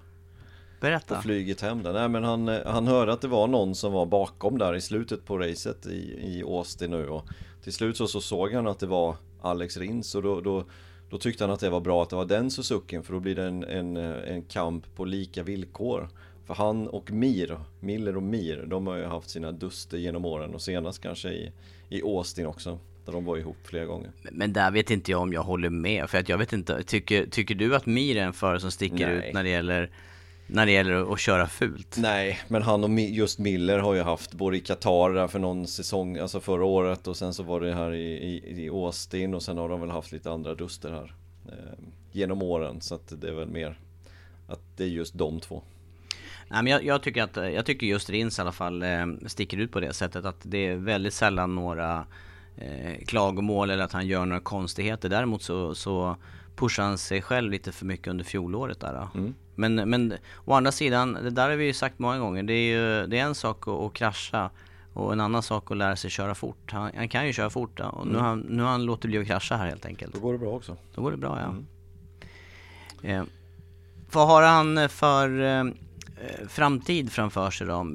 Berätta. 0.85 1.15
På 1.15 1.21
flyget 1.21 1.61
hem 1.61 1.83
där. 1.83 1.93
Nej 1.93 2.09
men 2.09 2.23
han, 2.23 2.47
han 2.65 2.87
hörde 2.87 3.13
att 3.13 3.21
det 3.21 3.27
var 3.27 3.47
någon 3.47 3.75
som 3.75 3.93
var 3.93 4.05
bakom 4.05 4.57
där 4.57 4.75
i 4.75 4.81
slutet 4.81 5.25
på 5.25 5.37
racet 5.37 5.85
i, 5.85 6.19
i 6.21 6.43
Austin 6.43 6.91
nu 6.91 7.09
och 7.09 7.25
till 7.63 7.73
slut 7.73 7.97
så, 7.97 8.07
så 8.07 8.21
såg 8.21 8.53
han 8.53 8.67
att 8.67 8.79
det 8.79 8.87
var 8.87 9.15
Alex 9.41 9.77
Rins 9.77 10.15
och 10.15 10.21
då, 10.21 10.41
då 10.41 10.65
då 11.09 11.17
tyckte 11.17 11.43
han 11.43 11.53
att 11.53 11.59
det 11.59 11.69
var 11.69 11.79
bra 11.79 12.03
att 12.03 12.09
det 12.09 12.15
var 12.15 12.25
den 12.25 12.51
Suzukin 12.51 13.03
för 13.03 13.13
då 13.13 13.19
blir 13.19 13.35
det 13.35 13.43
en, 13.43 13.63
en, 13.63 13.97
en 13.97 14.41
kamp 14.41 14.95
på 14.95 15.05
lika 15.05 15.43
villkor. 15.43 16.09
För 16.45 16.53
han 16.53 16.87
och 16.87 17.11
Mir, 17.11 17.59
Miller 17.79 18.17
och 18.17 18.23
Mir, 18.23 18.65
de 18.67 18.87
har 18.87 18.95
ju 18.95 19.05
haft 19.05 19.29
sina 19.29 19.51
duster 19.51 19.97
genom 19.97 20.25
åren 20.25 20.53
och 20.53 20.61
senast 20.61 21.01
kanske 21.01 21.29
i, 21.29 21.51
i 21.89 22.01
Austin 22.01 22.45
också. 22.45 22.79
Där 23.05 23.13
de 23.13 23.25
var 23.25 23.37
ihop 23.37 23.57
flera 23.63 23.85
gånger. 23.85 24.11
Men 24.31 24.53
där 24.53 24.71
vet 24.71 24.91
inte 24.91 25.11
jag 25.11 25.21
om 25.21 25.33
jag 25.33 25.43
håller 25.43 25.69
med. 25.69 26.09
För 26.09 26.17
att 26.17 26.29
jag 26.29 26.37
vet 26.37 26.53
inte, 26.53 26.83
tycker, 26.83 27.25
tycker 27.25 27.55
du 27.55 27.75
att 27.75 27.85
Mir 27.85 28.17
är 28.17 28.23
en 28.23 28.33
förare 28.33 28.59
som 28.59 28.71
sticker 28.71 29.07
Nej. 29.07 29.27
ut 29.29 29.33
när 29.33 29.43
det 29.43 29.49
gäller 29.49 29.91
när 30.47 30.65
det 30.65 30.71
gäller 30.71 31.13
att 31.13 31.19
köra 31.19 31.47
fult. 31.47 31.97
Nej, 31.99 32.39
men 32.47 32.61
han 32.61 32.83
och 32.83 32.99
just 32.99 33.39
Miller 33.39 33.79
har 33.79 33.93
ju 33.93 34.01
haft 34.01 34.33
både 34.33 34.57
i 34.57 34.59
Qatar 34.59 35.27
för 35.27 35.39
någon 35.39 35.67
säsong, 35.67 36.17
alltså 36.17 36.39
förra 36.39 36.65
året 36.65 37.07
och 37.07 37.17
sen 37.17 37.33
så 37.33 37.43
var 37.43 37.61
det 37.61 37.73
här 37.73 37.93
i, 37.93 38.13
i, 38.13 38.63
i 38.65 38.69
Austin 38.69 39.33
och 39.33 39.43
sen 39.43 39.57
har 39.57 39.69
de 39.69 39.81
väl 39.81 39.89
haft 39.89 40.11
lite 40.11 40.31
andra 40.31 40.55
duster 40.55 40.91
här 40.91 41.13
eh, 41.45 41.79
genom 42.11 42.41
åren 42.41 42.81
så 42.81 42.95
att 42.95 43.21
det 43.21 43.27
är 43.27 43.33
väl 43.33 43.47
mer 43.47 43.79
att 44.47 44.61
det 44.77 44.83
är 44.83 44.87
just 44.87 45.13
de 45.13 45.39
två. 45.39 45.61
Nej, 46.47 46.63
men 46.63 46.71
jag, 46.71 46.83
jag, 46.83 47.01
tycker 47.01 47.23
att, 47.23 47.35
jag 47.35 47.65
tycker 47.65 47.87
just 47.87 48.09
Rins 48.09 48.39
i 48.39 48.41
alla 48.41 48.51
fall 48.51 48.83
eh, 48.83 49.05
sticker 49.25 49.57
ut 49.57 49.71
på 49.71 49.79
det 49.79 49.93
sättet 49.93 50.25
att 50.25 50.39
det 50.43 50.67
är 50.67 50.75
väldigt 50.75 51.13
sällan 51.13 51.55
några 51.55 52.05
eh, 52.57 53.05
klagomål 53.05 53.69
eller 53.69 53.83
att 53.83 53.91
han 53.91 54.07
gör 54.07 54.25
några 54.25 54.41
konstigheter. 54.41 55.09
Däremot 55.09 55.41
så, 55.41 55.75
så 55.75 56.15
pushar 56.55 56.83
han 56.83 56.97
sig 56.97 57.21
själv 57.21 57.51
lite 57.51 57.71
för 57.71 57.85
mycket 57.85 58.07
under 58.07 58.23
fjolåret 58.23 58.79
där. 58.79 59.07
Mm. 59.15 59.33
Men, 59.55 59.75
men 59.75 60.13
å 60.45 60.53
andra 60.53 60.71
sidan, 60.71 61.13
det 61.13 61.29
där 61.29 61.49
har 61.49 61.55
vi 61.55 61.65
ju 61.65 61.73
sagt 61.73 61.99
många 61.99 62.19
gånger, 62.19 62.43
det 62.43 62.53
är 62.53 62.73
ju 62.75 63.07
det 63.07 63.19
är 63.19 63.23
en 63.23 63.35
sak 63.35 63.67
att, 63.67 63.73
att 63.73 63.93
krascha 63.93 64.49
och 64.93 65.13
en 65.13 65.21
annan 65.21 65.43
sak 65.43 65.71
att 65.71 65.77
lära 65.77 65.95
sig 65.95 66.09
köra 66.09 66.35
fort. 66.35 66.71
Han, 66.71 66.91
han 66.95 67.09
kan 67.09 67.27
ju 67.27 67.33
köra 67.33 67.49
fort 67.49 67.79
och 67.79 68.01
mm. 68.01 68.13
nu, 68.13 68.19
har 68.19 68.27
han, 68.27 68.39
nu 68.39 68.63
har 68.63 68.69
han 68.69 68.85
låtit 68.85 69.09
bli 69.09 69.17
att 69.17 69.27
krascha 69.27 69.55
här 69.57 69.67
helt 69.67 69.85
enkelt. 69.85 70.13
Då 70.13 70.19
går 70.19 70.33
det 70.33 70.39
bra 70.39 70.49
också. 70.49 70.77
Då 70.95 71.01
går 71.01 71.11
det 71.11 71.17
bra 71.17 71.39
ja. 71.39 71.45
Mm. 71.45 71.65
Eh, 73.21 73.25
vad 74.11 74.27
har 74.27 74.41
han 74.41 74.89
för 74.89 75.41
eh, 75.41 75.63
framtid 76.47 77.11
framför 77.11 77.51
sig 77.51 77.67
då? 77.67 77.87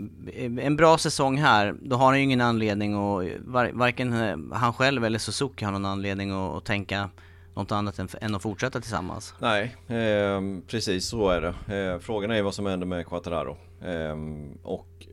En 0.60 0.76
bra 0.76 0.98
säsong 0.98 1.38
här, 1.38 1.74
då 1.82 1.96
har 1.96 2.06
han 2.06 2.16
ju 2.16 2.22
ingen 2.22 2.40
anledning 2.40 2.94
att, 2.94 3.24
var, 3.40 3.70
varken 3.72 4.12
han 4.52 4.72
själv 4.72 5.04
eller 5.04 5.18
Suzuki 5.18 5.64
har 5.64 5.72
någon 5.72 5.86
anledning 5.86 6.30
att, 6.30 6.56
att 6.56 6.64
tänka 6.64 7.10
något 7.54 7.72
annat 7.72 7.98
än, 7.98 8.08
än 8.20 8.34
att 8.34 8.42
fortsätta 8.42 8.80
tillsammans. 8.80 9.34
Nej, 9.38 9.76
eh, 9.88 10.40
precis 10.66 11.06
så 11.06 11.28
är 11.28 11.40
det. 11.40 11.76
Eh, 11.76 11.98
frågan 11.98 12.30
är 12.30 12.42
vad 12.42 12.54
som 12.54 12.66
händer 12.66 12.86
med 12.86 13.06
Quattararo. 13.06 13.56
Eh, 13.82 14.16
och 14.62 15.06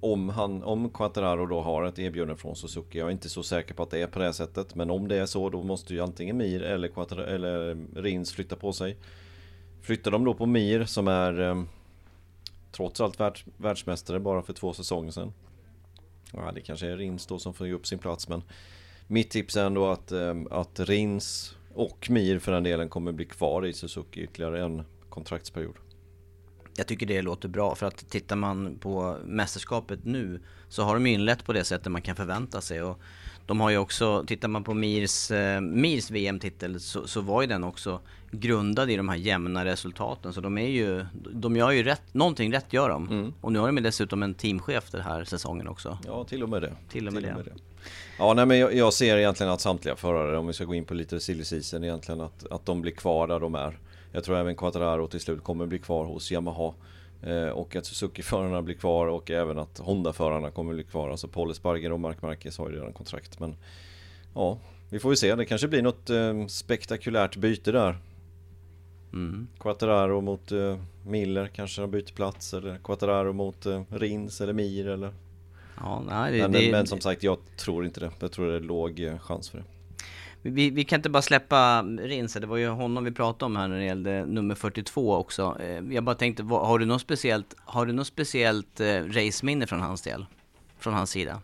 om, 0.00 0.28
han, 0.28 0.62
om 0.62 0.90
Quattararo 0.90 1.46
då 1.46 1.60
har 1.60 1.84
ett 1.84 1.98
erbjudande 1.98 2.36
från 2.36 2.56
Suzuki. 2.56 2.98
Jag 2.98 3.08
är 3.08 3.12
inte 3.12 3.28
så 3.28 3.42
säker 3.42 3.74
på 3.74 3.82
att 3.82 3.90
det 3.90 4.02
är 4.02 4.06
på 4.06 4.18
det 4.18 4.32
sättet. 4.32 4.74
Men 4.74 4.90
om 4.90 5.08
det 5.08 5.16
är 5.16 5.26
så 5.26 5.50
då 5.50 5.62
måste 5.62 5.94
ju 5.94 6.00
antingen 6.00 6.36
Mir 6.36 6.62
eller, 6.62 7.20
eller 7.20 7.76
Rins 8.02 8.32
flytta 8.32 8.56
på 8.56 8.72
sig. 8.72 8.96
Flyttar 9.82 10.10
de 10.10 10.24
då 10.24 10.34
på 10.34 10.46
Mir 10.46 10.84
som 10.84 11.08
är 11.08 11.40
ehm, 11.40 11.68
trots 12.72 13.00
allt 13.00 13.20
världs, 13.20 13.44
världsmästare 13.56 14.20
bara 14.20 14.42
för 14.42 14.52
två 14.52 14.72
säsonger 14.72 15.10
sedan. 15.10 15.32
Ja, 16.32 16.52
det 16.54 16.60
kanske 16.60 16.86
är 16.86 16.96
Rins 16.96 17.26
då 17.26 17.38
som 17.38 17.54
får 17.54 17.66
ge 17.66 17.72
upp 17.72 17.86
sin 17.86 17.98
plats 17.98 18.28
men 18.28 18.42
mitt 19.06 19.30
tips 19.30 19.56
är 19.56 19.64
ändå 19.64 19.86
att, 19.86 20.12
ehm, 20.12 20.48
att 20.50 20.80
Rins 20.80 21.56
och 21.74 22.10
Mir 22.10 22.38
för 22.38 22.52
den 22.52 22.62
delen 22.62 22.88
kommer 22.88 23.12
bli 23.12 23.24
kvar 23.24 23.66
i 23.66 23.72
Suzuki 23.72 24.20
ytterligare 24.20 24.64
en 24.64 24.82
kontraktsperiod. 25.08 25.74
Jag 26.76 26.86
tycker 26.86 27.06
det 27.06 27.22
låter 27.22 27.48
bra 27.48 27.74
för 27.74 27.86
att 27.86 28.10
tittar 28.10 28.36
man 28.36 28.78
på 28.78 29.16
mästerskapet 29.24 30.04
nu 30.04 30.40
så 30.68 30.82
har 30.82 30.94
de 30.94 31.06
inlett 31.06 31.44
på 31.44 31.52
det 31.52 31.64
sättet 31.64 31.92
man 31.92 32.02
kan 32.02 32.16
förvänta 32.16 32.60
sig 32.60 32.82
och 32.82 33.00
de 33.46 33.60
har 33.60 33.70
ju 33.70 33.78
också, 33.78 34.24
tittar 34.26 34.48
man 34.48 34.64
på 34.64 34.74
Mirs, 34.74 35.30
eh, 35.30 35.60
Mirs 35.60 36.10
VM-titel 36.10 36.80
så, 36.80 37.06
så, 37.06 37.20
var 37.20 37.42
ju 37.42 37.46
den 37.46 37.64
också 37.64 38.00
grundad 38.30 38.90
i 38.90 38.96
de 38.96 39.08
här 39.08 39.16
jämna 39.16 39.64
resultaten. 39.64 40.32
Så 40.32 40.40
de 40.40 40.58
är 40.58 40.68
ju, 40.68 41.06
de 41.32 41.56
gör 41.56 41.70
ju 41.70 41.82
rätt, 41.82 42.02
någonting 42.12 42.52
rätt 42.52 42.72
gör 42.72 42.88
de. 42.88 43.08
Mm. 43.08 43.32
Och 43.40 43.52
nu 43.52 43.58
har 43.58 43.72
de 43.72 43.80
dessutom 43.80 44.22
en 44.22 44.34
teamchef 44.34 44.90
den 44.90 45.00
här 45.00 45.24
säsongen 45.24 45.68
också. 45.68 45.98
Ja, 46.06 46.24
till 46.24 46.42
och 46.42 46.48
med 46.48 46.62
det. 46.62 46.72
Till 46.88 47.06
och 47.06 47.12
med, 47.12 47.22
till 47.22 47.30
och 47.30 47.36
med 47.36 47.44
det. 47.44 47.50
det. 47.50 47.60
Ja, 48.18 48.34
nej 48.34 48.46
men 48.46 48.58
jag, 48.58 48.74
jag, 48.74 48.92
ser 48.92 49.16
egentligen 49.16 49.52
att 49.52 49.60
samtliga 49.60 49.96
förare, 49.96 50.38
om 50.38 50.46
vi 50.46 50.52
ska 50.52 50.64
gå 50.64 50.74
in 50.74 50.84
på 50.84 50.94
lite 50.94 51.20
silly 51.20 51.44
season 51.44 51.84
egentligen, 51.84 52.20
att, 52.20 52.46
att 52.50 52.66
de 52.66 52.80
blir 52.80 52.92
kvar 52.92 53.26
där 53.26 53.40
de 53.40 53.54
är. 53.54 53.78
Jag 54.12 54.24
tror 54.24 54.36
även 54.36 54.56
Quattararo 54.56 55.06
till 55.06 55.20
slut 55.20 55.44
kommer 55.44 55.66
bli 55.66 55.78
kvar 55.78 56.04
hos 56.04 56.32
Yamaha. 56.32 56.74
Eh, 57.26 57.48
och 57.48 57.76
att 57.76 57.86
Suzuki-förarna 57.86 58.62
blir 58.62 58.74
kvar 58.74 59.06
och 59.06 59.30
även 59.30 59.58
att 59.58 59.78
Honda-förarna 59.78 60.50
kommer 60.50 60.74
bli 60.74 60.84
kvar. 60.84 61.10
Alltså 61.10 61.28
Paul 61.28 61.50
Esparger 61.50 61.92
och 61.92 62.00
Mark 62.00 62.22
Marquez 62.22 62.58
har 62.58 62.70
ju 62.70 62.76
redan 62.76 62.92
kontrakt. 62.92 63.40
Men 63.40 63.56
ja, 64.34 64.58
vi 64.90 64.98
får 64.98 65.12
ju 65.12 65.16
se. 65.16 65.34
Det 65.34 65.44
kanske 65.44 65.68
blir 65.68 65.82
något 65.82 66.10
eh, 66.10 66.46
spektakulärt 66.46 67.36
byte 67.36 67.72
där. 67.72 67.98
Mm. 69.12 69.48
Quattararo 69.58 70.20
mot 70.20 70.52
eh, 70.52 70.78
Miller 71.06 71.46
kanske 71.46 71.80
de 71.80 71.90
byter 71.90 72.14
plats 72.14 72.54
eller 72.54 72.78
Quattararo 72.84 73.32
mot 73.32 73.66
eh, 73.66 73.82
Rins 73.88 74.40
eller 74.40 74.52
Mir 74.52 74.88
eller 74.88 75.12
Ja, 75.80 76.02
nej, 76.08 76.32
det, 76.32 76.38
men, 76.38 76.52
det, 76.52 76.70
men 76.70 76.86
som 76.86 77.00
sagt 77.00 77.22
jag 77.22 77.38
tror 77.56 77.84
inte 77.84 78.00
det. 78.00 78.10
Jag 78.18 78.32
tror 78.32 78.46
det 78.46 78.56
är 78.56 78.60
låg 78.60 79.00
eh, 79.00 79.18
chans 79.18 79.50
för 79.50 79.58
det. 79.58 79.64
Vi, 80.46 80.70
vi 80.70 80.84
kan 80.84 80.98
inte 80.98 81.10
bara 81.10 81.22
släppa 81.22 81.82
Rinse, 81.82 82.40
det 82.40 82.46
var 82.46 82.56
ju 82.56 82.68
honom 82.68 83.04
vi 83.04 83.10
pratade 83.12 83.44
om 83.46 83.56
här 83.56 83.68
när 83.68 83.76
det 83.78 83.84
gällde 83.84 84.26
nummer 84.26 84.54
42 84.54 85.14
också. 85.14 85.56
Eh, 85.60 85.66
Jag 85.94 86.04
bara 86.04 86.14
tänkte, 86.14 86.42
har 86.42 86.78
du 86.78 86.86
något 86.86 87.00
speciellt, 87.00 87.54
har 87.58 87.86
du 87.86 87.92
något 87.92 88.06
speciellt 88.06 88.80
eh, 88.80 88.86
raceminne 89.04 89.66
från 89.66 89.80
hans 89.80 90.02
del? 90.02 90.26
Från 90.78 90.94
hans 90.94 91.10
sida? 91.10 91.42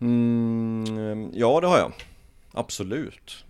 Mm, 0.00 1.30
ja 1.34 1.60
det 1.60 1.66
har 1.66 1.78
jag. 1.78 1.92
Absolut. 2.52 3.44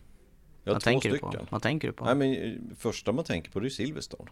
Jag 0.64 0.70
har 0.70 0.74
Vad 0.74 0.82
två 0.82 0.90
tänker 0.90 1.10
du 1.10 1.16
stycken. 1.16 1.30
på? 1.40 1.46
Vad 1.50 1.62
tänker 1.62 1.88
du 1.88 1.92
på? 1.94 2.04
Nej 2.04 2.14
men 2.14 2.34
eh, 2.34 2.52
första 2.78 3.12
man 3.12 3.24
tänker 3.24 3.50
på 3.50 3.60
det 3.60 3.66
är 3.66 3.70
Silverstone. 3.70 4.30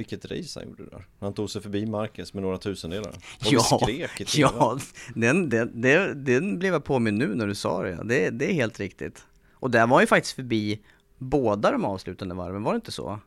Vilket 0.00 0.24
race 0.24 0.60
han 0.60 0.68
gjorde 0.68 0.84
där. 0.84 1.06
Han 1.20 1.32
tog 1.32 1.50
sig 1.50 1.62
förbi 1.62 1.86
Marquez 1.86 2.34
med 2.34 2.42
några 2.42 2.58
tusendelar. 2.58 3.08
Och 3.10 3.52
vi 3.52 3.58
skrek 3.58 4.20
i 4.20 4.24
TV. 4.24 4.42
ja 4.42 4.78
den, 5.14 5.48
den, 5.48 5.80
den, 5.80 6.24
den 6.24 6.58
blev 6.58 6.72
jag 6.72 6.84
påminn 6.84 7.18
nu 7.18 7.34
när 7.34 7.46
du 7.46 7.54
sa 7.54 7.82
det. 7.82 7.98
det. 8.04 8.30
Det 8.30 8.50
är 8.50 8.52
helt 8.52 8.80
riktigt. 8.80 9.24
Och 9.52 9.70
där 9.70 9.86
var 9.86 10.00
ju 10.00 10.06
faktiskt 10.06 10.34
förbi 10.34 10.80
båda 11.18 11.70
de 11.72 11.84
avslutande 11.84 12.34
varven, 12.34 12.62
var 12.62 12.72
det 12.72 12.76
inte 12.76 12.92
så? 12.92 13.18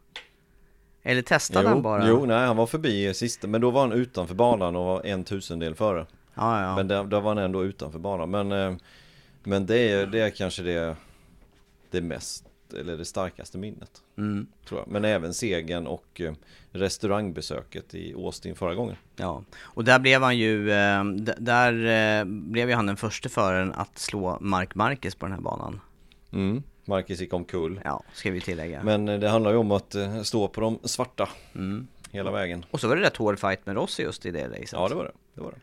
Eller 1.03 1.21
testade 1.21 1.67
han 1.67 1.77
Jo, 1.77 1.83
bara? 1.83 2.07
jo, 2.07 2.25
nej 2.25 2.45
han 2.45 2.57
var 2.57 2.67
förbi 2.67 3.13
sista, 3.13 3.47
men 3.47 3.62
då 3.62 3.71
var 3.71 3.81
han 3.81 3.91
utanför 3.91 4.36
banan 4.36 4.75
och 4.75 4.86
var 4.86 5.05
en 5.05 5.23
tusendel 5.23 5.75
före. 5.75 6.05
Ja, 6.33 6.62
ja. 6.62 6.75
Men 6.75 6.88
där, 6.88 7.03
där 7.03 7.21
var 7.21 7.36
han 7.36 7.43
ändå 7.43 7.63
utanför 7.63 7.99
banan. 7.99 8.29
Men, 8.31 8.51
eh, 8.51 8.75
men 9.43 9.65
det, 9.65 9.77
är, 9.77 10.05
det 10.05 10.19
är 10.19 10.29
kanske 10.29 10.63
det, 10.63 10.95
det 11.91 12.01
mest, 12.01 12.45
eller 12.73 12.97
det 12.97 13.05
starkaste 13.05 13.57
minnet. 13.57 14.01
Mm. 14.17 14.47
Tror 14.67 14.79
jag. 14.79 14.88
Men 14.88 15.05
även 15.05 15.33
segern 15.33 15.88
och 15.88 16.21
eh, 16.21 16.33
restaurangbesöket 16.71 17.95
i 17.95 18.13
Austin 18.13 18.55
förra 18.55 18.75
gången. 18.75 18.95
Ja, 19.15 19.43
och 19.62 19.83
där 19.83 19.99
blev 19.99 20.21
han 20.21 20.38
ju, 20.38 20.71
eh, 20.71 21.03
där 21.38 21.73
eh, 22.19 22.25
blev 22.25 22.69
ju 22.69 22.75
han 22.75 22.86
den 22.86 22.97
första 22.97 23.29
föraren 23.29 23.73
att 23.73 23.97
slå 23.99 24.38
Mark 24.41 24.75
Marquez 24.75 25.15
på 25.15 25.25
den 25.25 25.33
här 25.33 25.41
banan. 25.41 25.79
Mm. 26.31 26.63
Marcus 26.86 27.19
gick 27.21 27.33
omkull. 27.33 27.81
Ja, 27.83 28.03
ska 28.13 28.31
vi 28.31 28.41
tillägga. 28.41 28.83
Men 28.83 29.05
det 29.05 29.29
handlar 29.29 29.51
ju 29.51 29.57
om 29.57 29.71
att 29.71 29.95
stå 30.23 30.47
på 30.47 30.62
de 30.62 30.79
svarta 30.83 31.29
Mm. 31.55 31.88
hela 32.12 32.31
vägen. 32.31 32.65
Och 32.71 32.79
så 32.79 32.88
var 32.88 32.95
det 32.95 33.01
rätt 33.01 33.17
hård 33.17 33.39
fight 33.39 33.65
med 33.65 33.75
Rossi 33.75 34.03
just 34.03 34.25
i 34.25 34.31
det 34.31 34.47
racet. 34.47 34.69
Ja 34.71 34.89
det 34.89 34.95
var 34.95 35.03
det. 35.03 35.12
det, 35.33 35.41
var 35.41 35.51
det. 35.51 35.57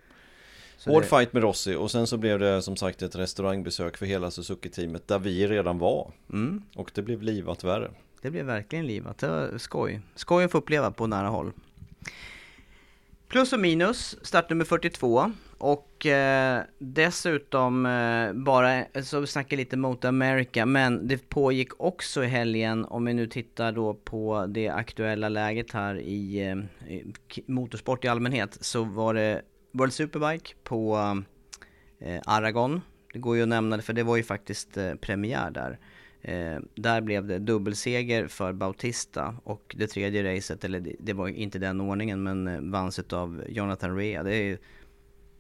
Så 0.81 0.91
Hård 0.91 1.03
det- 1.03 1.09
fight 1.09 1.33
med 1.33 1.43
Rossi 1.43 1.75
och 1.75 1.91
sen 1.91 2.07
så 2.07 2.17
blev 2.17 2.39
det 2.39 2.63
som 2.63 2.77
sagt 2.77 3.03
ett 3.03 3.17
restaurangbesök 3.17 3.97
för 3.97 4.07
hela 4.07 4.31
Suzuki-teamet 4.31 5.09
där 5.09 5.19
vi 5.19 5.47
redan 5.47 5.79
var. 5.79 6.13
Mm, 6.33 6.63
Och 6.77 6.91
det 6.95 7.03
blev 7.03 7.23
livat 7.23 7.65
värre. 7.65 7.91
det 8.23 8.31
blev 8.31 8.47
verkligen 8.47 8.87
livat. 8.87 9.19
Det 9.19 9.29
var 9.29 9.59
skoj. 9.59 10.01
Skoj 10.15 10.45
att 10.45 10.51
få 10.53 10.59
uppleva 10.59 10.91
på 10.91 11.07
nära 11.07 11.29
håll. 11.29 11.53
Plus 13.29 13.53
och 13.53 13.61
minus, 13.61 14.17
startnummer 14.23 14.65
42. 14.65 15.33
Och 15.59 16.07
eh, 16.07 16.63
dessutom 16.79 17.87
eh, 17.87 18.33
bara, 18.33 18.85
så 19.03 19.21
vi 19.21 19.27
snackar 19.27 19.57
lite 19.57 19.77
Motor 19.77 20.09
America, 20.09 20.67
men 20.67 21.09
det 21.09 21.29
pågick 21.29 21.81
också 21.81 22.25
i 22.25 22.27
helgen, 22.27 22.85
om 22.85 23.05
vi 23.05 23.15
nu 23.15 23.27
tittar 23.27 23.73
då 23.73 23.95
på 23.95 24.47
det 24.49 24.69
aktuella 24.69 25.29
läget 25.29 25.73
här 25.73 25.95
i, 26.01 26.41
eh, 26.87 26.93
i 26.93 27.13
motorsport 27.47 28.05
i 28.05 28.09
allmänhet, 28.09 28.59
så 28.61 28.85
var 28.85 29.15
det 29.15 29.43
World 29.73 29.93
Superbike 29.93 30.55
på 30.65 30.97
eh, 31.99 32.21
Aragon. 32.27 32.81
Det 33.13 33.19
går 33.19 33.37
ju 33.37 33.43
att 33.43 33.49
nämna 33.49 33.77
det, 33.77 33.83
för 33.83 33.93
det 33.93 34.03
var 34.03 34.17
ju 34.17 34.23
faktiskt 34.23 34.77
eh, 34.77 34.95
premiär 34.95 35.51
där. 35.51 35.79
Eh, 36.23 36.61
där 36.75 37.01
blev 37.01 37.27
det 37.27 37.39
dubbelseger 37.39 38.27
för 38.27 38.53
Bautista 38.53 39.37
och 39.45 39.75
det 39.79 39.87
tredje 39.87 40.37
racet, 40.37 40.65
eller 40.65 40.81
det, 40.81 40.97
det 40.99 41.13
var 41.13 41.29
inte 41.29 41.59
den 41.59 41.81
ordningen, 41.81 42.23
men 42.23 42.49
eh, 42.49 42.61
vanns 42.61 42.99
av 42.99 43.45
Jonathan 43.49 43.97
Rea. 43.97 44.23
Det 44.23 44.35
är, 44.35 44.59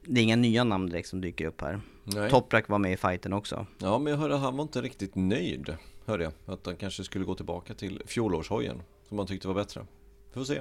det 0.04 0.20
är 0.20 0.24
inga 0.24 0.36
nya 0.36 0.64
namn 0.64 0.86
direkt 0.86 1.08
som 1.08 1.20
dyker 1.20 1.46
upp 1.46 1.60
här. 1.60 1.80
Nej. 2.04 2.30
Toprak 2.30 2.68
var 2.68 2.78
med 2.78 2.92
i 2.92 2.96
fighten 2.96 3.32
också. 3.32 3.66
Ja 3.78 3.98
men 3.98 4.10
jag 4.10 4.20
hörde 4.20 4.34
att 4.34 4.40
han 4.40 4.56
var 4.56 4.62
inte 4.62 4.82
riktigt 4.82 5.14
nöjd. 5.14 5.76
Hörde 6.06 6.24
jag. 6.24 6.32
Att 6.46 6.66
han 6.66 6.76
kanske 6.76 7.04
skulle 7.04 7.24
gå 7.24 7.34
tillbaka 7.34 7.74
till 7.74 8.02
fjolårshojen. 8.06 8.82
Som 9.08 9.18
han 9.18 9.26
tyckte 9.26 9.48
var 9.48 9.54
bättre. 9.54 9.86
Vi 10.28 10.34
får 10.34 10.44
se. 10.44 10.60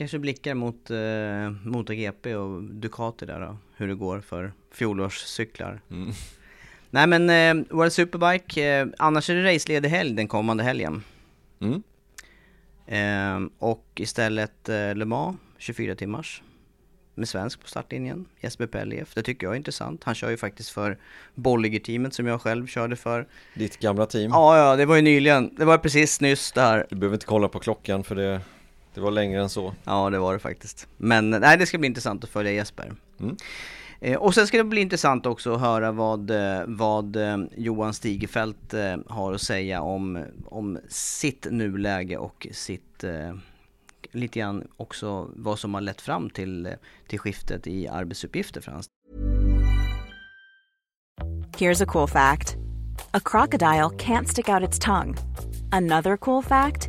Kanske 0.00 0.18
blickar 0.18 0.54
mot 0.54 0.90
eh, 0.90 1.68
MotoGP 1.70 2.34
och 2.34 2.62
Ducati 2.62 3.26
där 3.26 3.40
då, 3.40 3.56
hur 3.76 3.88
det 3.88 3.94
går 3.94 4.20
för 4.20 4.52
fjolårscyklar. 4.72 5.80
Mm. 5.90 6.12
Nej 6.90 7.06
men 7.06 7.30
eh, 7.30 7.66
World 7.70 7.92
Superbike, 7.92 8.80
eh, 8.80 8.86
annars 8.98 9.30
är 9.30 9.34
det 9.34 9.54
raceledig 9.54 9.88
helg 9.88 10.14
den 10.14 10.28
kommande 10.28 10.64
helgen. 10.64 11.04
Mm. 11.60 11.82
Eh, 12.86 13.50
och 13.58 13.86
istället 13.94 14.68
eh, 14.68 14.94
Le 14.94 15.04
Mans, 15.04 15.36
24 15.58 15.94
timmars. 15.94 16.42
Med 17.14 17.28
svensk 17.28 17.60
på 17.62 17.68
startlinjen, 17.68 18.26
Jesper 18.40 18.66
Pellief. 18.66 19.14
Det 19.14 19.22
tycker 19.22 19.46
jag 19.46 19.52
är 19.52 19.56
intressant. 19.56 20.04
Han 20.04 20.14
kör 20.14 20.30
ju 20.30 20.36
faktiskt 20.36 20.70
för 20.70 20.98
Bolliger-teamet 21.34 22.14
som 22.14 22.26
jag 22.26 22.40
själv 22.40 22.66
körde 22.66 22.96
för. 22.96 23.26
Ditt 23.54 23.78
gamla 23.78 24.06
team. 24.06 24.30
Ja, 24.30 24.58
ja, 24.58 24.76
det 24.76 24.86
var 24.86 24.96
ju 24.96 25.02
nyligen. 25.02 25.54
Det 25.56 25.64
var 25.64 25.78
precis 25.78 26.20
nyss 26.20 26.52
det 26.52 26.60
här. 26.60 26.86
Du 26.90 26.96
behöver 26.96 27.16
inte 27.16 27.26
kolla 27.26 27.48
på 27.48 27.58
klockan 27.58 28.04
för 28.04 28.14
det, 28.14 28.40
det 28.94 29.00
var 29.00 29.10
längre 29.10 29.42
än 29.42 29.48
så. 29.48 29.74
Ja, 29.84 30.10
det 30.10 30.18
var 30.18 30.32
det 30.32 30.38
faktiskt. 30.38 30.88
Men 30.96 31.30
nej, 31.30 31.58
det 31.58 31.66
ska 31.66 31.78
bli 31.78 31.86
intressant 31.86 32.24
att 32.24 32.30
följa 32.30 32.52
Jesper. 32.52 32.92
Mm. 33.20 33.36
Eh, 34.00 34.18
och 34.18 34.34
sen 34.34 34.46
ska 34.46 34.56
det 34.56 34.64
bli 34.64 34.80
intressant 34.80 35.26
också 35.26 35.54
att 35.54 35.60
höra 35.60 35.92
vad, 35.92 36.30
eh, 36.30 36.62
vad 36.66 37.16
eh, 37.16 37.38
Johan 37.56 37.94
Stigefelt 37.94 38.74
har 39.06 39.32
att 39.32 39.42
säga 39.42 39.82
om, 39.82 40.24
om 40.44 40.78
sitt 40.88 41.46
nuläge 41.50 42.16
och 42.16 42.46
sitt 42.52 43.04
eh, 43.04 43.34
lite 44.12 44.38
grann 44.38 44.68
också 44.76 45.30
vad 45.36 45.58
som 45.58 45.74
har 45.74 45.80
lett 45.80 46.00
fram 46.00 46.30
till, 46.30 46.74
till 47.08 47.18
skiftet 47.18 47.66
i 47.66 47.88
arbetsuppgifter 47.88 48.60
för 48.60 48.72
hans 48.72 48.86
Here's 51.58 51.82
a 51.82 51.86
cool 51.86 52.08
fact 52.08 52.56
a 53.12 53.20
crocodile 53.24 53.90
can't 53.90 54.26
stick 54.26 54.48
out 54.48 54.68
its 54.68 54.78
tongue. 54.78 55.16
Another 55.72 56.16
cool 56.16 56.42
fact 56.42 56.88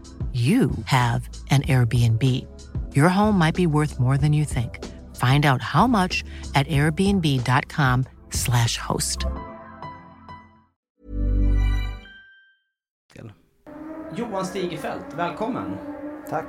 you 0.33 0.71
have 0.85 1.27
an 1.49 1.63
Airbnb. 1.63 2.23
Your 2.95 3.09
home 3.09 3.37
might 3.37 3.55
be 3.55 3.67
worth 3.67 3.99
more 3.99 4.17
than 4.17 4.31
you 4.31 4.45
think. 4.45 4.79
Find 5.17 5.45
out 5.45 5.61
how 5.61 5.87
much 5.87 6.23
at 6.55 6.67
airbnb.com 6.67 8.05
slash 8.29 8.77
host. 8.77 9.25
Johan 14.15 14.45
Stigefelt, 14.45 15.13
välkommen! 15.15 15.77
Tack. 16.29 16.45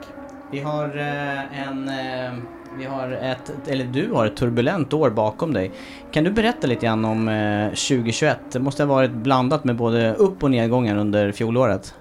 Vi 0.50 0.60
har 0.60 0.96
eh, 0.96 1.68
en... 1.68 1.88
Eh, 1.88 2.32
vi 2.78 2.84
har 2.84 3.10
ett, 3.10 3.52
eller 3.68 3.84
du 3.84 4.12
har 4.12 4.26
ett 4.26 4.36
turbulent 4.36 4.92
år 4.92 5.10
bakom 5.10 5.54
dig. 5.54 5.72
Kan 6.12 6.24
du 6.24 6.30
berätta 6.30 6.66
lite 6.66 6.86
grann 6.86 7.04
om 7.04 7.28
eh, 7.28 7.68
2021? 7.68 8.38
Det 8.52 8.60
måste 8.60 8.82
ha 8.82 8.94
varit 8.94 9.10
blandat 9.10 9.64
med 9.64 9.76
både 9.76 10.14
upp 10.14 10.42
och 10.42 10.50
nedgångar 10.50 10.96
under 10.96 11.32
fjolåret. 11.32 11.94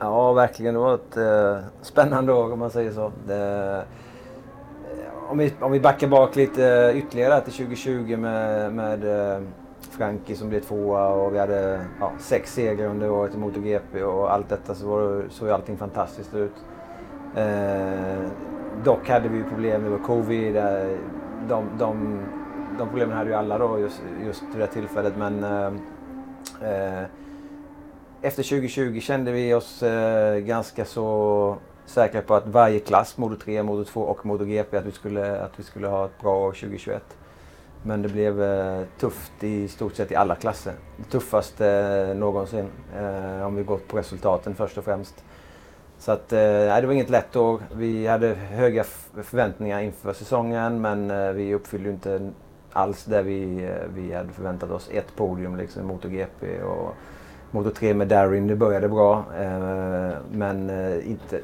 Ja, 0.00 0.32
verkligen. 0.32 0.74
Det 0.74 0.80
var 0.80 0.94
ett 0.94 1.16
eh, 1.16 1.64
spännande 1.82 2.32
år 2.32 2.52
om 2.52 2.58
man 2.58 2.70
säger 2.70 2.92
så. 2.92 3.12
Det, 3.26 3.84
om, 5.28 5.38
vi, 5.38 5.52
om 5.60 5.72
vi 5.72 5.80
backar 5.80 6.08
bak 6.08 6.36
lite 6.36 6.66
eh, 6.66 6.98
ytterligare 6.98 7.40
till 7.40 7.52
2020 7.52 8.16
med, 8.16 8.72
med 8.72 9.32
eh, 9.34 9.40
Frankie 9.90 10.36
som 10.36 10.48
blev 10.48 10.60
tvåa 10.60 11.08
och 11.08 11.34
vi 11.34 11.38
hade 11.38 11.80
ja, 12.00 12.12
sex 12.18 12.54
segrar 12.54 12.86
under 12.86 13.10
året 13.10 13.34
i 13.34 13.38
MotoGP 13.38 14.02
och 14.02 14.32
allt 14.32 14.48
detta 14.48 14.74
så 14.74 14.86
var 14.88 15.02
det, 15.02 15.30
såg 15.30 15.50
allting 15.50 15.76
fantastiskt 15.76 16.34
ut. 16.34 16.54
Eh, 17.36 18.30
dock 18.84 19.08
hade 19.08 19.28
vi 19.28 19.42
problem, 19.42 19.84
det 19.84 19.90
var 19.90 19.98
covid. 19.98 20.56
Eh, 20.56 20.98
de, 21.48 21.64
de, 21.78 22.20
de 22.78 22.88
problemen 22.88 23.16
hade 23.16 23.30
ju 23.30 23.36
alla 23.36 23.58
då 23.58 23.78
just, 23.78 24.02
just 24.24 24.42
vid 24.42 24.60
det 24.60 24.66
tillfället 24.66 25.16
men 25.16 25.44
eh, 25.44 25.72
eh, 26.70 27.04
efter 28.22 28.42
2020 28.42 29.00
kände 29.00 29.32
vi 29.32 29.54
oss 29.54 29.82
eh, 29.82 30.38
ganska 30.38 30.84
så 30.84 31.56
säkra 31.86 32.22
på 32.22 32.34
att 32.34 32.46
varje 32.46 32.78
klass, 32.78 33.18
Modo 33.18 33.36
3, 33.36 33.62
Modo 33.62 33.84
2 33.84 34.00
och 34.00 34.26
MotoGP, 34.26 34.76
att 34.76 34.86
vi 34.86 34.92
skulle, 34.92 35.40
att 35.40 35.52
vi 35.56 35.62
skulle 35.62 35.86
ha 35.86 36.04
ett 36.04 36.20
bra 36.20 36.36
år 36.36 36.52
2021. 36.52 37.02
Men 37.82 38.02
det 38.02 38.08
blev 38.08 38.42
eh, 38.42 38.82
tufft 38.98 39.44
i 39.44 39.68
stort 39.68 39.94
sett 39.94 40.12
i 40.12 40.14
alla 40.14 40.34
klasser. 40.34 40.72
Det 40.96 41.10
tuffaste 41.10 41.66
eh, 41.68 42.16
någonsin 42.16 42.68
eh, 42.96 43.46
om 43.46 43.56
vi 43.56 43.62
går 43.62 43.78
på 43.78 43.98
resultaten 43.98 44.54
först 44.54 44.78
och 44.78 44.84
främst. 44.84 45.24
Så 45.98 46.12
att, 46.12 46.32
eh, 46.32 46.38
nej, 46.40 46.80
det 46.80 46.86
var 46.86 46.94
inget 46.94 47.10
lätt 47.10 47.36
år. 47.36 47.60
Vi 47.74 48.06
hade 48.06 48.34
höga 48.34 48.84
förväntningar 49.22 49.80
inför 49.80 50.12
säsongen 50.12 50.80
men 50.80 51.10
eh, 51.10 51.32
vi 51.32 51.54
uppfyllde 51.54 51.90
inte 51.90 52.30
alls 52.72 53.04
det 53.04 53.22
vi, 53.22 53.64
eh, 53.64 53.88
vi 53.94 54.14
hade 54.14 54.32
förväntat 54.32 54.70
oss. 54.70 54.88
Ett 54.92 55.16
podium 55.16 55.56
liksom 55.56 55.86
mot 55.86 56.04
GP 56.04 56.62
och 56.62 56.94
Moto 57.50 57.70
3 57.70 57.94
med 57.94 58.08
Darin, 58.08 58.46
det 58.46 58.56
började 58.56 58.88
bra. 58.88 59.24
Eh, 59.40 60.16
men 60.30 60.70
eh, 60.70 61.10
inte, 61.10 61.40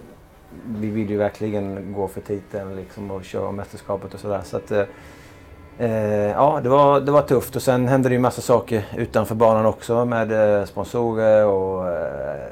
vi 0.66 0.90
vill 0.90 1.10
ju 1.10 1.16
verkligen 1.16 1.92
gå 1.92 2.08
för 2.08 2.20
titeln 2.20 2.76
liksom, 2.76 3.10
och 3.10 3.24
köra 3.24 3.52
mästerskapet 3.52 4.14
och 4.14 4.20
sådär. 4.20 4.40
Så 4.44 4.56
att, 4.56 4.70
eh, 4.70 4.84
eh, 5.78 6.30
ja, 6.30 6.60
det 6.62 6.68
var, 6.68 7.00
det 7.00 7.12
var 7.12 7.22
tufft 7.22 7.56
och 7.56 7.62
sen 7.62 7.88
hände 7.88 8.08
det 8.08 8.12
ju 8.12 8.18
massa 8.18 8.40
saker 8.40 8.84
utanför 8.96 9.34
banan 9.34 9.66
också 9.66 10.04
med 10.04 10.58
eh, 10.60 10.64
sponsorer 10.64 11.46
och 11.46 11.88
eh, 11.88 12.48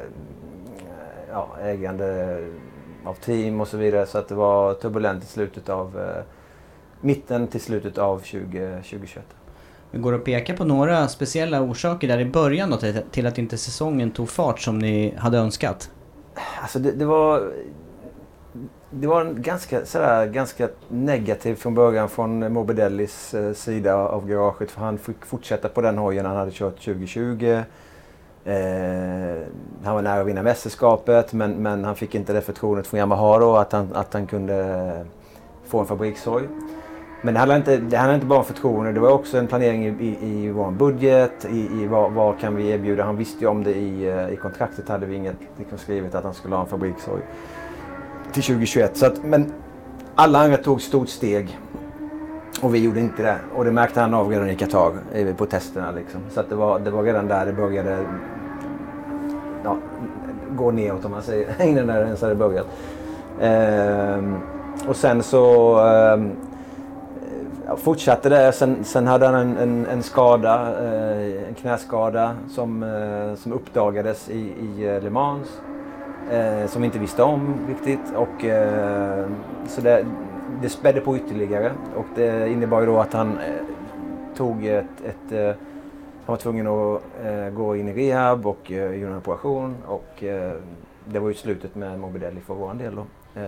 ja, 1.31 1.49
ägande 1.62 2.38
av 3.05 3.14
team 3.14 3.61
och 3.61 3.69
så 3.69 3.77
vidare. 3.77 4.07
Så 4.07 4.19
att 4.19 4.29
det 4.29 4.35
var 4.35 4.75
turbulent 4.75 5.25
i 5.25 5.27
slutet 5.27 5.69
av 5.69 6.01
eh, 6.01 6.23
mitten 7.01 7.47
till 7.47 7.61
slutet 7.61 7.99
av 7.99 8.21
20, 8.25 8.71
2021. 8.77 9.25
Det 9.94 10.00
går 10.00 10.14
att 10.14 10.24
peka 10.24 10.54
på 10.54 10.64
några 10.64 11.09
speciella 11.09 11.61
orsaker 11.61 12.09
där 12.09 12.18
i 12.18 12.24
början 12.24 12.70
då 12.70 12.76
till, 12.76 13.02
till 13.11 13.26
att 13.26 13.38
inte 13.38 13.59
säsongen 13.59 14.11
tog 14.11 14.28
fart 14.28 14.61
som 14.61 14.78
ni 14.78 15.14
hade 15.16 15.38
önskat? 15.38 15.90
Alltså 16.62 16.78
det, 16.78 16.92
det 16.92 17.04
var... 17.04 17.52
Det 18.90 19.07
var 19.07 19.20
en 19.20 19.42
ganska, 19.42 19.87
sådär, 19.87 20.26
ganska 20.26 20.68
negativ 20.88 21.54
från 21.54 21.74
början 21.74 22.09
från 22.09 22.52
Morbidellis 22.52 23.35
eh, 23.35 23.52
sida 23.52 23.94
av 23.94 24.28
garaget. 24.28 24.70
För 24.70 24.80
han 24.80 24.98
fick 24.98 25.26
fortsätta 25.26 25.68
på 25.68 25.80
den 25.80 25.98
hojen 25.98 26.26
han 26.26 26.37
hade 26.37 26.50
kört 26.50 26.85
2020. 26.85 27.62
Eh, 28.44 28.54
han 29.85 29.94
var 29.94 30.02
nära 30.02 30.20
att 30.20 30.26
vinna 30.26 30.42
mästerskapet 30.42 31.33
men, 31.33 31.52
men 31.52 31.85
han 31.85 31.96
fick 31.96 32.14
inte 32.14 32.33
det 32.33 32.40
förtroendet 32.40 32.87
från 32.87 32.98
Yamaha 32.98 33.38
då 33.38 33.57
att 33.57 33.72
han, 33.72 33.88
att 33.94 34.14
han 34.14 34.26
kunde 34.26 35.07
få 35.66 35.80
en 35.80 35.87
fabrikshoj. 35.87 36.48
Men 37.24 37.34
det 37.34 37.40
handlar 37.40 37.56
inte, 37.56 37.76
det 37.76 37.96
handlar 37.96 38.14
inte 38.14 38.26
bara 38.26 38.38
om 38.38 38.44
förtroende. 38.44 38.92
Det 38.92 39.00
var 39.00 39.10
också 39.10 39.38
en 39.38 39.46
planering 39.46 39.87
i, 39.87 40.04
i, 40.04 40.44
i 40.44 40.50
vår 40.50 40.70
budget. 40.70 41.44
I, 41.50 41.82
i 41.82 41.87
vad, 41.87 42.12
vad 42.12 42.38
kan 42.38 42.56
vi 42.56 42.68
erbjuda? 42.68 43.04
Han 43.04 43.16
visste 43.16 43.44
ju 43.44 43.50
om 43.50 43.64
det 43.64 43.74
i, 43.74 44.08
eh, 44.08 44.28
i 44.28 44.37
kontraktet. 44.37 44.88
hade 44.88 45.06
vi 45.06 45.16
inget 45.16 45.37
liksom 45.58 45.78
skrivet 45.78 46.14
att 46.14 46.24
han 46.24 46.34
skulle 46.34 46.54
ha 46.54 46.62
en 46.62 46.68
fabrikshoj 46.68 47.20
till 48.32 48.42
2021. 48.42 48.96
Så 48.96 49.06
att, 49.06 49.24
men 49.24 49.52
alla 50.14 50.38
andra 50.38 50.56
tog 50.56 50.82
stort 50.82 51.08
steg. 51.08 51.58
Och 52.62 52.74
vi 52.74 52.84
gjorde 52.84 53.00
inte 53.00 53.22
det. 53.22 53.37
Och 53.54 53.64
det 53.64 53.72
märkte 53.72 54.00
han 54.00 54.14
av 54.14 54.30
redan 54.30 54.50
i 54.50 54.56
Qatar 54.56 54.92
på 55.37 55.46
testerna. 55.46 55.90
Liksom. 55.90 56.20
Så 56.30 56.40
att 56.40 56.48
det, 56.48 56.54
var, 56.54 56.78
det 56.78 56.90
var 56.90 57.02
redan 57.02 57.28
där 57.28 57.46
det 57.46 57.52
började 57.52 57.98
ja, 59.64 59.76
gå 60.56 60.70
neråt 60.70 61.04
om 61.04 61.10
man 61.10 61.22
säger. 61.22 61.62
Innan 61.62 61.87
det 61.87 61.92
ens 61.92 62.22
hade 62.22 62.34
börjat. 62.34 62.66
Ehm, 63.40 64.37
och 64.88 64.96
sen 64.96 65.22
så 65.22 65.78
ehm, 65.80 66.30
ja, 67.66 67.77
fortsatte 67.77 68.29
det. 68.29 68.53
Sen, 68.53 68.85
sen 68.85 69.07
hade 69.07 69.27
han 69.27 69.35
en, 69.35 69.57
en, 69.57 69.87
en 69.87 70.03
skada, 70.03 70.85
eh, 70.85 71.48
en 71.48 71.55
knäskada 71.55 72.37
som, 72.48 72.83
eh, 72.83 73.35
som 73.35 73.53
uppdagades 73.53 74.29
i, 74.29 74.38
i 74.38 74.87
eh, 74.87 75.03
Le 75.03 75.11
Mans. 75.11 75.61
Eh, 76.31 76.66
som 76.66 76.83
vi 76.83 76.87
inte 76.87 76.98
visste 76.98 77.22
om 77.22 77.55
riktigt. 77.68 78.14
Och, 78.16 78.44
eh, 78.44 79.27
så 79.66 79.81
det, 79.81 80.07
det 80.62 80.68
spädde 80.68 81.00
på 81.00 81.16
ytterligare. 81.16 81.72
Och 81.96 82.07
det 82.14 82.48
innebar 82.48 82.81
ju 82.81 82.87
då 82.87 83.00
att 83.00 83.12
han 83.12 83.38
eh, 83.38 84.37
tog 84.37 84.66
ett, 84.66 85.05
ett 85.05 85.33
eh, 85.33 85.55
han 86.27 86.33
var 86.33 86.37
tvungen 86.37 86.66
att 86.66 87.03
eh, 87.24 87.50
gå 87.50 87.77
in 87.77 87.88
i 87.88 87.92
rehab 87.92 88.46
och 88.46 88.72
eh, 88.72 89.00
göra 89.00 89.12
en 89.12 89.18
operation. 89.18 89.77
Och, 89.87 90.24
eh, 90.24 90.53
det 91.05 91.18
var 91.18 91.29
ju 91.29 91.35
slutet 91.35 91.74
med 91.74 92.00
Morbidelli 92.00 92.40
för 92.40 92.55
vår 92.55 92.74
del. 92.74 92.94
Då. 92.94 93.05
Eh, 93.37 93.44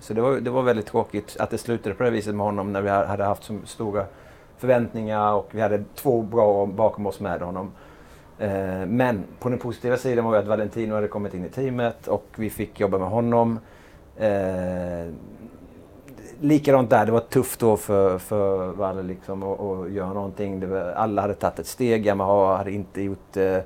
så 0.00 0.14
det 0.14 0.20
var, 0.20 0.36
det 0.36 0.50
var 0.50 0.62
väldigt 0.62 0.86
tråkigt 0.86 1.36
att 1.38 1.50
det 1.50 1.58
slutade 1.58 1.94
på 1.94 2.02
det 2.02 2.10
viset 2.10 2.34
med 2.34 2.46
honom 2.46 2.72
när 2.72 2.80
vi 2.80 2.88
hade 2.88 3.24
haft 3.24 3.44
så 3.44 3.58
stora 3.64 4.04
förväntningar 4.58 5.32
och 5.32 5.48
vi 5.50 5.60
hade 5.60 5.84
två 5.94 6.22
bra 6.22 6.46
år 6.46 6.66
bakom 6.66 7.06
oss 7.06 7.20
med 7.20 7.40
honom. 7.40 7.72
Eh, 8.38 8.86
men 8.86 9.24
på 9.38 9.48
den 9.48 9.58
positiva 9.58 9.96
sidan 9.96 10.24
var 10.24 10.32
ju 10.32 10.38
att 10.38 10.46
Valentino 10.46 10.94
hade 10.94 11.08
kommit 11.08 11.34
in 11.34 11.44
i 11.44 11.48
teamet 11.48 12.08
och 12.08 12.26
vi 12.36 12.50
fick 12.50 12.80
jobba 12.80 12.98
med 12.98 13.08
honom. 13.08 13.58
Eh, 14.16 15.12
likadant 16.40 16.90
där, 16.90 17.06
det 17.06 17.12
var 17.12 17.20
tufft 17.20 17.60
då 17.60 17.76
för, 17.76 18.18
för 18.18 18.66
Valle 18.66 19.02
liksom 19.02 19.42
att, 19.42 19.60
att 19.60 19.90
göra 19.90 20.12
någonting. 20.12 20.60
Det 20.60 20.66
var, 20.66 20.80
alla 20.80 21.22
hade 21.22 21.34
tagit 21.34 21.58
ett 21.58 21.66
steg, 21.66 22.06
Yamaha 22.06 22.56
hade 22.56 22.72
inte 22.72 23.02
gjort, 23.02 23.36
eh, 23.36 23.44
eh 23.44 23.62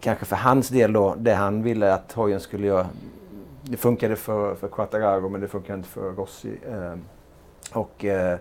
kanske 0.00 0.24
för 0.24 0.36
hans 0.36 0.68
del 0.68 0.92
då, 0.92 1.14
det 1.18 1.34
han 1.34 1.62
ville 1.62 1.94
att 1.94 2.12
hojen 2.12 2.40
skulle 2.40 2.66
göra. 2.66 2.86
Det 3.70 3.76
funkade 3.76 4.16
för, 4.16 4.54
för 4.54 4.68
Quattararo 4.68 5.28
men 5.28 5.40
det 5.40 5.48
funkade 5.48 5.76
inte 5.78 5.88
för 5.88 6.12
Rossi. 6.12 6.58
Eh, 6.70 6.94
och 7.78 8.04
eh, 8.04 8.38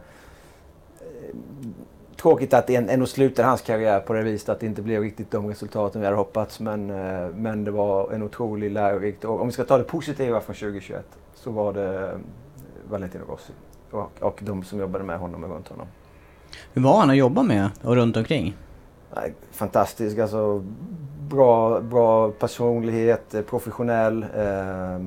tråkigt 2.16 2.54
att 2.54 2.70
en- 2.70 2.90
ändå 2.90 3.06
slutade 3.06 3.48
hans 3.48 3.62
karriär 3.62 4.00
på 4.00 4.14
det 4.14 4.22
viset 4.24 4.50
att 4.50 4.60
det 4.60 4.66
inte 4.66 4.82
blev 4.82 5.02
riktigt 5.02 5.32
de 5.32 5.48
resultaten 5.48 6.02
vi 6.02 6.08
hade 6.08 6.18
hoppats. 6.18 6.60
Men, 6.60 6.90
eh, 6.90 7.28
men 7.36 7.64
det 7.64 7.72
var 7.72 8.12
en 8.12 8.24
otrolig 8.24 8.72
lärorikt. 8.72 9.26
Och 9.26 9.42
om 9.42 9.48
vi 9.48 9.54
ska 9.54 9.64
ta 9.64 9.78
det 9.78 9.84
positiva 9.84 10.40
från 10.42 10.56
2021 10.56 11.06
så 11.34 11.52
var 11.52 11.74
det 11.74 12.10
eh, 12.12 12.18
Valentino 12.90 13.24
Rossi 13.30 13.54
och, 13.92 14.12
och 14.20 14.40
de 14.44 14.64
som 14.64 14.80
jobbade 14.80 15.04
med 15.04 15.20
honom 15.20 15.44
och 15.44 15.50
runt 15.50 15.68
honom. 15.68 15.88
Hur 16.74 16.82
var 16.82 17.00
han 17.00 17.10
att 17.10 17.18
jobba 17.18 17.44
med 17.44 17.70
och 17.84 17.96
runt 17.96 18.18
omkring? 18.18 18.56
Fantastisk, 19.52 20.18
alltså 20.18 20.64
bra, 21.30 21.82
bra 21.82 22.32
personlighet, 22.32 23.34
eh, 23.34 23.42
professionell. 23.42 24.24
Eh, 24.24 25.00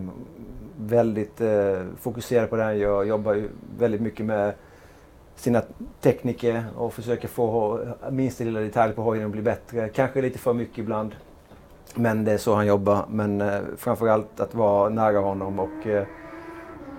väldigt 0.76 1.40
eh, 1.40 1.80
fokuserad 2.00 2.50
på 2.50 2.56
det 2.56 2.62
han 2.62 2.78
gör. 2.78 3.04
Jobbar 3.04 3.34
ju 3.34 3.48
väldigt 3.78 4.00
mycket 4.00 4.26
med 4.26 4.54
sina 5.36 5.62
tekniker 6.00 6.64
och 6.76 6.94
försöker 6.94 7.28
få 7.28 7.80
minsta 8.10 8.44
lilla 8.44 8.60
detalj 8.60 8.92
på 8.92 9.02
hojen 9.02 9.26
att 9.26 9.32
bli 9.32 9.42
bättre. 9.42 9.88
Kanske 9.88 10.22
lite 10.22 10.38
för 10.38 10.52
mycket 10.52 10.78
ibland. 10.78 11.14
Men 11.94 12.24
det 12.24 12.32
är 12.32 12.38
så 12.38 12.54
han 12.54 12.66
jobbar. 12.66 13.04
Men 13.08 13.40
eh, 13.40 13.60
framförallt 13.76 14.40
att 14.40 14.54
vara 14.54 14.88
nära 14.88 15.18
honom 15.18 15.58
och 15.58 15.86
eh, 15.86 16.04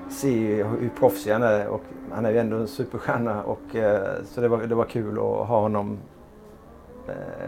se 0.09 0.63
hur 0.63 0.91
proffsig 0.99 1.31
han 1.31 1.43
är. 1.43 1.67
Och 1.67 1.81
han 2.11 2.25
är 2.25 2.31
ju 2.31 2.37
ändå 2.37 2.57
en 2.57 2.67
superstjärna. 2.67 3.43
Och, 3.43 3.75
eh, 3.75 4.07
så 4.25 4.41
det 4.41 4.47
var, 4.47 4.57
det 4.57 4.75
var 4.75 4.85
kul 4.85 5.11
att 5.11 5.47
ha 5.47 5.61
honom 5.61 5.97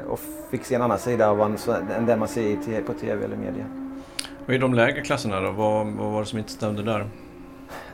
och 0.07 0.19
fick 0.51 0.65
se 0.65 0.75
en 0.75 0.81
annan 0.81 0.99
sida 0.99 1.29
av 1.29 1.37
honom 1.37 1.57
än 1.97 2.05
den 2.05 2.19
man 2.19 2.27
ser 2.27 2.81
på 2.81 2.93
tv 2.93 3.25
eller 3.25 3.37
media. 3.37 3.65
Och 4.45 4.53
i 4.53 4.57
de 4.57 4.73
lägre 4.73 5.01
klasserna 5.01 5.41
då, 5.41 5.51
vad, 5.51 5.87
vad 5.87 6.11
var 6.11 6.19
det 6.19 6.25
som 6.25 6.39
inte 6.39 6.51
stämde 6.51 6.83
där? 6.83 7.09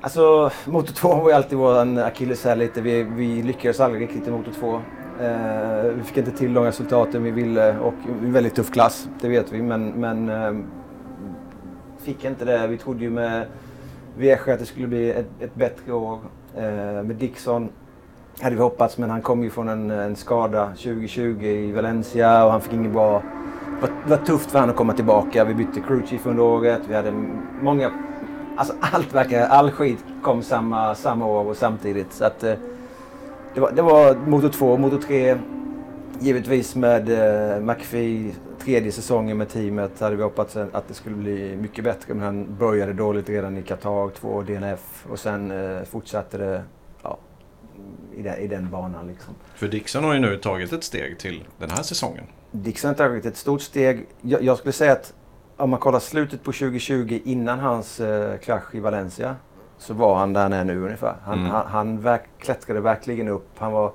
Alltså, 0.02 0.52
Motor 0.66 0.94
2 0.94 1.16
var 1.16 1.30
ju 1.30 1.36
alltid 1.36 1.58
vår 1.58 2.00
akilleshäl 2.00 2.58
lite. 2.58 2.82
Vi, 2.82 3.04
vi 3.04 3.44
lyckades 3.44 3.80
aldrig 3.80 4.02
riktigt 4.02 4.28
i 4.28 4.32
Motor 4.32 4.52
2. 4.52 4.82
Eh, 5.24 5.92
vi 5.98 6.04
fick 6.04 6.18
inte 6.18 6.32
till 6.32 6.54
de 6.54 6.64
resultaten 6.64 7.24
vi 7.24 7.32
ville 7.32 7.78
och 7.78 7.94
en 8.24 8.34
väldigt 8.34 8.56
tuff 8.56 8.72
klass, 8.72 9.10
det 9.22 9.30
vet 9.30 9.52
vi. 9.52 9.62
Men, 9.62 9.90
men 9.90 10.30
eh, 10.30 10.66
fick 12.02 12.26
inte 12.26 12.46
det. 12.46 12.68
Vi 12.68 12.78
trodde 12.78 13.04
ju 13.04 13.10
med 13.10 13.46
Vesche 14.18 14.54
att 14.54 14.60
det 14.60 14.66
skulle 14.66 14.88
bli 14.88 15.12
ett, 15.12 15.30
ett 15.40 15.56
bättre 15.56 15.94
år. 15.94 16.20
Eh, 16.56 17.04
med 17.04 17.16
Dixon 17.16 17.70
hade 18.42 18.56
vi 18.56 18.62
hoppats, 18.62 18.98
men 18.98 19.10
han 19.10 19.22
kom 19.22 19.44
ju 19.44 19.50
från 19.50 19.70
en, 19.70 19.92
en 19.92 20.16
skada 20.16 20.66
2020 20.68 21.44
i 21.44 21.72
Valencia 21.72 22.46
och 22.46 22.52
han 22.52 22.62
fick 22.62 22.74
inget 22.74 22.92
bra... 22.92 23.24
Det 23.82 23.82
var, 23.82 23.90
det 24.04 24.10
var 24.10 24.26
tufft 24.26 24.52
för 24.52 24.60
honom 24.60 24.70
att 24.70 24.78
komma 24.78 24.94
tillbaka. 24.94 25.44
Vi 25.44 25.54
bytte 25.54 25.82
crew 25.82 26.08
chief 26.08 26.26
under 26.26 26.44
året. 26.44 26.82
Vi 26.88 26.96
hade 26.96 27.12
många... 27.62 27.92
Alltså 28.58 28.74
allt 28.80 29.14
verkar... 29.14 29.48
All 29.48 29.72
skit 29.72 30.04
kom 30.24 30.44
samma, 30.44 30.96
samma 30.96 31.26
år 31.26 31.46
och 31.46 31.58
samtidigt. 31.58 32.14
Så 32.14 32.26
att, 32.26 32.44
eh, 32.44 32.54
det, 33.54 33.60
var, 33.60 33.72
det 33.72 33.82
var 33.82 34.16
motor 34.16 34.50
2, 34.50 34.78
motor 34.78 34.98
3. 34.98 35.38
Givetvis 36.20 36.76
med 36.76 37.10
eh, 37.10 37.62
McPhee, 37.62 38.32
tredje 38.64 38.92
säsongen 38.92 39.38
med 39.38 39.50
teamet 39.50 40.00
hade 40.00 40.16
vi 40.16 40.24
hoppats 40.24 40.58
att 40.58 40.88
det 40.88 40.94
skulle 40.94 41.16
bli 41.16 41.58
mycket 41.62 41.84
bättre. 41.84 42.14
Men 42.14 42.24
han 42.24 42.56
började 42.60 42.94
dåligt 42.94 43.30
redan 43.30 43.58
i 43.58 43.62
Qatar, 43.62 44.10
två 44.10 44.42
DNF 44.42 45.06
och 45.10 45.20
sen 45.20 45.52
eh, 45.52 45.84
fortsatte 45.84 46.38
det 46.38 46.62
i, 48.16 48.22
den, 48.22 48.38
i 48.38 48.48
den 48.48 48.70
banan. 48.70 49.08
Liksom. 49.08 49.34
För 49.56 49.68
Dixon 49.68 50.04
har 50.04 50.14
ju 50.14 50.20
nu 50.20 50.38
tagit 50.38 50.74
ett 50.74 50.84
steg 50.84 51.20
till 51.20 51.44
den 51.58 51.70
här 51.72 51.84
säsongen. 51.84 52.24
Dixon 52.52 52.88
har 52.88 52.96
tagit 52.96 53.26
ett 53.26 53.38
stort 53.38 53.62
steg. 53.62 54.06
Jag, 54.22 54.42
jag 54.44 54.58
skulle 54.58 54.72
säga 54.74 54.92
att 54.92 55.14
om 55.58 55.70
man 55.70 55.80
kollar 55.80 56.00
slutet 56.00 56.44
på 56.44 56.52
2020 56.52 57.20
innan 57.26 57.60
hans 57.60 58.00
eh, 58.00 58.38
krasch 58.38 58.76
i 58.76 58.80
Valencia 58.80 59.36
så 59.78 59.94
var 59.94 60.16
han 60.16 60.34
där 60.34 60.42
han 60.42 60.54
är 60.54 60.64
nu 60.64 60.84
ungefär. 60.84 61.16
Han, 61.24 61.40
Mm. 61.40 61.52
han, 61.52 61.68
han 61.68 62.02
verk, 62.02 62.24
klättrade 62.40 62.80
verkligen 62.82 63.28
upp. 63.28 63.50
Han 63.58 63.72
var, 63.72 63.92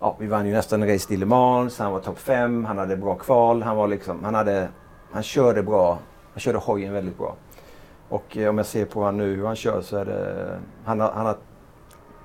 ja, 0.00 0.16
vi 0.20 0.26
vann 0.26 0.46
ju 0.46 0.52
nästan 0.52 0.88
race 0.88 1.14
i 1.14 1.16
Le 1.16 1.26
Mans, 1.26 1.78
han 1.78 1.92
var 1.92 2.00
topp 2.00 2.18
5, 2.18 2.64
han 2.64 2.78
hade 2.78 2.96
bra 2.96 3.14
kval. 3.14 3.62
Han, 3.62 3.76
var 3.76 3.88
liksom, 3.88 4.24
han, 4.24 4.34
hade, 4.34 4.68
han 5.12 5.22
körde 5.22 5.62
bra. 5.62 5.98
Han 6.32 6.40
körde 6.40 6.58
hojen 6.58 6.92
väldigt 6.92 7.18
bra. 7.18 7.36
Och 8.08 8.36
eh, 8.36 8.48
om 8.48 8.56
jag 8.58 8.66
ser 8.66 8.84
på 8.84 9.04
han 9.04 9.16
nu 9.16 9.36
hur 9.36 9.46
han 9.46 9.56
kör 9.56 9.80
så 9.80 9.96
är 9.96 10.04
det... 10.04 10.58
Han 10.84 11.00
har, 11.00 11.10
han 11.12 11.26
har 11.26 11.36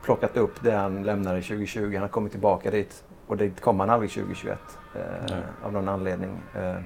plockat 0.05 0.37
upp 0.37 0.63
det 0.63 0.71
han 0.71 1.03
lämnade 1.03 1.41
2020. 1.41 1.91
Han 1.93 2.01
har 2.01 2.07
kommit 2.07 2.31
tillbaka 2.31 2.71
dit. 2.71 3.03
Och 3.27 3.37
det 3.37 3.61
kom 3.61 3.79
han 3.79 3.89
aldrig 3.89 4.11
2021 4.11 4.59
eh, 4.95 5.39
av 5.63 5.73
någon 5.73 5.89
anledning. 5.89 6.41
Eh, 6.55 6.79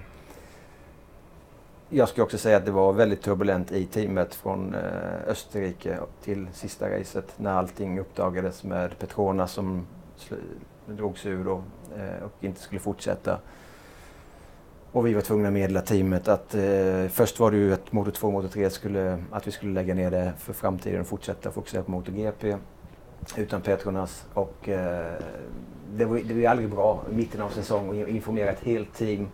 jag 1.89 2.09
ska 2.09 2.23
också 2.23 2.37
säga 2.37 2.57
att 2.57 2.65
det 2.65 2.71
var 2.71 2.93
väldigt 2.93 3.21
turbulent 3.21 3.71
i 3.71 3.85
teamet 3.85 4.35
från 4.35 4.75
eh, 4.75 5.27
Österrike 5.27 5.99
till 6.23 6.47
sista 6.53 6.89
racet 6.89 7.33
när 7.37 7.51
allting 7.51 7.99
uppdagades 7.99 8.63
med 8.63 8.99
Petronas 8.99 9.51
som 9.51 9.87
drogs 10.85 11.25
ur 11.25 11.47
och, 11.47 11.63
eh, 11.97 12.23
och 12.23 12.43
inte 12.43 12.61
skulle 12.61 12.79
fortsätta. 12.79 13.39
Och 14.91 15.07
vi 15.07 15.13
var 15.13 15.21
tvungna 15.21 15.47
att 15.47 15.53
meddela 15.53 15.81
teamet 15.81 16.27
att 16.27 16.55
eh, 16.55 17.07
först 17.09 17.39
var 17.39 17.51
det 17.51 17.57
ju 17.57 17.73
att 17.73 17.91
Motor 17.91 18.11
2 18.11 18.27
och 18.27 18.33
Motor 18.33 18.47
3 18.47 18.69
skulle, 18.69 19.23
att 19.31 19.47
vi 19.47 19.51
skulle 19.51 19.73
lägga 19.73 19.93
ner 19.93 20.11
det 20.11 20.33
för 20.37 20.53
framtiden 20.53 21.01
och 21.01 21.07
fortsätta 21.07 21.51
fokusera 21.51 21.83
på 21.83 21.91
MotoGP 21.91 22.57
utan 23.37 23.61
Petronas. 23.61 24.25
Och 24.33 24.69
eh, 24.69 25.13
det 25.95 26.05
var, 26.05 26.17
det 26.17 26.33
var 26.33 26.41
ju 26.41 26.45
aldrig 26.45 26.69
bra 26.69 27.03
i 27.11 27.15
mitten 27.15 27.41
av 27.41 27.49
säsong 27.49 28.01
att 28.01 28.07
informera 28.07 28.49
ett 28.49 28.63
helt 28.63 28.93
team 28.93 29.27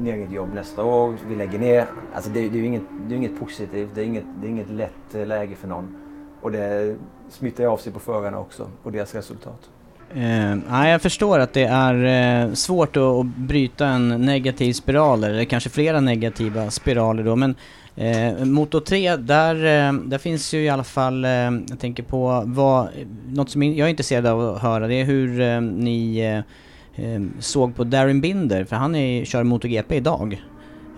ni 0.00 0.10
har 0.10 0.18
inget 0.18 0.32
jobb 0.32 0.54
nästa 0.54 0.84
år, 0.84 1.16
vi 1.28 1.36
lägger 1.36 1.58
ner. 1.58 1.86
Alltså 2.14 2.30
det, 2.30 2.40
det 2.40 2.58
är 2.58 2.60
ju 2.60 2.66
inget, 2.66 2.82
det 3.08 3.14
är 3.14 3.16
inget 3.16 3.40
positivt, 3.40 3.90
det 3.94 4.00
är 4.00 4.04
inget, 4.04 4.24
det 4.40 4.46
är 4.46 4.50
inget 4.50 4.70
lätt 4.70 5.14
eh, 5.14 5.26
läge 5.26 5.54
för 5.54 5.68
någon. 5.68 5.96
Och 6.40 6.52
det 6.52 6.96
smittar 7.30 7.64
ju 7.64 7.70
av 7.70 7.76
sig 7.76 7.92
på 7.92 8.00
förarna 8.00 8.38
också 8.38 8.70
och 8.82 8.92
deras 8.92 9.14
resultat. 9.14 9.70
Eh, 10.10 10.56
nej, 10.70 10.90
jag 10.90 11.02
förstår 11.02 11.38
att 11.38 11.52
det 11.52 11.64
är 11.64 12.04
eh, 12.44 12.52
svårt 12.52 12.96
att, 12.96 13.02
att 13.02 13.26
bryta 13.26 13.86
en 13.86 14.08
negativ 14.08 14.72
spiral, 14.72 15.24
eller 15.24 15.44
kanske 15.44 15.70
flera 15.70 16.00
negativa 16.00 16.70
spiraler 16.70 17.22
då, 17.22 17.36
men 17.36 17.54
eh, 17.96 18.44
Motor 18.44 18.80
3, 18.80 19.16
där, 19.16 19.54
eh, 19.54 19.92
där 19.92 20.18
finns 20.18 20.54
ju 20.54 20.58
i 20.64 20.68
alla 20.68 20.84
fall, 20.84 21.24
eh, 21.24 21.30
jag 21.30 21.78
tänker 21.78 22.02
på 22.02 22.42
vad, 22.46 22.88
något 23.28 23.50
som 23.50 23.62
jag 23.62 23.86
är 23.86 23.90
intresserad 23.90 24.26
av 24.26 24.40
att 24.40 24.62
höra, 24.62 24.86
det 24.86 24.94
är 24.94 25.04
hur 25.04 25.40
eh, 25.40 25.60
ni 25.60 26.18
eh, 26.18 27.04
eh, 27.04 27.22
såg 27.38 27.76
på 27.76 27.84
Darren 27.84 28.20
Binder, 28.20 28.64
för 28.64 28.76
han 28.76 28.94
är, 28.94 29.24
kör 29.24 29.44
MotoGP 29.44 29.96
idag. 29.96 30.42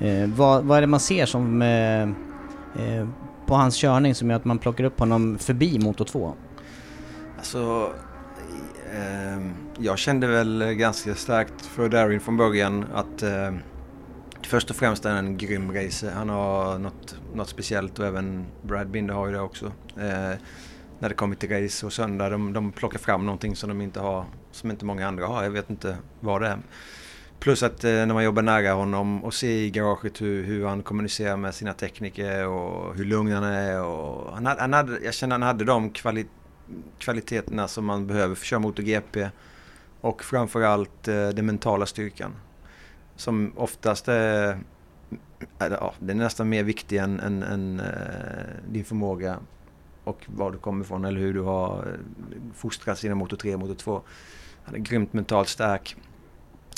Eh, 0.01 0.29
vad, 0.29 0.65
vad 0.65 0.77
är 0.77 0.81
det 0.81 0.87
man 0.87 1.01
ser 1.01 1.27
som 1.27 1.63
eh, 1.63 2.03
eh, 2.03 3.09
på 3.47 3.55
hans 3.55 3.77
körning 3.77 4.15
som 4.15 4.31
gör 4.31 4.37
att 4.37 4.45
man 4.45 4.59
plockar 4.59 4.85
upp 4.85 4.99
honom 4.99 5.39
förbi 5.39 5.79
Moto 5.79 6.05
2? 6.05 6.35
Alltså, 7.39 7.93
eh, 8.95 9.47
jag 9.79 9.99
kände 9.99 10.27
väl 10.27 10.65
ganska 10.73 11.15
starkt 11.15 11.67
för 11.67 11.89
Darin 11.89 12.21
från 12.21 12.37
början 12.37 12.85
att 12.95 13.23
eh, 13.23 13.53
först 14.47 14.71
och 14.71 14.77
främst 14.77 15.05
är 15.05 15.11
han 15.11 15.27
en 15.27 15.37
grym 15.37 15.73
racer. 15.73 16.11
Han 16.11 16.29
har 16.29 16.79
något, 16.79 17.17
något 17.35 17.49
speciellt 17.49 17.99
och 17.99 18.07
även 18.07 18.47
Brad 18.63 18.91
Binder 18.91 19.15
har 19.15 19.27
ju 19.27 19.33
det 19.33 19.41
också. 19.41 19.67
Eh, 19.97 20.35
när 20.99 21.09
det 21.09 21.15
kommer 21.15 21.37
till 21.37 21.51
race 21.51 21.87
och 21.87 21.93
söndag, 21.93 22.31
de, 22.31 22.53
de 22.53 22.73
plockar 22.73 22.99
fram 22.99 23.27
någonting 23.27 23.57
som 23.57 23.69
de 23.69 23.81
inte 23.81 24.01
har, 24.01 24.25
som 24.53 24.71
inte 24.71 24.85
många 24.85 25.09
andra 25.09 25.27
har. 25.27 25.43
Jag 25.43 25.51
vet 25.51 25.71
inte 25.71 25.97
vad 26.21 26.43
det 26.43 26.49
är. 26.49 26.59
Plus 27.39 27.63
att 27.63 27.85
eh, 27.85 27.91
när 27.91 28.15
man 28.15 28.25
jobbar 28.25 28.43
nära 28.43 28.73
honom 28.73 29.25
och 29.25 29.35
ser 29.35 29.49
i 29.49 29.71
garaget 29.71 30.23
hur, 30.23 30.45
hur 30.45 30.67
han 30.67 30.83
kommunicerar 30.83 31.37
med 31.37 31.55
sina 31.55 31.73
tekniker 31.73 32.47
och 32.47 32.97
hur 32.97 33.05
lugn 33.05 33.33
han 33.33 33.45
är. 33.45 33.83
Och 33.83 34.35
han 34.35 34.47
hade, 34.47 34.61
han 34.61 34.73
hade, 34.73 34.99
jag 35.05 35.15
känner 35.15 35.37
att 35.37 35.41
han 35.41 35.49
hade 35.49 35.65
de 35.65 35.91
kvali, 35.91 36.27
kvaliteterna 36.99 37.69
som 37.69 37.85
man 37.85 38.07
behöver 38.07 38.35
för 38.35 38.43
att 38.43 38.47
köra 38.47 38.61
MotoGP. 38.61 39.29
Och 40.01 40.25
framförallt 40.25 41.09
eh, 41.09 41.29
den 41.29 41.47
mentala 41.47 41.87
styrkan. 41.87 42.33
Som 43.17 43.53
oftast 43.57 44.09
är, 44.09 44.59
ja, 45.59 45.95
den 45.99 46.21
är 46.21 46.25
nästan 46.25 46.49
mer 46.49 46.63
viktig 46.63 46.97
än, 46.97 47.21
än, 47.21 47.43
än 47.43 47.81
eh, 47.81 48.71
din 48.71 48.85
förmåga 48.85 49.39
och 50.05 50.25
var 50.27 50.51
du 50.51 50.59
kommer 50.59 50.85
ifrån 50.85 51.05
eller 51.05 51.21
hur 51.21 51.35
du 51.35 51.41
har 51.41 51.79
eh, 51.79 52.55
fostrats 52.55 53.05
inom 53.05 53.19
motor 53.19 53.37
3 53.37 53.55
och 53.55 53.61
motor 53.61 53.75
2. 53.75 54.03
Han 54.65 54.75
är 54.75 54.79
grymt 54.79 55.13
mentalt 55.13 55.49
stark. 55.49 55.97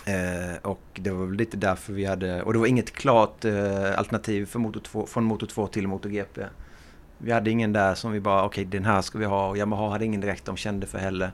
Eh, 0.07 0.57
och 0.63 0.81
det 0.95 1.11
var 1.11 1.27
väl 1.27 1.37
lite 1.37 1.57
därför 1.57 1.93
vi 1.93 2.05
hade, 2.05 2.43
och 2.43 2.53
det 2.53 2.59
var 2.59 2.67
inget 2.67 2.93
klart 2.93 3.45
eh, 3.45 3.99
alternativ 3.99 4.47
för 4.47 4.59
motor 4.59 4.81
2, 4.81 5.07
från 5.07 5.25
motor 5.25 5.47
2 5.47 5.67
till 5.67 5.89
MotoGP. 5.89 6.45
Vi 7.19 7.33
hade 7.33 7.51
ingen 7.51 7.73
där 7.73 7.95
som 7.95 8.13
vi 8.13 8.21
bara, 8.21 8.45
okej 8.45 8.65
den 8.65 8.85
här 8.85 9.03
ska 9.03 9.19
vi 9.19 9.25
ha. 9.25 9.49
Och 9.49 9.57
Yamaha 9.57 9.91
hade 9.91 10.05
ingen 10.05 10.21
direkt 10.21 10.45
de 10.45 10.57
kände 10.57 10.87
för 10.87 10.99
heller. 10.99 11.33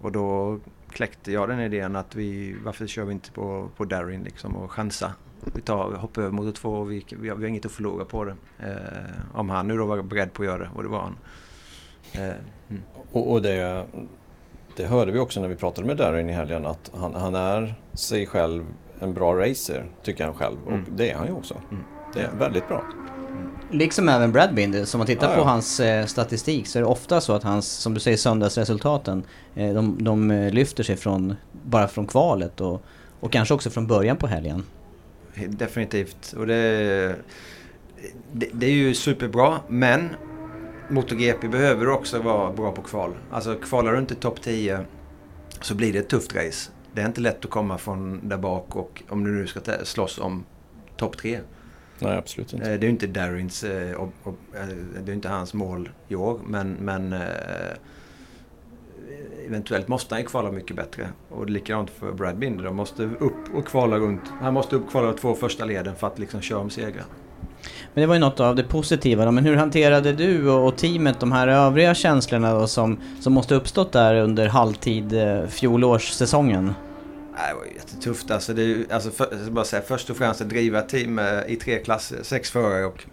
Och 0.00 0.12
då 0.12 0.58
kläckte 0.98 1.32
jag 1.32 1.48
den 1.48 1.60
idén 1.60 1.96
att 1.96 2.14
vi, 2.14 2.56
varför 2.64 2.86
kör 2.86 3.04
vi 3.04 3.12
inte 3.12 3.32
på, 3.32 3.68
på 3.76 3.84
Darin 3.84 4.22
liksom 4.22 4.56
och 4.56 4.72
chansa. 4.72 5.12
Vi 5.54 5.60
tar, 5.60 5.92
hoppar 5.92 6.22
över 6.22 6.32
motor 6.32 6.52
2 6.52 6.72
och 6.72 6.92
vi, 6.92 7.04
vi, 7.20 7.28
har, 7.28 7.36
vi 7.36 7.42
har 7.42 7.48
inget 7.48 7.66
att 7.66 7.72
förlora 7.72 8.04
på 8.04 8.24
det. 8.24 8.34
Eh, 8.58 9.36
om 9.38 9.50
han 9.50 9.68
nu 9.68 9.76
då 9.76 9.86
var 9.86 10.02
beredd 10.02 10.32
på 10.32 10.42
att 10.42 10.46
göra 10.46 10.58
det, 10.58 10.70
och 10.74 10.82
det 10.82 10.88
var 10.88 11.00
han. 11.00 11.16
Eh, 12.12 12.22
mm. 12.68 12.82
Och, 13.12 13.32
och 13.32 13.42
det, 13.42 13.86
det 14.76 14.86
hörde 14.86 15.12
vi 15.12 15.18
också 15.18 15.40
när 15.40 15.48
vi 15.48 15.56
pratade 15.56 15.86
med 15.86 15.96
Darin 15.96 16.30
i 16.30 16.32
helgen 16.32 16.66
att 16.66 16.90
han, 16.94 17.14
han 17.14 17.34
är 17.34 17.74
sig 17.92 18.26
själv 18.26 18.64
en 19.00 19.14
bra 19.14 19.34
racer, 19.34 19.86
tycker 20.02 20.24
han 20.24 20.34
själv. 20.34 20.56
Och 20.66 20.72
Mm. 20.72 20.84
det 20.96 21.10
är 21.10 21.16
han 21.16 21.26
ju 21.26 21.32
också. 21.32 21.54
Mm. 21.70 21.82
Det 22.14 22.20
är 22.20 22.30
väldigt 22.38 22.68
bra. 22.68 22.84
Liksom 23.70 24.08
även 24.08 24.32
Brad 24.32 24.54
Binder, 24.54 24.84
som 24.84 24.98
man 24.98 25.06
tittar 25.06 25.28
Ja, 25.28 25.34
på 25.34 25.40
ja. 25.40 25.44
hans 25.44 25.80
eh, 25.80 26.06
statistik 26.06 26.66
så 26.66 26.78
är 26.78 26.82
det 26.82 26.88
ofta 26.88 27.20
så 27.20 27.32
att 27.32 27.42
hans, 27.42 27.68
som 27.68 27.94
du 27.94 28.00
säger, 28.00 28.16
söndagsresultaten, 28.16 29.22
eh, 29.54 29.74
de, 29.74 30.04
de 30.04 30.30
eh, 30.30 30.52
lyfter 30.52 30.82
sig 30.82 30.96
från, 30.96 31.34
bara 31.62 31.88
från 31.88 32.06
kvalet 32.06 32.60
och, 32.60 32.82
och 33.20 33.32
kanske 33.32 33.54
också 33.54 33.70
från 33.70 33.86
början 33.86 34.16
på 34.16 34.26
helgen. 34.26 34.62
Definitivt. 35.46 36.34
Och 36.36 36.46
det, 36.46 37.16
det, 38.32 38.48
det 38.52 38.66
är 38.66 38.70
ju 38.70 38.94
superbra, 38.94 39.60
men 39.68 40.08
MotoGP 40.88 41.48
behöver 41.48 41.88
också 41.88 42.22
vara 42.22 42.52
bra 42.52 42.72
på 42.72 42.82
kval. 42.82 43.10
Alltså 43.30 43.54
kvalar 43.54 43.92
du 43.92 43.98
inte 43.98 44.14
topp 44.14 44.42
10 44.42 44.80
så 45.60 45.74
blir 45.74 45.92
det 45.92 45.98
ett 45.98 46.08
tufft 46.08 46.34
race. 46.34 46.70
Det 46.92 47.00
är 47.00 47.06
inte 47.06 47.20
lätt 47.20 47.44
att 47.44 47.50
komma 47.50 47.78
från 47.78 48.28
där 48.28 48.36
bak 48.36 48.76
och 48.76 49.02
om 49.08 49.24
du 49.24 49.30
nu 49.30 49.46
ska 49.46 49.60
slåss 49.84 50.18
om 50.18 50.44
topp 50.96 51.16
3. 51.16 51.40
Nej, 52.00 52.16
absolut 52.16 52.52
inte. 52.52 52.72
Eh, 52.72 52.78
Det 52.78 52.84
är 52.84 52.88
ju 52.88 52.90
inte 52.90 53.06
Darins, 53.06 53.64
eh, 53.64 53.90
eh, 53.90 53.96
det 55.04 55.12
är 55.12 55.14
inte 55.14 55.28
hans 55.28 55.54
mål 55.54 55.88
i 56.08 56.14
år, 56.14 56.40
men, 56.46 56.72
men 56.72 57.14
eventuellt 59.46 59.88
måste 59.88 60.14
han 60.14 60.22
ju 60.22 60.26
kvala 60.28 60.52
mycket 60.52 60.76
bättre. 60.76 61.08
Och 61.28 61.50
likadant 61.50 61.90
för 61.90 62.12
Brad 62.12 62.38
Binder, 62.38 62.64
de 62.64 62.76
måste 62.76 63.02
upp 63.02 63.54
och 63.54 63.66
kvala 63.66 63.96
runt. 63.96 64.22
Han 64.40 64.54
måste 64.54 64.76
upp 64.76 64.84
och 64.84 64.90
kvala 64.90 65.06
de 65.06 65.16
två 65.16 65.34
första 65.34 65.64
leden 65.64 65.94
för 65.94 66.06
att 66.06 66.18
liksom 66.18 66.40
köra 66.40 66.58
om 66.58 66.70
segrar. 66.70 67.04
Men 67.94 68.02
det 68.02 68.06
var 68.06 68.14
ju 68.14 68.20
något 68.20 68.40
av 68.40 68.56
det 68.56 68.64
positiva 68.64 69.24
då. 69.24 69.30
Men 69.30 69.44
hur 69.44 69.56
hanterade 69.56 70.12
du 70.12 70.50
och, 70.50 70.66
och 70.68 70.76
teamet 70.76 71.20
de 71.20 71.32
här 71.32 71.48
övriga 71.48 71.94
känslorna 71.94 72.54
då 72.54 72.66
som, 72.66 73.00
som 73.20 73.32
måste 73.32 73.54
uppstått 73.54 73.92
där 73.92 74.14
under 74.14 74.48
halvtid 74.48 75.12
eh, 75.12 75.46
fjolårssäsongen? 75.46 76.74
Det 77.38 77.54
var 77.54 77.64
jättetufft. 77.64 78.30
Alltså, 78.30 78.54
det 78.54 78.92
alltså 78.92 79.10
för, 79.10 79.50
bara 79.50 79.64
säga, 79.64 79.82
först 79.82 80.10
och 80.10 80.16
främst 80.16 80.40
att 80.40 80.48
driva 80.48 80.78
ett 80.78 80.88
team 80.88 81.18
eh, 81.18 81.40
i 81.46 81.56
tre 81.56 81.78
klasser, 81.78 82.22
sex 82.22 82.50
förare 82.50 82.84
och 82.84 83.04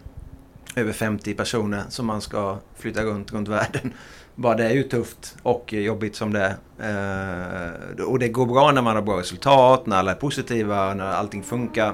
över 0.75 0.93
50 0.93 1.33
personer 1.33 1.83
som 1.89 2.05
man 2.05 2.21
ska 2.21 2.57
flytta 2.75 3.03
runt, 3.03 3.33
runt 3.33 3.47
världen. 3.47 3.93
Bara 4.35 4.55
det 4.55 4.65
är 4.65 4.73
ju 4.73 4.83
tufft 4.83 5.37
och 5.43 5.73
jobbigt 5.73 6.15
som 6.15 6.33
det 6.33 6.57
är. 6.79 7.69
Eh, 7.97 8.03
och 8.03 8.19
det 8.19 8.29
går 8.29 8.45
bra 8.45 8.71
när 8.71 8.81
man 8.81 8.95
har 8.95 9.03
bra 9.03 9.19
resultat, 9.19 9.85
när 9.85 9.97
alla 9.97 10.11
är 10.11 10.15
positiva, 10.15 10.93
när 10.93 11.05
allting 11.05 11.43
funkar. 11.43 11.93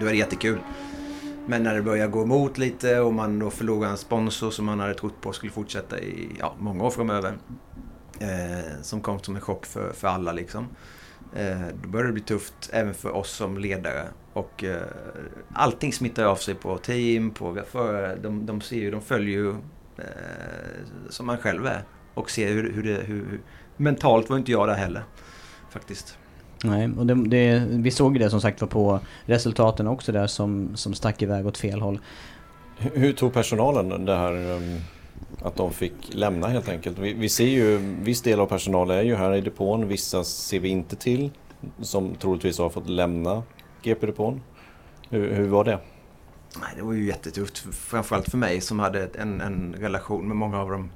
Då 0.00 0.06
är 0.06 0.10
det 0.10 0.16
jättekul. 0.16 0.58
Men 1.46 1.62
när 1.62 1.74
det 1.74 1.82
börjar 1.82 2.08
gå 2.08 2.22
emot 2.22 2.58
lite 2.58 3.00
och 3.00 3.14
man 3.14 3.38
då 3.38 3.50
förlorar 3.50 3.88
en 3.88 3.96
sponsor 3.96 4.50
som 4.50 4.64
man 4.64 4.80
hade 4.80 4.94
trott 4.94 5.20
på 5.20 5.32
skulle 5.32 5.52
fortsätta 5.52 6.00
i 6.00 6.28
ja, 6.38 6.54
många 6.58 6.84
år 6.84 6.90
framöver. 6.90 7.38
Eh, 8.18 8.82
som 8.82 9.00
kom 9.00 9.18
som 9.18 9.34
en 9.34 9.40
chock 9.40 9.66
för, 9.66 9.92
för 9.92 10.08
alla 10.08 10.32
liksom. 10.32 10.68
Eh, 11.36 11.60
då 11.82 11.88
börjar 11.88 12.06
det 12.06 12.12
bli 12.12 12.22
tufft 12.22 12.70
även 12.72 12.94
för 12.94 13.10
oss 13.10 13.30
som 13.30 13.58
ledare. 13.58 14.04
Och 14.32 14.64
eh, 14.64 14.82
allting 15.52 15.92
smittar 15.92 16.24
av 16.24 16.36
sig 16.36 16.54
på 16.54 16.78
team, 16.78 17.30
på 17.30 17.62
förare. 17.70 18.16
De, 18.22 18.46
de, 18.46 18.60
ser 18.60 18.76
ju, 18.76 18.90
de 18.90 19.02
följer 19.02 19.38
ju 19.38 19.50
eh, 19.98 20.04
som 21.08 21.26
man 21.26 21.38
själv 21.38 21.66
är. 21.66 21.82
Och 22.14 22.30
ser 22.30 22.48
hur, 22.48 22.72
hur 22.72 22.82
det... 22.82 23.02
Hur, 23.02 23.26
hur, 23.30 23.40
mentalt 23.80 24.30
var 24.30 24.36
inte 24.36 24.52
jag 24.52 24.68
där 24.68 24.74
heller. 24.74 25.02
Faktiskt. 25.70 26.18
Nej, 26.64 26.90
och 26.98 27.06
det, 27.06 27.14
det, 27.14 27.66
vi 27.68 27.90
såg 27.90 28.18
det 28.18 28.30
som 28.30 28.40
sagt 28.40 28.60
var 28.60 28.68
på 28.68 29.00
resultaten 29.24 29.86
också 29.86 30.12
där 30.12 30.26
som, 30.26 30.76
som 30.76 30.94
stack 30.94 31.22
iväg 31.22 31.46
åt 31.46 31.58
fel 31.58 31.80
håll. 31.80 32.00
Hur, 32.76 32.90
hur 33.00 33.12
tog 33.12 33.32
personalen 33.32 34.04
det 34.04 34.16
här 34.16 34.32
um, 34.32 34.80
att 35.42 35.56
de 35.56 35.72
fick 35.72 36.14
lämna 36.14 36.48
helt 36.48 36.68
enkelt? 36.68 36.98
Vi, 36.98 37.12
vi 37.12 37.28
ser 37.28 37.46
ju, 37.46 37.78
viss 38.02 38.22
del 38.22 38.40
av 38.40 38.46
personalen 38.46 38.98
är 38.98 39.02
ju 39.02 39.14
här 39.14 39.34
i 39.34 39.40
depån, 39.40 39.88
vissa 39.88 40.24
ser 40.24 40.60
vi 40.60 40.68
inte 40.68 40.96
till 40.96 41.30
som 41.80 42.14
troligtvis 42.14 42.58
har 42.58 42.70
fått 42.70 42.88
lämna 42.88 43.42
GP-depån. 43.82 44.40
Hur, 45.10 45.34
hur 45.34 45.48
var 45.48 45.64
det? 45.64 45.78
Nej, 46.60 46.72
det 46.76 46.82
var 46.82 46.92
ju 46.92 47.04
jättetufft. 47.04 47.58
Framförallt 47.58 48.30
för 48.30 48.38
mig 48.38 48.60
som 48.60 48.78
hade 48.78 49.08
en, 49.18 49.40
en 49.40 49.74
relation 49.78 50.28
med 50.28 50.36
många 50.36 50.60
av 50.60 50.70
dem. 50.70 50.90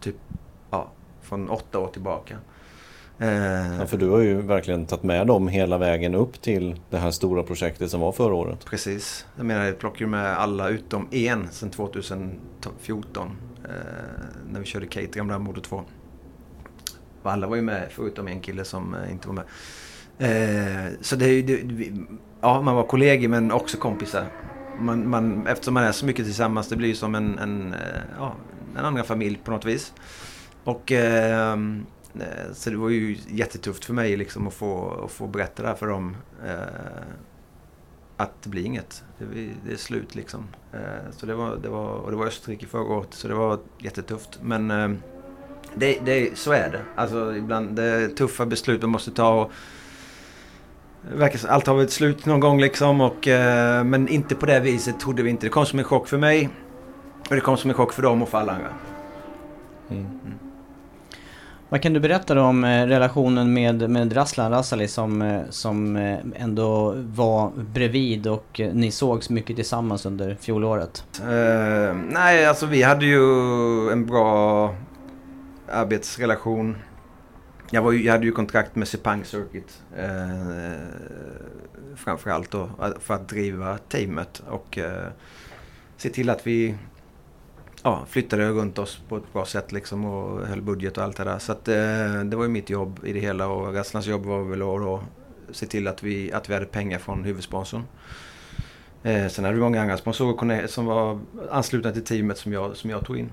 Typ 0.00 0.16
ja, 0.70 0.92
från 1.22 1.48
åtta 1.48 1.78
år 1.78 1.88
tillbaka. 1.88 2.36
Eh, 3.18 3.78
ja, 3.78 3.86
för 3.86 3.96
du 3.96 4.08
har 4.08 4.20
ju 4.20 4.40
verkligen 4.40 4.86
tagit 4.86 5.02
med 5.02 5.26
dem 5.26 5.48
hela 5.48 5.78
vägen 5.78 6.14
upp 6.14 6.42
till 6.42 6.80
det 6.90 6.98
här 6.98 7.10
stora 7.10 7.42
projektet 7.42 7.90
som 7.90 8.00
var 8.00 8.12
förra 8.12 8.34
året. 8.34 8.64
Precis. 8.64 9.26
Jag 9.36 9.46
menar, 9.46 9.64
jag 9.64 9.78
plockade 9.78 10.10
med 10.10 10.38
alla 10.38 10.68
utom 10.68 11.08
en 11.10 11.48
sedan 11.50 11.70
2014. 11.70 13.30
Eh, 13.68 14.24
när 14.52 14.60
vi 14.60 14.66
körde 14.66 14.86
Kate, 14.86 15.06
gamla 15.06 15.38
Modo 15.38 15.60
2. 15.60 15.84
Alla 17.22 17.46
var 17.46 17.56
ju 17.56 17.62
med 17.62 17.88
förutom 17.90 18.28
en 18.28 18.40
kille 18.40 18.64
som 18.64 18.94
eh, 18.94 19.12
inte 19.12 19.28
var 19.28 19.34
med. 19.34 19.44
Eh, 20.18 20.92
så 21.00 21.16
det, 21.16 21.42
det, 21.42 21.62
ja, 22.40 22.62
man 22.62 22.74
var 22.76 22.84
kollegor 22.84 23.28
men 23.28 23.52
också 23.52 23.76
kompisar. 23.76 24.26
Man, 24.80 25.10
man, 25.10 25.46
eftersom 25.46 25.74
man 25.74 25.84
är 25.84 25.92
så 25.92 26.06
mycket 26.06 26.24
tillsammans, 26.24 26.68
det 26.68 26.76
blir 26.76 26.88
ju 26.88 26.94
som 26.94 27.14
en, 27.14 27.38
en, 27.38 27.72
eh, 27.72 28.00
ja, 28.18 28.34
en 28.78 28.84
andra 28.84 29.02
familj 29.02 29.40
på 29.44 29.50
något 29.50 29.64
vis. 29.64 29.92
Och 30.64 30.92
ehm, 30.92 31.86
Eh, 32.20 32.52
så 32.52 32.70
det 32.70 32.76
var 32.76 32.88
ju 32.88 33.16
jättetufft 33.28 33.84
för 33.84 33.94
mig 33.94 34.16
liksom 34.16 34.46
att 34.46 34.54
få, 34.54 35.00
att 35.04 35.10
få 35.10 35.26
berätta 35.26 35.62
det 35.62 35.68
här 35.68 35.74
för 35.74 35.86
dem. 35.86 36.16
Eh, 36.46 36.52
att 38.16 38.42
det 38.42 38.48
blir 38.48 38.64
inget. 38.64 39.04
Det, 39.18 39.24
det 39.66 39.72
är 39.72 39.76
slut 39.76 40.14
liksom. 40.14 40.48
Eh, 40.72 41.10
så 41.16 41.26
det 41.26 41.34
var, 41.34 41.56
det 41.56 41.68
var, 41.68 41.88
och 41.88 42.10
det 42.10 42.16
var 42.16 42.26
Österrike 42.26 42.66
förra 42.66 42.82
året 42.82 43.08
så 43.10 43.28
det 43.28 43.34
var 43.34 43.58
jättetufft. 43.78 44.38
Men 44.42 44.70
eh, 44.70 44.90
det, 45.74 45.98
det, 46.04 46.38
så 46.38 46.52
är 46.52 46.70
det. 46.70 46.80
Alltså 46.94 47.36
ibland 47.36 47.76
det 47.76 47.84
är 47.84 48.08
tuffa 48.08 48.46
beslut 48.46 48.82
man 48.82 48.90
måste 48.90 49.10
ta. 49.10 49.42
Och, 49.42 49.52
verkar 51.14 51.48
allt 51.48 51.66
har 51.66 51.74
varit 51.74 51.90
slut 51.90 52.26
någon 52.26 52.40
gång 52.40 52.60
liksom. 52.60 53.00
Och, 53.00 53.28
eh, 53.28 53.84
men 53.84 54.08
inte 54.08 54.34
på 54.34 54.46
det 54.46 54.60
viset 54.60 55.00
trodde 55.00 55.22
vi 55.22 55.30
inte. 55.30 55.46
Det 55.46 55.50
kom 55.50 55.66
som 55.66 55.78
en 55.78 55.84
chock 55.84 56.08
för 56.08 56.18
mig. 56.18 56.48
Och 57.30 57.34
det 57.34 57.40
kom 57.40 57.56
som 57.56 57.70
en 57.70 57.76
chock 57.76 57.92
för 57.92 58.02
dem 58.02 58.22
och 58.22 58.28
för 58.28 58.38
alla 58.38 58.52
andra. 58.52 58.72
Mm. 59.90 60.04
Mm. 60.04 60.45
Vad 61.68 61.82
kan 61.82 61.92
du 61.92 62.00
berätta 62.00 62.34
då 62.34 62.42
om 62.42 62.64
eh, 62.64 62.86
relationen 62.86 63.52
med, 63.52 63.90
med 63.90 64.16
Raslan 64.16 64.50
Rasali 64.50 64.88
som, 64.88 65.22
eh, 65.22 65.42
som 65.50 65.96
eh, 65.96 66.18
ändå 66.34 66.94
var 66.96 67.50
bredvid 67.56 68.26
och 68.26 68.60
ni 68.72 68.90
sågs 68.90 69.30
mycket 69.30 69.56
tillsammans 69.56 70.06
under 70.06 70.34
fjolåret? 70.40 71.04
Uh, 71.20 71.94
nej, 72.10 72.46
alltså 72.46 72.66
vi 72.66 72.82
hade 72.82 73.06
ju 73.06 73.20
en 73.92 74.06
bra 74.06 74.74
arbetsrelation. 75.72 76.76
Jag, 77.70 77.82
var 77.82 77.92
ju, 77.92 78.04
jag 78.04 78.12
hade 78.12 78.26
ju 78.26 78.32
kontrakt 78.32 78.76
med 78.76 78.88
Sepang 78.88 79.24
Circuit. 79.24 79.82
Uh, 79.98 80.72
framförallt 81.96 82.50
då 82.50 82.68
för 83.00 83.14
att 83.14 83.28
driva 83.28 83.78
teamet 83.78 84.42
och 84.48 84.78
uh, 84.78 85.08
se 85.96 86.08
till 86.10 86.30
att 86.30 86.46
vi 86.46 86.74
ja, 87.86 88.04
flyttade 88.08 88.48
runt 88.48 88.78
oss 88.78 89.00
på 89.08 89.16
ett 89.16 89.32
bra 89.32 89.44
sätt 89.44 89.72
liksom 89.72 90.04
och 90.04 90.46
höll 90.46 90.62
budget 90.62 90.98
och 90.98 91.04
allt 91.04 91.16
det 91.16 91.24
där. 91.24 91.38
Så 91.38 91.52
att, 91.52 91.68
eh, 91.68 92.24
det 92.24 92.36
var 92.36 92.42
ju 92.42 92.48
mitt 92.48 92.70
jobb 92.70 93.00
i 93.04 93.12
det 93.12 93.20
hela 93.20 93.46
och 93.48 93.74
Rasslans 93.74 94.06
jobb 94.06 94.24
var 94.24 94.42
väl 94.42 94.62
att 94.62 94.80
då 94.80 95.02
se 95.50 95.66
till 95.66 95.88
att 95.88 96.02
vi, 96.02 96.32
att 96.32 96.50
vi 96.50 96.54
hade 96.54 96.66
pengar 96.66 96.98
från 96.98 97.24
huvudsponsorn. 97.24 97.84
Eh, 99.02 99.28
sen 99.28 99.44
hade 99.44 99.56
vi 99.56 99.62
många 99.62 99.82
andra 99.82 99.96
sponsorer 99.96 100.66
som 100.66 100.86
var 100.86 101.20
anslutna 101.50 101.92
till 101.92 102.04
teamet 102.04 102.38
som 102.38 102.52
jag, 102.52 102.76
som 102.76 102.90
jag 102.90 103.06
tog 103.06 103.18
in. 103.18 103.32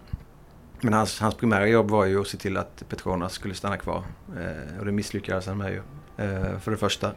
Men 0.81 0.93
hans, 0.93 1.19
hans 1.19 1.35
primära 1.35 1.67
jobb 1.67 1.91
var 1.91 2.05
ju 2.05 2.21
att 2.21 2.27
se 2.27 2.37
till 2.37 2.57
att 2.57 2.83
Petronas 2.89 3.33
skulle 3.33 3.53
stanna 3.53 3.77
kvar. 3.77 4.03
Eh, 4.37 4.79
och 4.79 4.85
det 4.85 4.91
misslyckades 4.91 5.47
han 5.47 5.57
med 5.57 5.71
ju. 5.71 5.81
Eh, 6.25 6.59
för 6.59 6.71
det 6.71 6.77
första. 6.77 7.11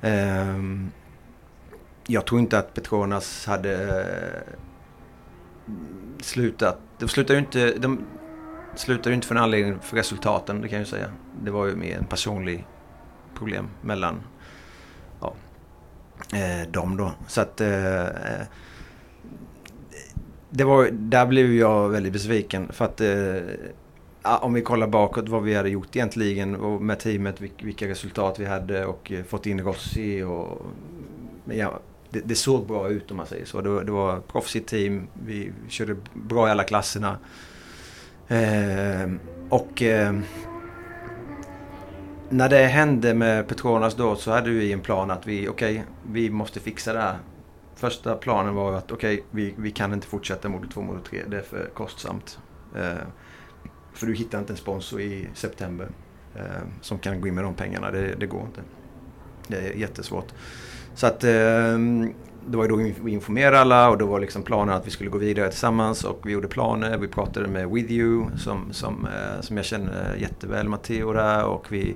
Eh, 0.00 0.58
jag 2.06 2.24
tror 2.26 2.40
inte 2.40 2.58
att 2.58 2.74
Petronas 2.74 3.46
hade 3.46 4.04
slutat. 6.20 6.78
De 6.98 7.08
slutade 7.08 7.38
ju 7.38 7.44
inte, 7.44 7.78
de 7.78 8.00
slutade 8.74 9.08
ju 9.08 9.14
inte 9.14 9.26
för 9.26 9.34
en 9.34 9.42
anledning 9.42 9.78
för 9.80 9.96
resultaten, 9.96 10.60
det 10.60 10.68
kan 10.68 10.78
jag 10.78 10.86
ju 10.86 10.90
säga. 10.90 11.06
Det 11.42 11.50
var 11.50 11.66
ju 11.66 11.76
mer 11.76 11.98
en 11.98 12.04
personlig 12.04 12.66
problem 13.34 13.68
mellan 13.82 14.20
ja, 15.20 15.34
eh, 16.32 16.70
dem 16.70 16.96
då. 16.96 17.12
Så 17.26 17.40
att 17.40 17.60
eh, 17.60 18.02
eh 18.02 18.46
det 20.56 20.64
var, 20.64 20.88
där 20.92 21.26
blev 21.26 21.54
jag 21.54 21.88
väldigt 21.88 22.12
besviken 22.12 22.72
för 22.72 22.84
att 22.84 23.00
eh, 23.00 24.40
om 24.40 24.54
vi 24.54 24.62
kollar 24.62 24.86
bakåt 24.86 25.28
vad 25.28 25.42
vi 25.42 25.54
hade 25.54 25.68
gjort 25.68 25.96
egentligen 25.96 26.56
och 26.56 26.82
med 26.82 26.98
teamet, 26.98 27.40
vilka 27.40 27.88
resultat 27.88 28.38
vi 28.38 28.44
hade 28.44 28.86
och 28.86 29.12
eh, 29.12 29.24
fått 29.24 29.46
in 29.46 29.60
Rossi 29.60 30.22
och 30.22 30.66
ja, 31.44 31.80
det, 32.14 32.20
det, 32.24 32.34
såg 32.34 32.66
bra 32.66 32.88
ut 32.88 33.10
om 33.10 33.16
man 33.16 33.26
säger 33.26 33.44
så. 33.44 33.60
Det, 33.60 33.84
det 33.84 33.92
var 33.92 34.20
proffsigt 34.20 34.68
team. 34.68 35.08
Vi 35.26 35.52
körde 35.68 35.96
bra 36.12 36.48
i 36.48 36.50
alla 36.50 36.64
klasserna. 36.64 37.18
Eh, 38.28 39.10
och 39.48 39.82
eh, 39.82 40.18
när 42.28 42.48
det 42.48 42.66
hände 42.66 43.14
med 43.14 43.48
Petronas 43.48 43.94
då 43.94 44.16
så 44.16 44.30
hade 44.30 44.50
vi 44.50 44.72
en 44.72 44.80
plan 44.80 45.10
att 45.10 45.26
vi, 45.26 45.48
okej, 45.48 45.72
okay, 45.72 45.84
vi 46.12 46.30
måste 46.30 46.60
fixa 46.60 46.92
det 46.92 47.00
här. 47.00 47.18
Första 47.76 48.16
planen 48.16 48.54
var 48.54 48.72
att 48.72 48.92
okej, 48.92 49.14
okay, 49.14 49.24
vi, 49.30 49.54
vi 49.56 49.70
kan 49.70 49.92
inte 49.92 50.06
fortsätta 50.06 50.48
Modo 50.48 50.68
2, 50.68 50.82
Modo 50.82 51.00
3. 51.10 51.22
Det 51.28 51.36
är 51.36 51.42
för 51.42 51.70
kostsamt. 51.74 52.38
Eh, 52.76 53.06
för 53.92 54.06
du 54.06 54.14
hittar 54.14 54.38
inte 54.38 54.52
en 54.52 54.56
sponsor 54.56 55.00
i 55.00 55.28
september 55.34 55.88
eh, 56.36 56.42
som 56.80 56.98
kan 56.98 57.20
gå 57.20 57.28
in 57.28 57.34
med 57.34 57.44
de 57.44 57.54
pengarna. 57.54 57.90
Det, 57.90 58.14
det 58.14 58.26
går 58.26 58.42
inte. 58.42 58.60
Det 59.48 59.56
är 59.56 59.72
jättesvårt. 59.72 60.32
Så 60.94 61.06
att 61.06 61.24
ehm, 61.24 62.12
det 62.46 62.56
var 62.56 62.64
ju 62.64 62.68
då 62.68 62.76
vi 62.76 63.12
informerade 63.12 63.60
alla 63.60 63.90
och 63.90 63.98
då 63.98 64.06
var 64.06 64.20
liksom 64.20 64.42
planen 64.42 64.74
att 64.74 64.86
vi 64.86 64.90
skulle 64.90 65.10
gå 65.10 65.18
vidare 65.18 65.48
tillsammans 65.48 66.04
och 66.04 66.20
vi 66.24 66.32
gjorde 66.32 66.48
planer. 66.48 66.98
Vi 66.98 67.08
pratade 67.08 67.48
med 67.48 67.70
With 67.70 67.92
You 67.92 68.26
som, 68.36 68.72
som, 68.72 69.06
eh, 69.06 69.40
som 69.40 69.56
jag 69.56 69.66
känner 69.66 70.16
jätteväl, 70.16 70.68
Matteo 70.68 71.12
där 71.12 71.44
och 71.44 71.72
vi 71.72 71.94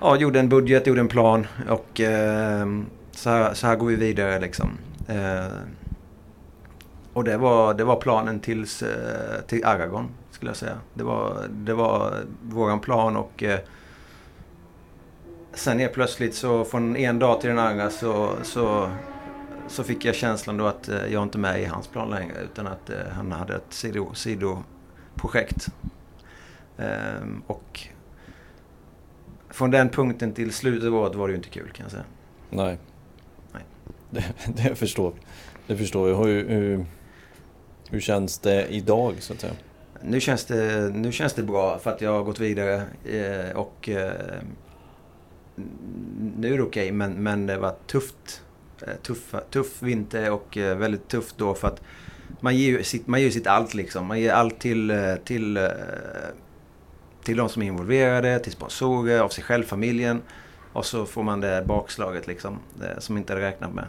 ja, 0.00 0.16
gjorde 0.16 0.40
en 0.40 0.48
budget, 0.48 0.86
gjorde 0.86 1.00
en 1.00 1.08
plan 1.08 1.46
och 1.68 2.00
eh, 2.00 2.66
så 3.10 3.30
här, 3.30 3.54
så 3.54 3.66
här 3.66 3.76
går 3.76 3.86
vi 3.86 3.96
vidare 3.96 4.40
liksom. 4.40 4.70
Eh, 5.06 5.52
och 7.12 7.24
det 7.24 7.36
var, 7.36 7.74
det 7.74 7.84
var 7.84 7.96
planen 7.96 8.40
tills, 8.40 8.82
eh, 8.82 9.40
till 9.46 9.64
Aragon 9.64 10.08
skulle 10.30 10.50
jag 10.50 10.56
säga. 10.56 10.78
Det 10.94 11.04
var, 11.04 11.36
det 11.50 11.74
var 11.74 12.14
våran 12.42 12.80
plan 12.80 13.16
och 13.16 13.42
eh, 13.42 13.58
sen 15.52 15.80
är 15.80 15.88
plötsligt 15.88 16.34
så 16.34 16.64
från 16.64 16.96
en 16.96 17.18
dag 17.18 17.40
till 17.40 17.50
den 17.50 17.58
andra 17.58 17.90
så, 17.90 18.36
så, 18.42 18.90
så 19.68 19.84
fick 19.84 20.04
jag 20.04 20.14
känslan 20.14 20.56
då 20.56 20.66
att 20.66 20.88
eh, 20.88 21.06
jag 21.06 21.22
inte 21.22 21.38
är 21.38 21.40
med 21.40 21.62
i 21.62 21.64
hans 21.64 21.88
plan 21.88 22.10
längre 22.10 22.34
utan 22.44 22.66
att 22.66 22.90
eh, 22.90 22.96
han 23.12 23.32
hade 23.32 23.54
ett 23.54 23.72
sido, 23.72 24.14
sidoprojekt. 24.14 25.68
Ehm, 26.78 27.42
och 27.46 27.80
från 29.50 29.70
den 29.70 29.88
punkten 29.88 30.32
till 30.32 30.52
slutet 30.52 30.88
av 30.88 30.94
året 30.94 31.14
var 31.14 31.28
det 31.28 31.32
ju 31.32 31.36
inte 31.36 31.48
kul 31.48 31.70
kan 31.70 31.84
jag 31.84 31.90
säga. 31.90 32.04
Nej. 32.50 32.78
Nej. 33.52 33.62
Det, 34.10 34.24
det 34.56 34.74
förstår 34.74 35.12
Det 35.66 35.76
förstår 35.76 36.08
jag. 36.08 36.24
Hur, 36.24 36.48
hur, 36.48 36.86
hur 37.90 38.00
känns 38.00 38.38
det 38.38 38.66
idag 38.66 39.14
så 39.18 39.32
att 39.32 39.40
säga? 39.40 39.52
Nu 40.02 40.20
känns 40.20 40.44
det, 40.44 40.90
nu 40.94 41.12
känns 41.12 41.32
det 41.32 41.42
bra 41.42 41.78
för 41.78 41.90
att 41.90 42.00
jag 42.00 42.12
har 42.12 42.22
gått 42.22 42.40
vidare 42.40 42.82
eh, 43.04 43.56
och 43.56 43.88
nu 46.38 46.52
är 46.52 46.56
det 46.56 46.62
okej, 46.62 46.82
okay, 46.82 46.92
men, 46.92 47.22
men 47.22 47.46
det 47.46 47.58
var 47.58 47.74
tufft. 47.86 48.42
Eh, 48.82 48.94
tuff, 49.02 49.34
tuff 49.50 49.82
vinter 49.82 50.30
och 50.30 50.56
eh, 50.56 50.76
väldigt 50.76 51.08
tufft 51.08 51.38
då 51.38 51.54
för 51.54 51.68
att 51.68 51.82
man 52.40 52.56
ger 52.56 52.82
sitt, 52.82 53.06
man 53.06 53.20
ger 53.20 53.30
sitt 53.30 53.46
allt 53.46 53.74
liksom. 53.74 54.06
Man 54.06 54.20
ger 54.20 54.32
allt 54.32 54.60
till, 54.60 54.90
eh, 54.90 55.14
till, 55.24 55.68
till 57.22 57.36
de 57.36 57.48
som 57.48 57.62
är 57.62 57.66
involverade, 57.66 58.38
till 58.38 58.52
sponsorer, 58.52 59.20
av 59.20 59.28
sig 59.28 59.44
själv, 59.44 59.64
familjen. 59.64 60.22
Och 60.72 60.86
så 60.86 61.06
får 61.06 61.22
man 61.22 61.40
det 61.40 61.64
bakslaget 61.66 62.26
liksom, 62.26 62.58
som 62.98 63.16
inte 63.16 63.32
hade 63.32 63.46
räknat 63.46 63.74
med. 63.74 63.84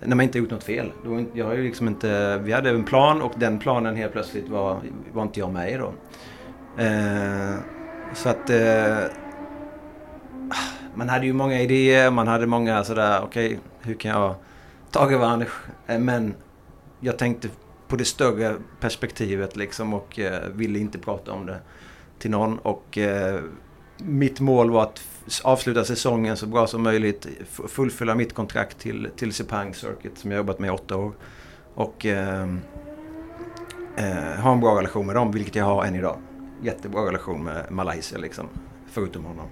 när 0.00 0.16
man 0.16 0.24
inte 0.24 0.38
gjort 0.38 0.50
något 0.50 0.64
fel. 0.64 0.92
Då, 1.04 1.24
jag 1.34 1.46
har 1.46 1.54
ju 1.54 1.62
liksom 1.62 1.88
inte, 1.88 2.38
vi 2.38 2.52
hade 2.52 2.70
en 2.70 2.84
plan 2.84 3.22
och 3.22 3.32
den 3.36 3.58
planen 3.58 3.96
helt 3.96 4.12
plötsligt 4.12 4.48
var, 4.48 4.80
var 5.12 5.22
inte 5.22 5.40
jag 5.40 5.52
med 5.52 5.72
i 5.72 5.76
då. 5.76 5.94
Eh, 6.82 7.54
så 8.14 8.28
att 8.28 8.50
eh, 8.50 9.21
man 10.94 11.08
hade 11.08 11.26
ju 11.26 11.32
många 11.32 11.60
idéer, 11.60 12.10
man 12.10 12.28
hade 12.28 12.46
många 12.46 12.84
sådär, 12.84 13.20
okej 13.22 13.46
okay, 13.46 13.58
hur 13.80 13.94
kan 13.94 14.10
jag 14.10 14.34
ta 14.90 15.10
revansch? 15.10 15.50
Eh, 15.86 15.98
men 15.98 16.34
jag 17.00 17.18
tänkte 17.18 17.48
på 17.88 17.96
det 17.96 18.04
större 18.04 18.54
perspektivet 18.80 19.56
liksom 19.56 19.94
och 19.94 20.18
eh, 20.18 20.48
ville 20.48 20.78
inte 20.78 20.98
prata 20.98 21.32
om 21.32 21.46
det 21.46 21.60
till 22.18 22.30
någon. 22.30 22.58
Och 22.58 22.98
eh, 22.98 23.40
mitt 23.98 24.40
mål 24.40 24.70
var 24.70 24.82
att 24.82 25.02
avsluta 25.42 25.84
säsongen 25.84 26.36
så 26.36 26.46
bra 26.46 26.66
som 26.66 26.82
möjligt. 26.82 27.26
Fullfölja 27.68 28.14
mitt 28.14 28.34
kontrakt 28.34 28.78
till, 28.78 29.08
till 29.16 29.32
Sepang 29.32 29.74
Circuit 29.74 30.18
som 30.18 30.30
jag 30.30 30.38
jobbat 30.38 30.58
med 30.58 30.68
i 30.68 30.70
åtta 30.70 30.96
år. 30.96 31.12
Och 31.74 32.06
eh, 32.06 32.48
eh, 33.96 34.40
ha 34.42 34.52
en 34.52 34.60
bra 34.60 34.78
relation 34.78 35.06
med 35.06 35.16
dem, 35.16 35.32
vilket 35.32 35.54
jag 35.54 35.64
har 35.64 35.84
än 35.84 35.94
idag. 35.94 36.16
Jättebra 36.62 37.06
relation 37.06 37.44
med 37.44 37.66
Malaysia 37.70 38.18
liksom, 38.18 38.48
förutom 38.90 39.24
honom. 39.24 39.46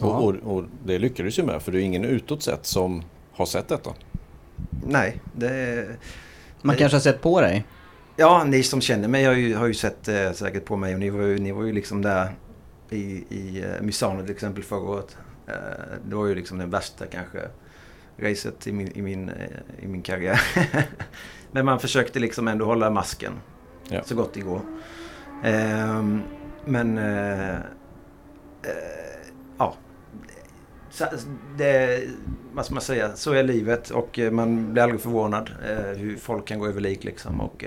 Och, 0.00 0.24
och, 0.24 0.34
och, 0.56 0.64
det 0.84 0.98
lyckades 0.98 1.38
ju 1.38 1.42
med, 1.42 1.62
för 1.62 1.72
det 1.72 1.80
är 1.80 1.82
ingen 1.82 2.04
utåt 2.04 2.42
sett 2.42 2.66
som 2.66 3.02
har 3.32 3.46
sett 3.46 3.68
detta. 3.68 3.90
Nej, 4.86 5.20
det... 5.32 5.86
Man 6.62 6.74
det, 6.74 6.78
kanske 6.78 6.96
har 6.96 7.00
sett 7.00 7.22
på 7.22 7.40
dig? 7.40 7.64
Ja, 8.16 8.44
ni 8.44 8.62
som 8.62 8.80
känner 8.80 9.08
mig 9.08 9.24
har 9.24 9.32
ju, 9.32 9.54
har 9.54 9.66
ju 9.66 9.74
sett 9.74 10.08
eh, 10.08 10.32
säkert 10.32 10.64
på 10.64 10.76
mig 10.76 10.94
och 10.94 11.00
ni 11.00 11.10
var 11.10 11.22
ju, 11.22 11.38
ni 11.38 11.52
var 11.52 11.62
ju 11.62 11.72
liksom 11.72 12.02
där 12.02 12.32
i, 12.90 13.24
i 13.28 13.64
uh, 13.64 13.82
Misano 13.82 14.22
till 14.22 14.30
exempel 14.30 14.64
förra 14.64 14.80
året. 14.80 15.16
Uh, 15.48 15.54
det 16.08 16.16
var 16.16 16.26
ju 16.26 16.34
liksom 16.34 16.58
den 16.58 16.70
värsta 16.70 17.06
kanske 17.06 17.38
racet 18.18 18.66
i 18.66 18.72
min, 18.72 18.92
i 18.94 19.02
min, 19.02 19.28
uh, 19.28 19.34
i 19.82 19.88
min 19.88 20.02
karriär. 20.02 20.40
Men 21.52 21.64
man 21.64 21.80
försökte 21.80 22.18
liksom 22.18 22.48
ändå 22.48 22.64
hålla 22.64 22.90
masken 22.90 23.32
ja. 23.88 24.02
så 24.04 24.14
gott 24.14 24.34
det 24.34 24.40
går. 24.40 24.60
Uh, 25.44 26.18
men 26.64 26.96
ja, 26.96 27.58
det, 31.56 32.02
vad 32.52 32.64
ska 32.64 32.74
man 32.74 32.82
säga, 32.82 33.16
så 33.16 33.32
är 33.32 33.42
livet 33.42 33.90
och 33.90 34.18
man 34.32 34.72
blir 34.72 34.82
aldrig 34.82 35.00
förvånad 35.00 35.50
hur 35.96 36.16
folk 36.16 36.48
kan 36.48 36.58
gå 36.58 36.66
över 36.66 36.80
lik 36.80 37.04
liksom 37.04 37.40
och 37.40 37.64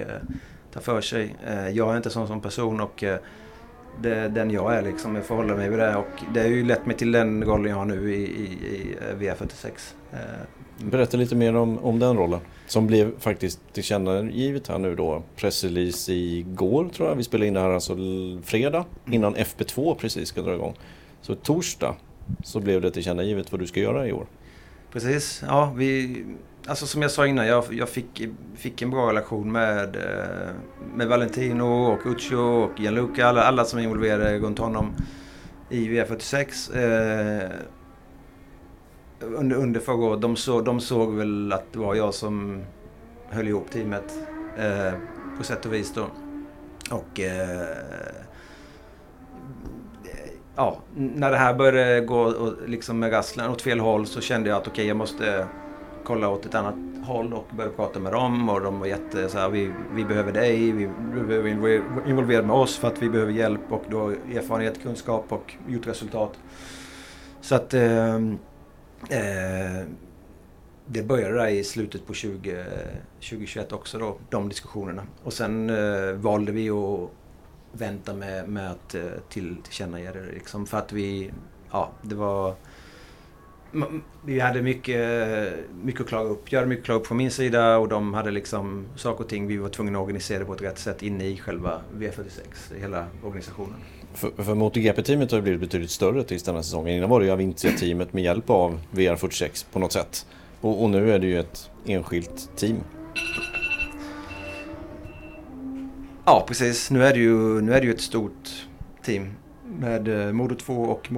ta 0.73 0.79
för 0.79 1.01
sig. 1.01 1.35
jag 1.73 1.91
är 1.93 1.97
inte 1.97 2.09
sån 2.09 2.27
som 2.27 2.41
person 2.41 2.81
och 2.81 3.03
det 4.01 4.15
är 4.15 4.29
den 4.29 4.51
jag 4.51 4.75
är 4.75 4.81
liksom. 4.81 5.15
Jag 5.15 5.25
får 5.25 5.35
hålla 5.35 5.55
mig 5.55 5.69
vid 5.69 5.79
det. 5.79 5.95
Och 5.95 6.23
det 6.33 6.39
har 6.39 6.47
ju 6.47 6.65
lett 6.65 6.85
mig 6.85 6.95
till 6.97 7.11
den 7.11 7.43
rollen 7.43 7.71
jag 7.71 7.77
har 7.77 7.85
nu 7.85 8.15
i, 8.15 8.21
i, 8.21 8.43
i 8.45 8.95
VR46. 9.19 9.71
Eh, 10.13 10.19
Berätta 10.85 11.17
lite 11.17 11.35
mer 11.35 11.55
om, 11.55 11.77
om 11.77 11.99
den 11.99 12.17
rollen. 12.17 12.39
Som 12.67 12.87
blev 12.87 13.19
faktiskt 13.19 13.59
tillkännagivet 13.73 14.67
här 14.67 14.79
nu 14.79 14.95
då. 14.95 15.23
Pressrelease 15.35 16.13
igår 16.13 16.89
tror 16.89 17.09
jag. 17.09 17.15
Vi 17.15 17.23
spelade 17.23 17.47
in 17.47 17.53
det 17.53 17.59
här 17.59 17.69
alltså 17.69 17.95
fredag 18.43 18.85
mm. 19.05 19.13
innan 19.13 19.35
FP2 19.35 19.95
precis 19.95 20.29
ska 20.29 20.41
dra 20.41 20.53
igång. 20.53 20.75
Så 21.21 21.35
torsdag 21.35 21.95
så 22.43 22.59
blev 22.59 22.81
det 22.81 22.91
tillkännagivet 22.91 23.51
vad 23.51 23.61
du 23.61 23.67
ska 23.67 23.79
göra 23.79 24.07
i 24.07 24.13
år. 24.13 24.25
Precis. 24.91 25.43
Ja, 25.47 25.73
vi, 25.77 26.23
alltså 26.65 26.87
som 26.87 27.01
jag 27.01 27.11
sa 27.11 27.27
innan, 27.27 27.47
jag, 27.47 27.63
jag 27.71 27.89
fick, 27.89 28.27
fick 28.55 28.81
en 28.81 28.89
bra 28.89 29.09
relation 29.09 29.51
med, 29.51 29.95
eh, 29.95 30.53
med 30.95 31.07
Valentino 31.07 31.63
och 31.63 32.05
Uccio 32.05 32.37
och 32.37 32.79
Gianluca. 32.79 33.27
Alla, 33.27 33.43
alla 33.43 33.65
som 33.65 33.79
är 33.79 33.83
involverade 33.83 34.39
runt 34.39 34.59
honom 34.59 34.93
i 35.69 35.87
V46. 35.87 36.77
Eh, 36.77 37.49
under, 39.19 39.55
under 39.55 39.79
förra 39.79 39.95
året. 39.95 40.21
De, 40.21 40.35
så, 40.35 40.61
de 40.61 40.79
såg 40.79 41.13
väl 41.13 41.53
att 41.53 41.73
det 41.73 41.79
var 41.79 41.95
jag 41.95 42.13
som 42.13 42.63
höll 43.29 43.47
ihop 43.47 43.71
teamet 43.71 44.13
eh, 44.57 44.93
på 45.37 45.43
sätt 45.43 45.65
och 45.65 45.73
vis 45.73 45.93
då. 45.93 46.05
Och 46.95 47.19
eh, 47.19 47.67
ja, 50.55 50.77
när 50.95 51.31
det 51.31 51.37
här 51.37 51.53
började 51.53 52.01
gå 52.01 52.19
och, 52.19 52.53
liksom 52.69 52.99
med 52.99 53.11
rasslen 53.11 53.49
åt 53.49 53.61
fel 53.61 53.79
håll 53.79 54.07
så 54.07 54.21
kände 54.21 54.49
jag 54.49 54.57
att 54.57 54.67
okej, 54.67 54.73
okay, 54.73 54.87
jag 54.87 54.97
måste 54.97 55.47
kolla 56.03 56.29
åt 56.29 56.45
ett 56.45 56.55
annat 56.55 56.75
håll 57.03 57.33
och 57.33 57.47
började 57.55 57.75
prata 57.75 57.99
med 57.99 58.11
dem 58.11 58.49
och 58.49 58.61
de 58.61 58.79
var 58.79 58.87
jätte 58.87 59.29
så 59.29 59.37
här, 59.37 59.49
vi, 59.49 59.71
vi 59.93 60.05
behöver 60.05 60.31
dig, 60.31 60.71
vi 60.71 60.89
behöver 61.27 61.49
involvera 62.09 62.41
med 62.41 62.55
oss 62.55 62.77
för 62.77 62.87
att 62.87 63.01
vi 63.01 63.09
behöver 63.09 63.31
hjälp 63.31 63.71
och 63.71 63.83
då 63.89 64.09
erfarenhet, 64.09 64.81
kunskap 64.83 65.25
och 65.29 65.53
gjort 65.67 65.87
resultat. 65.87 66.39
Så 67.41 67.55
att 67.55 67.73
eh, 67.73 68.15
eh, 69.09 69.85
det 70.85 71.03
började 71.03 71.33
där 71.33 71.47
i 71.47 71.63
slutet 71.63 72.07
på 72.07 72.13
20, 72.13 72.65
2021 73.19 73.71
också 73.71 73.97
då, 73.97 74.17
de 74.29 74.49
diskussionerna. 74.49 75.03
Och 75.23 75.33
sen 75.33 75.69
eh, 75.69 76.13
valde 76.13 76.51
vi 76.51 76.69
att 76.69 77.09
vänta 77.71 78.13
med, 78.13 78.49
med 78.49 78.71
att 78.71 78.95
eh, 78.95 79.01
till, 79.29 79.55
tillkännage 79.63 80.13
det 80.13 80.33
liksom 80.33 80.65
för 80.65 80.77
att 80.77 80.91
vi, 80.91 81.31
ja 81.71 81.91
det 82.01 82.15
var 82.15 82.55
vi 84.25 84.39
hade 84.39 84.61
mycket, 84.61 85.53
mycket 85.83 86.01
att 86.01 86.07
klaga 86.07 86.29
upp. 86.29 86.51
Jag 86.51 86.59
hade 86.59 86.69
mycket 86.69 86.81
att 86.81 86.85
klaga 86.85 86.99
upp 86.99 87.07
från 87.07 87.17
min 87.17 87.31
sida 87.31 87.77
och 87.77 87.87
de 87.87 88.13
hade 88.13 88.31
liksom 88.31 88.85
saker 88.95 89.23
och 89.23 89.29
ting 89.29 89.47
vi 89.47 89.57
var 89.57 89.69
tvungna 89.69 89.99
att 89.99 90.03
organisera 90.03 90.39
det 90.39 90.45
på 90.45 90.53
ett 90.53 90.61
rätt 90.61 90.79
sätt 90.79 91.03
inne 91.03 91.25
i 91.25 91.37
själva 91.37 91.81
V46, 91.97 92.79
hela 92.79 93.05
organisationen. 93.23 93.75
För, 94.13 94.43
för 94.43 94.55
MotoGP-teamet 94.55 95.31
har 95.31 95.37
ju 95.37 95.41
blivit 95.41 95.61
betydligt 95.61 95.91
större 95.91 96.23
tills 96.23 96.43
denna 96.43 96.63
säsongen. 96.63 96.97
Innan 96.97 97.09
var 97.09 97.19
det 97.19 97.25
ju 97.25 97.31
Avintia-teamet 97.31 98.13
med 98.13 98.23
hjälp 98.23 98.49
av 98.49 98.79
VR46 98.91 99.65
på 99.71 99.79
något 99.79 99.91
sätt. 99.91 100.25
Och, 100.61 100.83
och, 100.83 100.89
nu 100.89 101.11
är 101.11 101.19
det 101.19 101.27
ju 101.27 101.39
ett 101.39 101.69
enskilt 101.85 102.49
team. 102.55 102.75
Ja, 106.25 106.43
precis. 106.47 106.91
Nu 106.91 107.03
är 107.03 107.13
det 107.13 107.19
ju, 107.19 107.61
nu 107.61 107.73
är 107.73 107.79
det 107.79 107.85
ju 107.85 107.93
ett 107.93 108.01
stort 108.01 108.67
team 109.03 109.33
med 109.79 110.27
eh, 110.27 110.33
Moto 110.33 110.55
2 110.55 110.73
och 110.73 111.11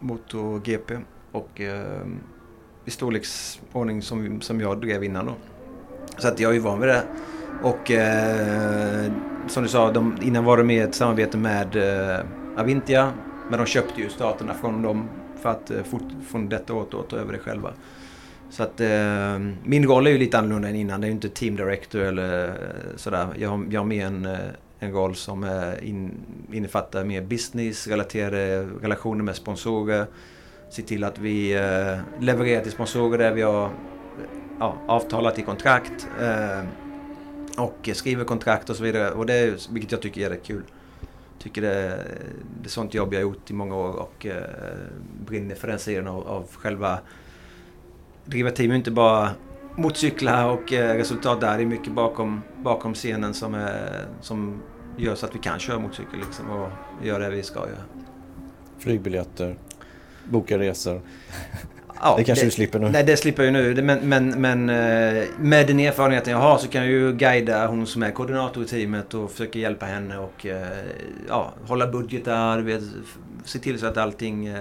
Moto, 0.00 0.60
GP. 0.64 0.98
Och 1.32 1.60
eh, 1.60 2.06
i 2.84 2.90
storleksordning 2.90 4.02
som, 4.02 4.40
som 4.40 4.60
jag 4.60 4.80
drev 4.80 5.04
innan 5.04 5.26
då. 5.26 5.34
Så 6.18 6.28
att 6.28 6.40
jag 6.40 6.50
är 6.50 6.54
ju 6.54 6.60
van 6.60 6.80
vid 6.80 6.88
det. 6.88 7.02
Och 7.62 7.90
eh, 7.90 9.12
som 9.48 9.62
du 9.62 9.68
sa, 9.68 9.92
de, 9.92 10.18
innan 10.22 10.44
var 10.44 10.56
det 10.56 10.64
med 10.64 10.84
ett 10.84 10.94
samarbete 10.94 11.38
med 11.38 11.76
eh, 11.76 12.20
Avintia. 12.56 13.12
Men 13.50 13.58
de 13.58 13.66
köpte 13.66 14.00
ju 14.00 14.08
staterna 14.08 14.54
från 14.54 14.82
dem 14.82 15.08
för 15.42 15.50
att 15.50 15.70
eh, 15.70 15.82
fort, 15.82 16.08
från 16.28 16.48
detta 16.48 16.74
året 16.74 17.08
ta 17.08 17.16
över 17.16 17.32
det 17.32 17.38
själva. 17.38 17.72
Så 18.50 18.62
att 18.62 18.80
eh, 18.80 19.38
min 19.64 19.86
roll 19.86 20.06
är 20.06 20.10
ju 20.10 20.18
lite 20.18 20.38
annorlunda 20.38 20.68
än 20.68 20.76
innan. 20.76 21.00
Det 21.00 21.06
är 21.06 21.08
ju 21.08 21.14
inte 21.14 21.28
team 21.28 21.56
director 21.56 22.00
eller 22.00 22.48
eh, 22.48 22.54
sådär. 22.96 23.28
Jag, 23.38 23.48
har, 23.48 23.66
jag 23.70 23.80
har 23.80 23.86
mer 23.86 24.06
en, 24.06 24.26
eh, 24.26 24.38
en 24.78 24.92
roll 24.92 25.14
som 25.14 25.44
eh, 25.44 25.88
in, 25.88 26.12
innefattar 26.52 27.04
mer 27.04 27.22
business-relaterade 27.22 28.68
relationer 28.82 29.24
med 29.24 29.36
sponsorer 29.36 30.06
se 30.70 30.82
till 30.82 31.04
att 31.04 31.18
vi 31.18 31.52
eh, 31.52 32.22
levererar 32.22 32.62
till 32.62 32.72
sponsorer 32.72 33.18
där 33.18 33.32
vi 33.32 33.42
har 33.42 33.70
ja, 34.58 34.76
avtalat 34.86 35.38
i 35.38 35.42
kontrakt. 35.42 36.08
Eh, 36.20 36.64
och 37.58 37.90
skriver 37.92 38.24
kontrakt 38.24 38.70
och 38.70 38.76
så 38.76 38.82
vidare. 38.82 39.10
Och 39.10 39.26
det 39.26 39.34
är, 39.34 39.72
vilket 39.72 39.92
jag 39.92 40.02
tycker 40.02 40.26
är 40.26 40.30
rätt 40.30 40.46
kul. 40.46 40.62
Tycker 41.38 41.62
det, 41.62 42.04
det 42.60 42.66
är 42.66 42.70
sånt 42.70 42.94
jobb 42.94 43.14
jag 43.14 43.18
har 43.18 43.22
gjort 43.22 43.50
i 43.50 43.54
många 43.54 43.76
år 43.76 43.92
och 43.92 44.26
eh, 44.26 44.44
brinner 45.26 45.54
för 45.54 45.68
den 45.68 45.78
sidan 45.78 46.06
av, 46.06 46.28
av 46.28 46.48
själva... 46.52 46.98
Driva 48.30 48.50
team 48.50 48.70
är 48.70 48.74
inte 48.74 48.90
bara 48.90 49.30
motorcyklar 49.76 50.48
och 50.48 50.72
eh, 50.72 50.96
resultat 50.96 51.40
där. 51.40 51.56
Det 51.56 51.62
är 51.62 51.66
mycket 51.66 51.92
bakom, 51.92 52.42
bakom 52.62 52.94
scenen 52.94 53.34
som, 53.34 53.54
är, 53.54 54.06
som 54.20 54.62
gör 54.96 55.14
så 55.14 55.26
att 55.26 55.34
vi 55.34 55.38
kan 55.38 55.58
köra 55.58 55.78
motorcykel 55.78 56.18
liksom 56.18 56.50
och 56.50 56.68
göra 57.06 57.28
det 57.28 57.36
vi 57.36 57.42
ska 57.42 57.58
göra. 57.60 57.84
Flygbiljetter, 58.78 59.56
boka 60.24 60.58
resor. 60.58 61.00
Ja, 62.02 62.14
det 62.18 62.24
kanske 62.24 62.44
det, 62.44 62.46
du 62.46 62.50
slipper 62.50 62.78
nu? 62.78 62.88
Nej, 62.88 63.04
det 63.04 63.16
slipper 63.16 63.42
jag 63.42 63.52
nu. 63.52 63.82
Men, 63.82 64.08
men, 64.08 64.40
men 64.40 64.68
eh, 64.68 65.24
med 65.38 65.66
den 65.66 65.80
erfarenheten 65.80 66.32
jag 66.32 66.40
har 66.40 66.58
så 66.58 66.68
kan 66.68 66.82
jag 66.82 66.90
ju 66.90 67.12
guida 67.12 67.66
hon 67.66 67.86
som 67.86 68.02
är 68.02 68.10
koordinator 68.10 68.62
i 68.62 68.66
teamet 68.66 69.14
och 69.14 69.30
försöka 69.30 69.58
hjälpa 69.58 69.86
henne 69.86 70.18
och 70.18 70.46
eh, 70.46 70.66
ja, 71.28 71.54
hålla 71.66 71.86
budgetar, 71.86 72.80
se 73.44 73.58
till 73.58 73.78
så 73.78 73.86
att 73.86 73.96
allting... 73.96 74.54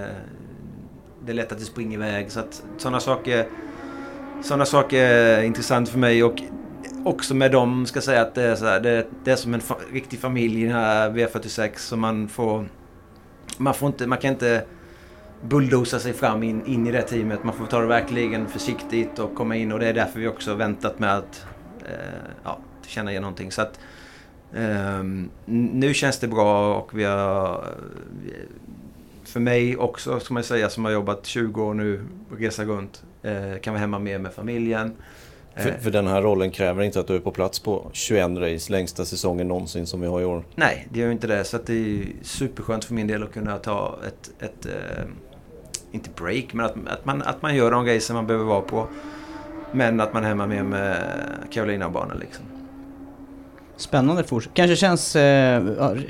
Det 1.26 1.32
är 1.32 1.36
lätt 1.36 1.52
att 1.52 1.60
det 1.60 1.66
springer 1.66 1.98
iväg. 1.98 2.32
Så 2.32 2.40
att 2.40 2.64
sådana 2.78 3.00
saker, 3.00 3.48
sådana 4.44 4.66
saker 4.66 5.04
är 5.04 5.44
intressant 5.44 5.90
för 5.90 6.00
mig. 6.00 6.24
Och 6.24 6.42
också 7.06 7.36
med 7.36 7.52
dem 7.52 7.86
ska 7.86 7.98
jag 7.98 8.04
säga 8.04 8.22
att 8.22 8.36
det 8.36 8.44
är, 8.44 8.56
så 8.56 8.66
här, 8.66 8.80
det, 8.80 9.08
det, 9.24 9.32
är 9.32 9.36
som 9.36 9.54
en 9.54 9.62
fa 9.62 9.76
riktig 9.94 10.20
familj 10.20 10.62
i 10.62 10.66
den 10.66 10.76
här 10.76 11.10
V46. 11.10 11.72
Så 11.76 11.98
man 11.98 12.28
får... 12.28 12.66
Man 13.58 13.74
får 13.74 13.88
inte... 13.88 14.08
Man 14.08 14.18
kan 14.18 14.32
inte 14.32 14.66
bulldoza 15.42 16.00
sig 16.00 16.14
fram 16.14 16.44
in, 16.44 16.66
in 16.66 16.88
i 16.88 16.92
det 16.92 17.02
teamet. 17.02 17.44
Man 17.44 17.54
får 17.54 17.66
ta 17.66 17.80
det 17.80 17.88
verkligen 17.88 18.48
försiktigt 18.48 19.20
och 19.20 19.36
komma 19.36 19.56
in 19.56 19.72
och 19.72 19.80
det 19.80 19.88
är 19.88 19.94
därför 19.94 20.20
vi 20.20 20.28
också 20.28 20.54
väntat 20.54 21.00
med 21.00 21.18
att 21.18 21.46
eh, 21.86 22.30
ja, 22.44 22.60
tillkännage 22.82 23.22
någonting. 23.22 23.52
Så 23.52 23.62
att, 23.62 23.80
eh, 24.54 25.04
nu 25.46 25.94
känns 25.94 26.20
det 26.20 26.28
bra 26.28 26.76
och 26.76 27.00
vi 27.00 27.04
har 27.04 27.66
för 29.30 29.40
mig 29.40 29.78
också, 29.78 30.20
ska 30.20 30.34
man 30.34 30.44
säga, 30.44 30.70
som 30.70 30.86
har 30.86 30.92
jobbat 30.92 31.26
20 31.26 31.64
år 31.64 31.74
nu, 31.74 32.02
resa 32.38 32.64
runt. 32.64 33.04
Eh, 33.24 33.60
kan 33.62 33.74
vara 33.74 33.82
hemma 33.82 34.00
mer 34.00 34.20
med 34.20 34.34
familjen. 34.34 34.96
För, 35.56 35.72
för 35.72 35.92
den 35.92 36.08
här 36.08 36.22
rollen 36.22 36.52
kräver 36.52 36.84
inte 36.84 37.00
att 37.00 37.08
du 37.08 37.16
är 37.16 37.20
på 37.20 37.32
plats 37.32 37.60
på 37.60 37.90
21 37.94 38.38
race, 38.38 38.72
längsta 38.72 39.06
säsongen 39.06 39.48
någonsin 39.48 39.88
som 39.88 40.02
vi 40.02 40.08
har 40.08 40.22
i 40.22 40.26
år. 40.26 40.44
Nej, 40.56 40.88
det 40.92 41.00
gör 41.00 41.08
ju 41.08 41.12
inte 41.12 41.28
det. 41.28 41.44
Så 41.44 41.56
att 41.56 41.66
det 41.66 41.74
är 41.74 42.06
superskönt 42.22 42.86
för 42.86 42.94
min 42.94 43.08
del 43.08 43.24
att 43.24 43.34
kunna 43.34 43.58
ta 43.58 44.00
ett, 44.08 44.44
ett 44.44 44.66
eh, 44.66 45.04
inte 45.92 46.10
break, 46.16 46.54
men 46.54 46.66
att, 46.66 46.76
att, 46.88 47.06
man, 47.06 47.22
att 47.22 47.42
man 47.42 47.56
gör 47.56 47.72
de 47.72 47.86
grejer 47.86 48.00
som 48.00 48.16
man 48.16 48.28
behöver 48.28 48.46
vara 48.46 48.62
på. 48.62 48.88
Men 49.72 50.00
att 50.00 50.14
man 50.14 50.24
är 50.24 50.28
hemma 50.28 50.48
mer 50.48 50.64
med 50.64 50.98
Carolina 51.52 51.86
och 51.86 51.92
barnen 51.92 52.18
liksom. 52.20 52.46
Spännande 53.80 54.24
fortsättning. 54.24 54.56
Kanske 54.56 54.76
känns, 54.76 55.16
eh, 55.16 55.64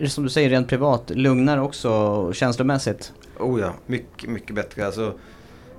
som 0.07 0.23
du 0.23 0.29
säger 0.29 0.49
rent 0.49 0.67
privat, 0.67 1.09
lugnare 1.09 1.61
också 1.61 2.33
känslomässigt? 2.33 3.13
Oh 3.39 3.59
ja, 3.59 3.73
mycket, 3.85 4.29
mycket 4.29 4.55
bättre. 4.55 4.85
Alltså, 4.85 5.13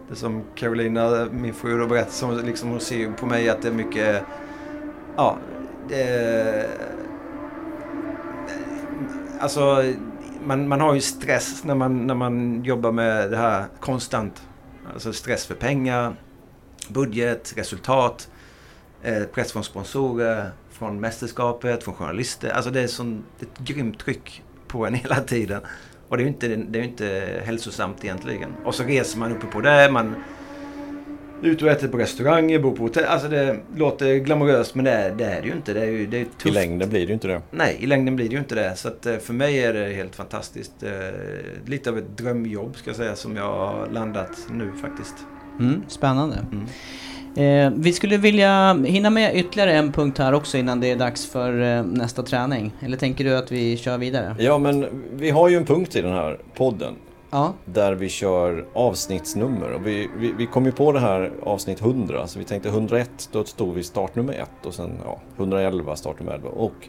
det 0.08 0.16
som 0.16 0.44
Carolina, 0.54 1.28
min 1.32 1.54
fru, 1.54 1.80
har 1.80 1.86
berättat, 1.86 2.12
som 2.12 2.38
liksom, 2.44 2.70
hon 2.70 2.80
ser 2.80 3.12
på 3.12 3.26
mig 3.26 3.48
att 3.48 3.62
det 3.62 3.68
är 3.68 3.72
mycket, 3.72 4.22
ja, 5.16 5.38
det, 5.88 6.68
Alltså, 9.40 9.84
man, 10.44 10.68
man 10.68 10.80
har 10.80 10.94
ju 10.94 11.00
stress 11.00 11.64
när 11.64 11.74
man, 11.74 12.06
när 12.06 12.14
man 12.14 12.64
jobbar 12.64 12.92
med 12.92 13.30
det 13.30 13.36
här 13.36 13.64
konstant. 13.80 14.42
Alltså 14.92 15.12
stress 15.12 15.46
för 15.46 15.54
pengar, 15.54 16.16
budget, 16.88 17.52
resultat, 17.56 18.30
eh, 19.02 19.22
press 19.22 19.52
från 19.52 19.64
sponsorer, 19.64 20.50
från 20.80 21.00
mästerskapet, 21.00 21.82
från 21.82 21.94
journalister. 21.94 22.50
Alltså 22.50 22.70
det 22.70 22.80
är 22.80 22.86
sån, 22.86 23.24
ett 23.40 23.58
grymt 23.58 23.98
tryck 23.98 24.42
på 24.66 24.86
en 24.86 24.94
hela 24.94 25.20
tiden. 25.20 25.60
Och 26.08 26.16
det 26.16 26.22
är 26.22 26.24
ju 26.24 26.30
inte, 26.30 26.56
det 26.56 26.78
är 26.78 26.82
inte 26.82 27.40
hälsosamt 27.44 28.04
egentligen. 28.04 28.50
Och 28.64 28.74
så 28.74 28.84
reser 28.84 29.18
man 29.18 29.32
uppe 29.32 29.46
på 29.46 29.60
det, 29.60 29.90
man 29.92 30.14
är 31.42 31.46
ute 31.46 31.64
och 31.64 31.70
äter 31.70 31.88
på 31.88 31.98
restauranger, 31.98 32.58
bor 32.58 32.76
på 32.76 32.82
hotell. 32.82 33.04
Alltså 33.04 33.28
det 33.28 33.60
låter 33.76 34.14
glamoröst 34.14 34.74
men 34.74 34.84
det 34.84 34.90
är 34.90 35.14
det, 35.14 35.24
är 35.24 35.40
det 35.40 35.46
ju 35.48 35.52
inte. 35.52 35.72
Det 35.72 35.80
är 35.80 35.90
ju, 35.90 36.06
det 36.06 36.20
är 36.20 36.24
tufft. 36.24 36.46
I 36.46 36.50
längden 36.50 36.90
blir 36.90 37.00
det 37.00 37.06
ju 37.06 37.14
inte 37.14 37.28
det. 37.28 37.42
Nej, 37.50 37.76
i 37.80 37.86
längden 37.86 38.16
blir 38.16 38.28
det 38.28 38.32
ju 38.32 38.38
inte 38.38 38.54
det. 38.54 38.76
Så 38.76 38.88
att 38.88 39.06
eh, 39.06 39.16
för 39.16 39.32
mig 39.32 39.64
är 39.64 39.72
det 39.72 39.94
helt 39.94 40.16
fantastiskt. 40.16 40.82
Eh, 40.82 40.90
lite 41.66 41.90
av 41.90 41.98
ett 41.98 42.16
drömjobb 42.16 42.76
ska 42.76 42.90
jag 42.90 42.96
säga 42.96 43.16
som 43.16 43.36
jag 43.36 43.52
har 43.52 43.88
landat 43.92 44.46
nu 44.50 44.72
faktiskt. 44.82 45.14
Mm, 45.60 45.82
spännande. 45.88 46.36
Mm. 46.52 46.66
Eh, 47.36 47.70
vi 47.76 47.92
skulle 47.92 48.16
vilja 48.16 48.74
hinna 48.84 49.10
med 49.10 49.36
ytterligare 49.36 49.72
en 49.72 49.92
punkt 49.92 50.18
här 50.18 50.32
också 50.32 50.58
innan 50.58 50.80
det 50.80 50.90
är 50.90 50.96
dags 50.96 51.26
för 51.26 51.60
eh, 51.60 51.82
nästa 51.82 52.22
träning. 52.22 52.72
Eller 52.80 52.96
tänker 52.96 53.24
du 53.24 53.36
att 53.36 53.52
vi 53.52 53.76
kör 53.76 53.98
vidare? 53.98 54.36
Ja, 54.38 54.58
men 54.58 54.86
vi 55.12 55.30
har 55.30 55.48
ju 55.48 55.56
en 55.56 55.64
punkt 55.64 55.96
i 55.96 56.02
den 56.02 56.12
här 56.12 56.38
podden. 56.54 56.94
Ja. 57.30 57.52
Där 57.64 57.92
vi 57.92 58.08
kör 58.08 58.66
avsnittsnummer. 58.72 59.72
Och 59.72 59.86
vi, 59.86 60.08
vi, 60.18 60.32
vi 60.32 60.46
kom 60.46 60.66
ju 60.66 60.72
på 60.72 60.92
det 60.92 61.00
här 61.00 61.32
avsnitt 61.42 61.80
100. 61.80 62.26
Så 62.26 62.38
vi 62.38 62.44
tänkte 62.44 62.68
101, 62.68 63.28
då 63.32 63.44
stod 63.44 63.74
vi 63.74 63.82
startnummer 63.82 64.32
1 64.32 64.66
och 64.66 64.74
sen 64.74 64.90
ja, 65.04 65.20
111 65.36 65.96
startnummer 65.96 66.32
11. 66.32 66.48
Och 66.48 66.88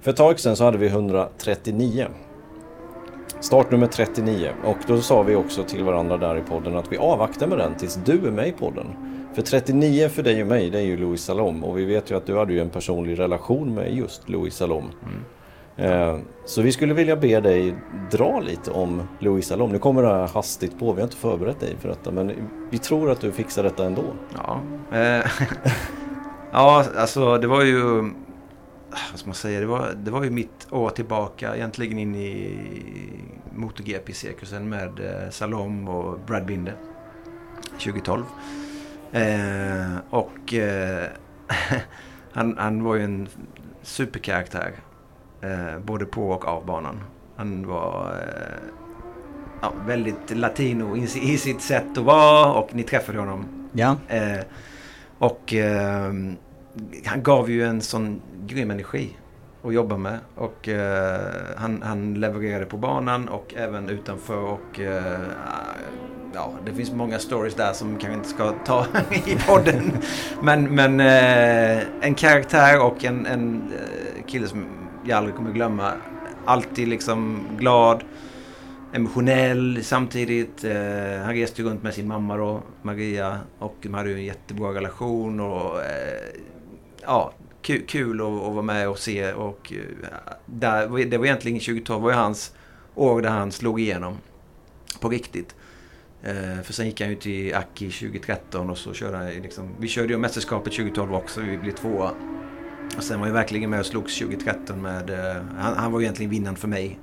för 0.00 0.10
ett 0.10 0.16
tag 0.16 0.40
sedan 0.40 0.56
så 0.56 0.64
hade 0.64 0.78
vi 0.78 0.86
139. 0.86 2.06
Startnummer 3.40 3.86
39. 3.86 4.50
Och 4.64 4.76
då 4.86 5.00
sa 5.00 5.22
vi 5.22 5.36
också 5.36 5.62
till 5.64 5.84
varandra 5.84 6.16
där 6.16 6.36
i 6.36 6.40
podden 6.40 6.76
att 6.76 6.92
vi 6.92 6.96
avvaktar 6.96 7.46
med 7.46 7.58
den 7.58 7.74
tills 7.74 7.98
du 8.04 8.26
är 8.26 8.30
med 8.30 8.48
i 8.48 8.52
podden. 8.52 8.86
För 9.34 9.42
39 9.42 10.08
för 10.08 10.22
dig 10.22 10.42
och 10.42 10.48
mig, 10.48 10.70
det 10.70 10.78
är 10.78 10.82
ju 10.82 10.96
Louis 10.96 11.24
Salom. 11.24 11.64
Och 11.64 11.78
vi 11.78 11.84
vet 11.84 12.10
ju 12.10 12.16
att 12.16 12.26
du 12.26 12.38
hade 12.38 12.52
ju 12.52 12.60
en 12.60 12.70
personlig 12.70 13.18
relation 13.18 13.74
med 13.74 13.94
just 13.94 14.28
Louis 14.28 14.54
Salom. 14.54 14.90
Mm. 15.02 15.22
Eh, 15.76 16.18
så 16.44 16.62
vi 16.62 16.72
skulle 16.72 16.94
vilja 16.94 17.16
be 17.16 17.40
dig 17.40 17.74
dra 18.10 18.40
lite 18.40 18.70
om 18.70 19.02
Louis 19.18 19.46
Salom. 19.46 19.72
Nu 19.72 19.78
kommer 19.78 20.02
det 20.02 20.08
här 20.08 20.28
hastigt 20.28 20.78
på, 20.78 20.92
vi 20.92 21.00
har 21.00 21.06
inte 21.06 21.16
förberett 21.16 21.60
dig 21.60 21.76
för 21.80 21.88
detta. 21.88 22.10
Men 22.10 22.32
vi 22.70 22.78
tror 22.78 23.10
att 23.10 23.20
du 23.20 23.32
fixar 23.32 23.62
detta 23.62 23.84
ändå. 23.84 24.04
Ja, 24.34 24.60
eh, 24.92 25.26
ja 26.52 26.84
alltså 26.96 27.38
det 27.38 27.46
var 27.46 27.62
ju... 27.62 27.80
Vad 29.10 29.18
ska 29.18 29.26
man 29.26 29.34
säga? 29.34 29.60
Det 29.60 29.66
var, 29.66 29.92
det 29.96 30.10
var 30.10 30.24
ju 30.24 30.30
mitt 30.30 30.66
år 30.70 30.90
tillbaka 30.90 31.56
egentligen 31.56 31.98
in 31.98 32.14
i 32.14 32.58
MotoGP-cirkusen 33.54 34.68
med 34.68 35.00
eh, 35.00 35.30
Salom 35.30 35.88
och 35.88 36.18
Brad 36.26 36.46
Binder. 36.46 36.74
2012. 37.78 38.24
Eh, 39.12 39.96
och 40.10 40.54
eh, 40.54 41.08
han, 42.32 42.56
han 42.58 42.84
var 42.84 42.94
ju 42.94 43.04
en 43.04 43.28
superkaraktär. 43.82 44.72
Eh, 45.40 45.78
både 45.78 46.04
på 46.04 46.30
och 46.30 46.48
av 46.48 46.66
banan. 46.66 47.00
Han 47.36 47.66
var 47.66 48.10
eh, 48.10 48.68
ja, 49.62 49.72
väldigt 49.86 50.36
latino 50.36 50.96
i, 50.96 51.02
i, 51.02 51.38
sitt 51.38 51.62
sätt 51.62 51.98
att 51.98 52.04
vara 52.04 52.52
och 52.52 52.74
ni 52.74 52.82
träffade 52.82 53.18
honom. 53.18 53.68
Ja. 53.72 53.96
Eh, 54.08 54.40
och 55.18 55.52
ehm, 55.52 56.36
han 57.04 57.22
gav 57.22 57.50
ju 57.50 57.64
en 57.64 57.80
sån 57.80 58.20
grym 58.46 58.70
energi 58.70 59.16
att 59.62 59.74
jobba 59.74 59.96
med. 59.96 60.18
Och 60.34 60.68
eh, 60.68 61.20
han, 61.56 61.82
han 61.82 62.14
levererade 62.14 62.64
på 62.64 62.76
banan 62.76 63.28
och 63.28 63.54
även 63.56 63.88
utanför. 63.88 64.42
Och 64.42 64.80
eh, 64.80 65.20
ja, 66.34 66.52
det 66.66 66.72
finns 66.72 66.92
många 66.92 67.18
stories 67.18 67.54
där 67.54 67.72
som 67.72 67.98
kanske 67.98 68.14
inte 68.14 68.28
ska 68.28 68.52
ta 68.64 68.86
i 69.26 69.36
podden. 69.46 69.92
Men, 70.42 70.74
men 70.74 71.00
eh, 71.00 71.82
en 72.00 72.14
karaktär 72.14 72.82
och 72.82 73.04
en, 73.04 73.26
en 73.26 73.72
eh, 73.72 74.26
kille 74.26 74.48
som 74.48 74.66
jag 75.04 75.18
aldrig 75.18 75.36
kommer 75.36 75.52
glömma. 75.52 75.92
Alltid 76.44 76.88
liksom 76.88 77.42
glad, 77.58 78.04
emotionell 78.92 79.84
samtidigt. 79.84 80.64
Eh, 80.64 81.22
han 81.24 81.34
reste 81.34 81.62
runt 81.62 81.82
med 81.82 81.94
sin 81.94 82.08
mamma 82.08 82.36
då, 82.36 82.62
Maria. 82.82 83.38
Och 83.58 83.76
de 83.82 83.94
hade 83.94 84.10
ju 84.10 84.16
en 84.16 84.24
jättebra 84.24 84.74
relation. 84.74 85.40
Och, 85.40 85.82
eh, 85.82 86.40
ja, 87.02 87.32
kul, 87.62 87.82
kul 87.86 88.20
att, 88.20 88.26
att, 88.26 88.52
vara 88.52 88.62
med 88.62 88.88
och 88.88 88.98
se. 88.98 89.32
Och, 89.32 89.72
eh, 89.72 90.08
där, 90.46 91.04
det 91.04 91.18
var 91.18 91.24
egentligen 91.24 91.60
2012 91.60 92.02
var 92.02 92.10
ju 92.10 92.16
hans 92.16 92.54
år 92.94 93.22
där 93.22 93.30
han 93.30 93.52
slog 93.52 93.80
igenom 93.80 94.16
på 95.00 95.08
riktigt. 95.08 95.54
Eh, 96.22 96.62
för 96.62 96.72
sen 96.72 96.86
gick 96.86 97.00
han 97.00 97.10
ju 97.10 97.16
till 97.16 97.54
Aki 97.54 97.90
2013 97.90 98.70
och 98.70 98.78
så 98.78 98.94
körde 98.94 99.16
han 99.16 99.26
liksom, 99.26 99.68
Vi 99.78 99.88
körde 99.88 100.12
ju 100.12 100.18
mästerskapet 100.18 100.72
2012 100.72 101.14
också, 101.14 101.40
vi 101.40 101.58
blev 101.58 101.72
tvåa. 101.72 102.10
Och 102.96 103.02
sen 103.02 103.20
var 103.20 103.26
jag 103.26 103.34
verkligen 103.34 103.70
med 103.70 103.80
och 103.80 103.86
slogs 103.86 104.18
2013 104.18 104.82
med... 104.82 105.10
Eh, 105.10 105.42
han, 105.58 105.76
han, 105.76 105.92
var 105.92 106.00
egentligen 106.00 106.30
vinnaren 106.30 106.56
för 106.56 106.68
mig. 106.68 106.98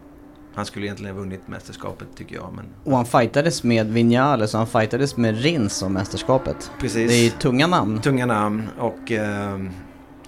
Han 0.56 0.66
skulle 0.66 0.86
egentligen 0.86 1.16
ha 1.16 1.22
vunnit 1.22 1.48
mästerskapet 1.48 2.08
tycker 2.16 2.36
jag. 2.36 2.54
Men... 2.56 2.66
Och 2.84 2.96
han 2.96 3.06
fightades 3.06 3.64
med 3.64 3.88
Vinales 3.88 4.54
och 4.54 4.58
han 4.58 4.68
fightades 4.68 5.18
med 5.18 5.42
Rins 5.42 5.82
om 5.82 5.94
mästerskapet. 5.94 6.72
Precis. 6.80 7.12
Det 7.12 7.28
är 7.28 7.30
tunga 7.30 7.68
namn. 7.68 8.02
Tunga 8.02 8.26
namn 8.26 8.70
och... 8.78 9.12
Eh, 9.12 9.60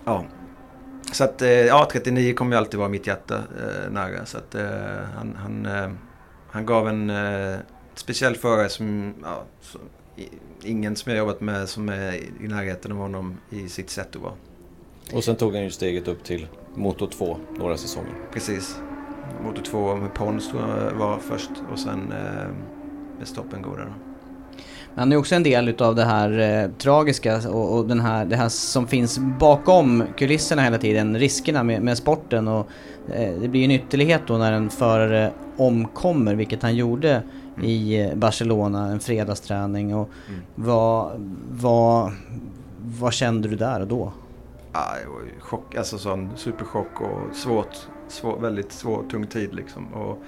ja. 0.05 0.25
Så 1.11 1.23
att, 1.23 1.41
eh, 1.41 1.49
ja 1.49 1.89
39 1.91 2.33
kommer 2.33 2.51
ju 2.51 2.57
alltid 2.57 2.79
vara 2.79 2.89
mitt 2.89 3.07
hjärta 3.07 3.35
eh, 3.35 3.91
nära. 3.91 4.25
Så 4.25 4.37
att 4.37 4.55
eh, 4.55 4.63
han, 5.17 5.35
han, 5.35 5.67
han 6.51 6.65
gav 6.65 6.87
en 6.87 7.11
speciell 8.01 8.35
förare 8.35 8.69
som... 8.69 9.13
Ja, 9.23 9.43
så, 9.61 9.79
ingen 10.63 10.95
som 10.95 11.11
jag 11.11 11.19
jobbat 11.19 11.41
med 11.41 11.69
som 11.69 11.89
är 11.89 12.13
i 12.15 12.47
närheten 12.47 12.91
av 12.91 12.97
honom 12.97 13.37
i 13.49 13.69
sitt 13.69 13.89
sätt 13.89 14.15
att 14.15 14.21
vara. 14.21 14.33
Och 15.13 15.23
sen 15.23 15.35
tog 15.35 15.53
han 15.55 15.63
ju 15.63 15.71
steget 15.71 16.07
upp 16.07 16.23
till 16.23 16.47
Moto 16.75 17.07
2 17.07 17.37
några 17.57 17.77
säsonger. 17.77 18.13
Precis. 18.33 18.79
Moto 19.43 19.61
2 19.61 19.95
med 19.95 20.13
Pons 20.13 20.53
var 20.93 21.19
först 21.19 21.51
och 21.71 21.79
sen 21.79 22.11
eh, 22.11 22.47
med 23.19 23.27
Stoppen 23.27 23.61
går 23.61 23.77
där. 23.77 23.93
Han 24.95 25.11
är 25.11 25.17
också 25.17 25.35
en 25.35 25.43
del 25.43 25.69
utav 25.69 25.95
det 25.95 26.03
här 26.05 26.39
eh, 26.39 26.71
tragiska 26.77 27.49
och, 27.49 27.77
och, 27.77 27.87
den 27.87 27.99
här, 27.99 28.25
det 28.25 28.35
här 28.35 28.49
som 28.49 28.87
finns 28.87 29.19
bakom 29.19 30.03
kulisserna 30.17 30.61
hela 30.61 30.77
tiden, 30.77 31.19
riskerna 31.19 31.63
med, 31.63 31.81
med 31.81 31.97
sporten 31.97 32.47
och 32.47 32.67
eh, 33.13 33.33
det 33.41 33.47
blir 33.47 33.63
en 33.63 33.71
ytterlighet 33.71 34.21
då 34.27 34.37
när 34.37 34.51
en 34.51 34.69
förare 34.69 35.31
omkommer, 35.57 36.35
vilket 36.35 36.63
han 36.63 36.75
gjorde 36.75 37.23
mm. 37.61 37.71
i 37.71 38.01
eh, 38.01 38.15
Barcelona, 38.15 38.87
en 38.87 38.99
fredagsträning 38.99 39.95
och 39.95 40.09
mm. 40.29 40.41
vad, 40.55 41.11
vad, 41.51 42.11
vad 42.77 43.13
kände 43.13 43.47
du 43.47 43.55
där 43.55 43.79
och 43.79 43.87
då? 43.87 44.11
ah, 44.71 44.95
det 45.03 45.09
var 45.09 45.39
chock, 45.39 45.75
alltså 45.75 45.97
sån 45.97 46.29
superchock 46.35 47.01
och 47.01 47.35
svårt, 47.35 47.87
svår, 48.07 48.39
väldigt 48.39 48.71
svår, 48.71 49.03
tung 49.03 49.27
tid 49.27 49.55
liksom. 49.55 49.93
Och 49.93 50.23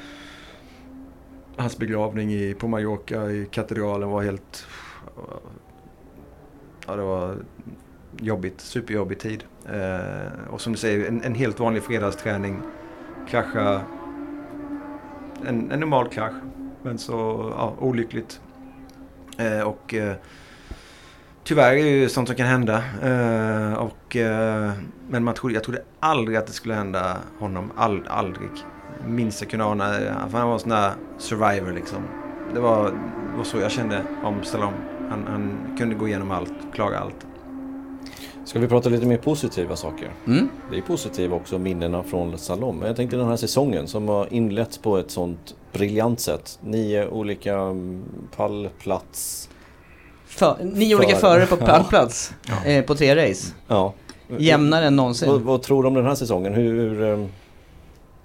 hans 1.55 1.77
begravning 1.77 2.34
i, 2.34 2.53
på 2.53 2.67
Mallorca 2.67 3.31
i 3.31 3.47
katedralen 3.51 4.09
var 4.09 4.23
helt... 4.23 4.65
Ja, 6.88 6.95
det 6.95 7.03
var 7.03 7.36
jobbigt, 8.17 8.61
superjobbig 8.61 9.19
tid. 9.19 9.43
Eh, 9.65 10.49
och 10.49 10.61
som 10.61 10.73
du 10.73 10.79
säger, 10.79 11.07
en, 11.07 11.23
en, 11.23 11.36
helt 11.36 11.59
vanlig 11.59 11.84
fredagsträning. 11.84 12.61
Krascha. 13.29 13.81
En, 15.47 15.71
en 15.71 15.79
normal 15.79 16.09
krasch. 16.09 16.34
Men 16.84 16.97
så, 16.97 17.13
ja, 17.57 17.73
olyckligt. 17.79 18.41
Eh, 19.38 19.61
och 19.61 19.93
eh, 19.93 20.15
Tyvärr 21.43 21.71
är 21.71 21.84
det 21.84 21.89
ju 21.89 22.09
sånt 22.09 22.27
som 22.27 22.38
kan 22.38 22.47
hända. 22.47 22.84
Uh, 23.03 23.73
och, 23.73 24.15
uh, 24.15 24.71
men 25.09 25.23
man 25.23 25.34
trodde, 25.34 25.53
jag 25.53 25.63
trodde 25.63 25.81
aldrig 25.99 26.38
att 26.38 26.47
det 26.47 26.53
skulle 26.53 26.73
hända 26.73 27.17
honom. 27.39 27.71
All, 27.75 28.07
aldrig. 28.07 28.49
minst 29.07 29.41
jag 29.41 29.49
kunde 29.49 29.65
ana. 29.65 29.93
För 30.29 30.38
han 30.38 30.47
var 30.47 30.53
en 30.53 30.59
sån 30.59 30.69
där 30.69 30.91
survivor 31.17 31.71
liksom. 31.71 32.03
Det 32.53 32.59
var, 32.59 32.84
det 33.31 33.38
var 33.38 33.43
så 33.43 33.57
jag 33.57 33.71
kände 33.71 34.03
om 34.23 34.43
Stallone. 34.43 34.77
Han, 35.09 35.23
han 35.27 35.75
kunde 35.77 35.95
gå 35.95 36.07
igenom 36.07 36.31
allt, 36.31 36.53
klara 36.73 36.99
allt. 36.99 37.27
Ska 38.45 38.59
vi 38.59 38.67
prata 38.67 38.89
lite 38.89 39.05
mer 39.05 39.17
positiva 39.17 39.75
saker? 39.75 40.11
Mm. 40.27 40.49
Det 40.71 40.77
är 40.77 40.81
positiva 40.81 41.36
också 41.36 41.59
minnena 41.59 42.03
från 42.03 42.38
Salom. 42.38 42.77
Men 42.77 42.88
jag 42.88 42.95
tänkte 42.95 43.17
den 43.17 43.27
här 43.27 43.36
säsongen 43.36 43.88
som 43.88 44.07
har 44.07 44.34
inletts 44.34 44.77
på 44.77 44.97
ett 44.97 45.11
sånt 45.11 45.55
briljant 45.74 46.19
sätt. 46.19 46.59
Nio 46.61 47.07
olika 47.07 47.53
mm, 47.53 48.03
pallplats. 48.36 49.49
För, 50.26 50.57
nio 50.61 50.95
olika 50.95 51.15
förare 51.15 51.45
på 51.45 51.57
pallplats 51.65 52.34
eh, 52.65 52.86
på 52.86 52.95
tre 52.95 53.30
race. 53.30 53.53
Ja. 53.67 53.93
Jämnare 54.38 54.86
än 54.86 54.95
någonsin. 54.95 55.30
Vad, 55.30 55.41
vad 55.41 55.61
tror 55.61 55.84
du 55.84 55.88
om 55.88 55.93
den 55.93 56.05
här 56.05 56.15
säsongen? 56.15 56.53
Hur, 56.53 56.74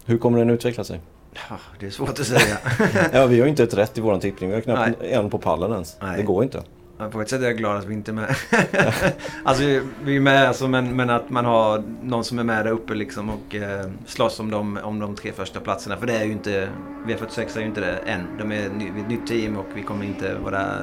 hur, 0.06 0.14
eh, 0.14 0.18
kommer 0.18 0.38
den 0.38 0.50
utveckla 0.50 0.84
sig? 0.84 1.00
Ja, 1.48 1.56
det 1.80 1.86
är 1.86 1.90
svårt 1.90 2.18
att 2.20 2.26
säga. 2.26 2.58
Ja, 3.12 3.26
vi 3.26 3.38
har 3.38 3.46
ju 3.46 3.50
inte 3.50 3.62
ett 3.62 3.74
rätt 3.74 3.98
i 3.98 4.00
våran 4.00 4.20
tippning. 4.20 4.50
Vi 4.50 4.54
har 4.54 4.62
knappt 4.62 5.00
Nej. 5.00 5.12
en 5.12 5.30
på 5.30 5.38
pallen 5.38 5.72
ens. 5.72 5.96
Nej. 6.00 6.16
Det 6.16 6.22
går 6.22 6.44
inte. 6.44 6.62
Ja, 6.98 7.08
På 7.10 7.20
ett 7.20 7.28
sätt 7.28 7.40
är 7.40 7.44
jag 7.44 7.56
glad 7.56 7.76
att 7.76 7.84
vi 7.84 7.94
inte 7.94 8.10
är 8.10 8.14
med. 8.14 8.34
alltså 9.44 9.64
vi- 10.02 10.16
är 10.16 10.20
med 10.20 10.48
alltså, 10.48 10.68
men, 10.68 10.96
men 10.96 11.10
att 11.10 11.30
man 11.30 11.44
har 11.44 11.82
någon 12.02 12.24
som 12.24 12.38
är 12.38 12.44
med 12.44 12.64
där 12.64 12.72
uppe 12.72 12.94
liksom 12.94 13.30
och 13.30 13.54
eh, 13.54 13.90
slåss 14.06 14.40
om 14.40 14.50
de, 14.50 14.76
om 14.82 14.98
de 14.98 15.14
tre 15.16 15.32
första 15.32 15.60
platserna. 15.60 15.96
För 15.96 16.06
det 16.06 16.12
är 16.16 16.24
ju 16.24 16.32
inte, 16.32 16.68
V46 17.06 17.56
är 17.56 17.60
ju 17.60 17.66
inte 17.66 17.80
det 17.80 17.96
än. 17.96 18.26
De 18.38 18.52
är 18.52 18.68
ny, 18.70 18.88
ett 19.00 19.08
nytt 19.08 19.26
team 19.26 19.56
och 19.56 19.66
vi 19.74 19.82
kommer 19.82 20.04
inte 20.04 20.34
vara 20.34 20.78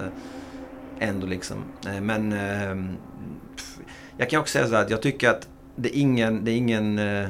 ändå 0.99 1.27
liksom. 1.27 1.57
Eh, 1.87 2.01
men 2.01 2.33
eh, 2.33 2.95
pff, 3.55 3.77
jag 4.17 4.29
kan 4.29 4.39
också 4.39 4.51
säga 4.51 4.67
så 4.67 4.75
här 4.75 4.81
att 4.81 4.89
jag 4.89 5.01
tycker 5.01 5.29
att 5.29 5.47
det 5.75 5.97
är 5.97 5.99
ingen, 6.01 6.45
det 6.45 6.51
är 6.51 6.55
ingen, 6.57 6.99
eh, 6.99 7.27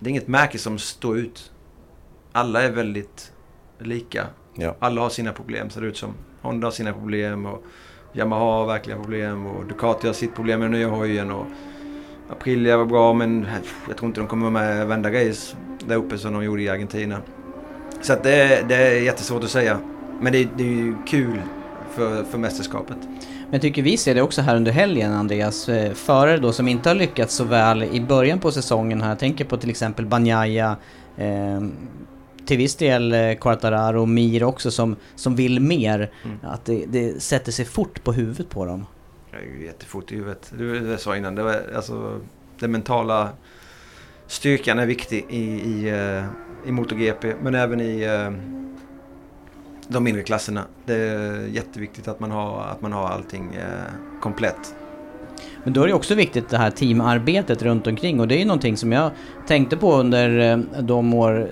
det 0.00 0.06
är 0.06 0.08
inget 0.08 0.28
märke 0.28 0.58
som 0.58 0.78
står 0.78 1.18
ut. 1.18 1.52
Alla 2.32 2.62
är 2.62 2.70
väldigt 2.70 3.32
lika. 3.78 4.26
Ja. 4.54 4.76
Alla 4.78 5.00
har 5.00 5.08
sina 5.10 5.32
problem 5.32 5.70
ser 5.70 5.80
det 5.80 5.86
ut 5.86 5.96
som. 5.96 6.14
Honda 6.42 6.66
har 6.66 6.72
sina 6.72 6.92
problem 6.92 7.46
och 7.46 7.64
Yamaha 8.12 8.40
har 8.44 8.66
verkligen 8.66 9.02
problem 9.02 9.46
och 9.46 9.64
Ducati 9.66 10.06
har 10.06 10.14
sitt 10.14 10.34
problem 10.34 10.60
med 10.60 10.70
den 10.70 10.80
nya 10.80 10.88
hojen 10.88 11.30
och 11.30 11.46
Aprilia 12.30 12.76
var 12.76 12.84
bra 12.84 13.12
men 13.12 13.46
jag 13.88 13.96
tror 13.96 14.08
inte 14.08 14.20
de 14.20 14.26
kommer 14.26 14.50
vara 14.50 14.64
med 14.64 14.86
vända 14.86 15.08
race 15.12 15.56
där 15.86 15.96
uppe 15.96 16.18
som 16.18 16.32
de 16.32 16.44
gjorde 16.44 16.62
i 16.62 16.68
Argentina. 16.68 17.18
Så 18.02 18.12
att 18.12 18.22
det, 18.22 18.34
är- 18.34 18.64
det 18.68 18.74
är 18.74 19.00
jättesvårt 19.02 19.44
att 19.44 19.50
säga. 19.50 19.78
Men 20.20 20.32
det, 20.32 20.48
det 20.56 20.62
är 20.64 20.68
ju 20.76 20.94
kul 21.06 21.40
för, 21.90 22.24
för 22.24 22.38
mästerskapet. 22.38 22.96
Men 23.02 23.52
jag 23.52 23.62
tycker 23.62 23.82
vi 23.82 23.96
ser 23.96 24.14
det 24.14 24.22
också 24.22 24.42
här 24.42 24.56
under 24.56 24.72
helgen 24.72 25.12
Andreas. 25.12 25.68
Eh, 25.68 25.92
förare 25.92 26.36
då 26.38 26.52
som 26.52 26.68
inte 26.68 26.88
har 26.90 26.94
lyckats 26.94 27.34
så 27.34 27.44
väl 27.44 27.82
i 27.82 28.00
början 28.00 28.38
på 28.38 28.50
säsongen 28.52 29.00
här. 29.02 29.08
Jag 29.08 29.18
tänker 29.18 29.44
på 29.44 29.56
till 29.56 29.70
exempel 29.70 30.06
Banjaya. 30.06 30.76
Eh, 31.16 31.60
till 32.48 32.58
viss 32.58 32.76
del 32.76 33.12
eh, 33.12 33.34
Quartararo 33.34 34.00
och 34.00 34.08
Mir 34.08 34.44
också 34.44 34.70
som, 34.70 34.96
som 35.14 35.36
vill 35.36 35.60
mer. 35.60 36.10
Att 36.42 36.64
det, 36.64 36.84
det 36.88 37.22
sätter 37.22 37.52
sig 37.52 37.64
fort 37.64 38.04
på 38.04 38.12
huvudet 38.12 38.50
på 38.50 38.64
dem. 38.64 38.86
Jag 39.30 39.40
är 39.40 39.44
ju 39.44 39.64
jättefort 39.64 40.12
i 40.12 40.14
huvudet. 40.14 40.52
Du 40.58 40.80
det 40.80 40.98
sa 40.98 41.16
innan, 41.16 41.34
det 41.34 41.42
var, 41.42 41.62
alltså, 41.76 42.20
den 42.58 42.72
mentala 42.72 43.28
styrkan 44.26 44.78
är 44.78 44.86
viktig 44.86 45.26
i, 45.28 45.42
i, 45.44 45.88
eh, 45.88 46.24
i 46.68 46.72
MotoGP 46.72 47.34
men 47.42 47.54
även 47.54 47.80
i 47.80 48.02
eh, 48.02 48.30
de 49.88 50.04
mindre 50.04 50.22
klasserna. 50.22 50.64
Det 50.84 50.94
är 50.94 51.46
jätteviktigt 51.46 52.08
att 52.08 52.20
man 52.20 52.30
har, 52.30 52.62
att 52.62 52.80
man 52.80 52.92
har 52.92 53.08
allting 53.08 53.58
komplett. 54.20 54.74
Men 55.64 55.72
då 55.72 55.82
är 55.82 55.86
det 55.86 55.94
också 55.94 56.14
viktigt 56.14 56.48
det 56.48 56.58
här 56.58 56.70
teamarbetet 56.70 57.62
runt 57.62 57.86
omkring 57.86 58.20
och 58.20 58.28
det 58.28 58.34
är 58.34 58.38
ju 58.38 58.44
någonting 58.44 58.76
som 58.76 58.92
jag 58.92 59.10
tänkte 59.46 59.76
på 59.76 59.94
under 59.94 60.38
eh, 60.38 60.82
de 60.82 61.14
år 61.14 61.48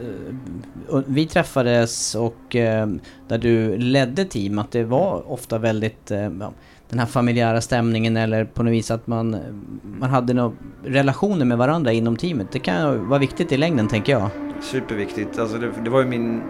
eh, 0.91 1.01
vi 1.07 1.27
träffades 1.27 2.15
och 2.15 2.57
eh, 2.57 2.87
där 3.29 3.39
du 3.39 3.77
ledde 3.77 4.25
team 4.25 4.59
att 4.59 4.71
det 4.71 4.85
var 4.85 5.33
ofta 5.33 5.59
väldigt 5.59 6.11
ja, 6.41 6.53
den 6.89 6.99
här 6.99 7.07
familjära 7.07 7.61
stämningen 7.61 8.17
eller 8.17 8.45
på 8.45 8.63
något 8.63 8.73
vis 8.73 8.91
att 8.91 9.07
man, 9.07 9.37
man 9.83 10.11
hade 10.11 10.35
några 10.35 10.57
relationer 10.85 11.45
med 11.45 11.59
varandra 11.59 11.93
inom 11.93 12.17
teamet. 12.17 12.47
Det 12.53 12.59
kan 12.59 12.93
ju 12.93 12.99
vara 12.99 13.19
viktigt 13.19 13.53
i 13.53 13.57
längden 13.57 13.89
tänker 13.89 14.13
jag. 14.13 14.31
Superviktigt. 14.61 15.39
Alltså 15.39 15.59
det, 15.59 15.73
det 15.85 15.91
var 15.91 16.01
ju 16.01 16.07
min, 16.07 16.43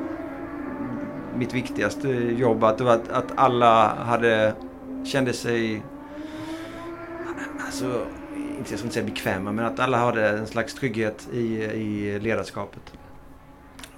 mitt 1.37 1.55
viktigaste 1.55 2.09
jobb. 2.39 2.65
Att, 2.65 2.79
det 2.79 2.85
var 2.85 2.93
att, 2.93 3.09
att 3.11 3.33
alla 3.37 3.95
hade, 3.95 4.53
kände 5.05 5.33
sig, 5.33 5.83
alltså, 7.67 8.07
inte, 8.59 8.73
jag 8.73 8.79
ska 8.79 8.87
inte 8.87 8.95
säga 8.95 9.07
bekväma, 9.07 9.53
men 9.53 9.65
att 9.65 9.81
alla 9.81 9.99
hade 9.99 10.29
en 10.29 10.47
slags 10.47 10.75
trygghet 10.75 11.29
i, 11.33 11.63
i 11.63 12.19
ledarskapet. 12.19 12.93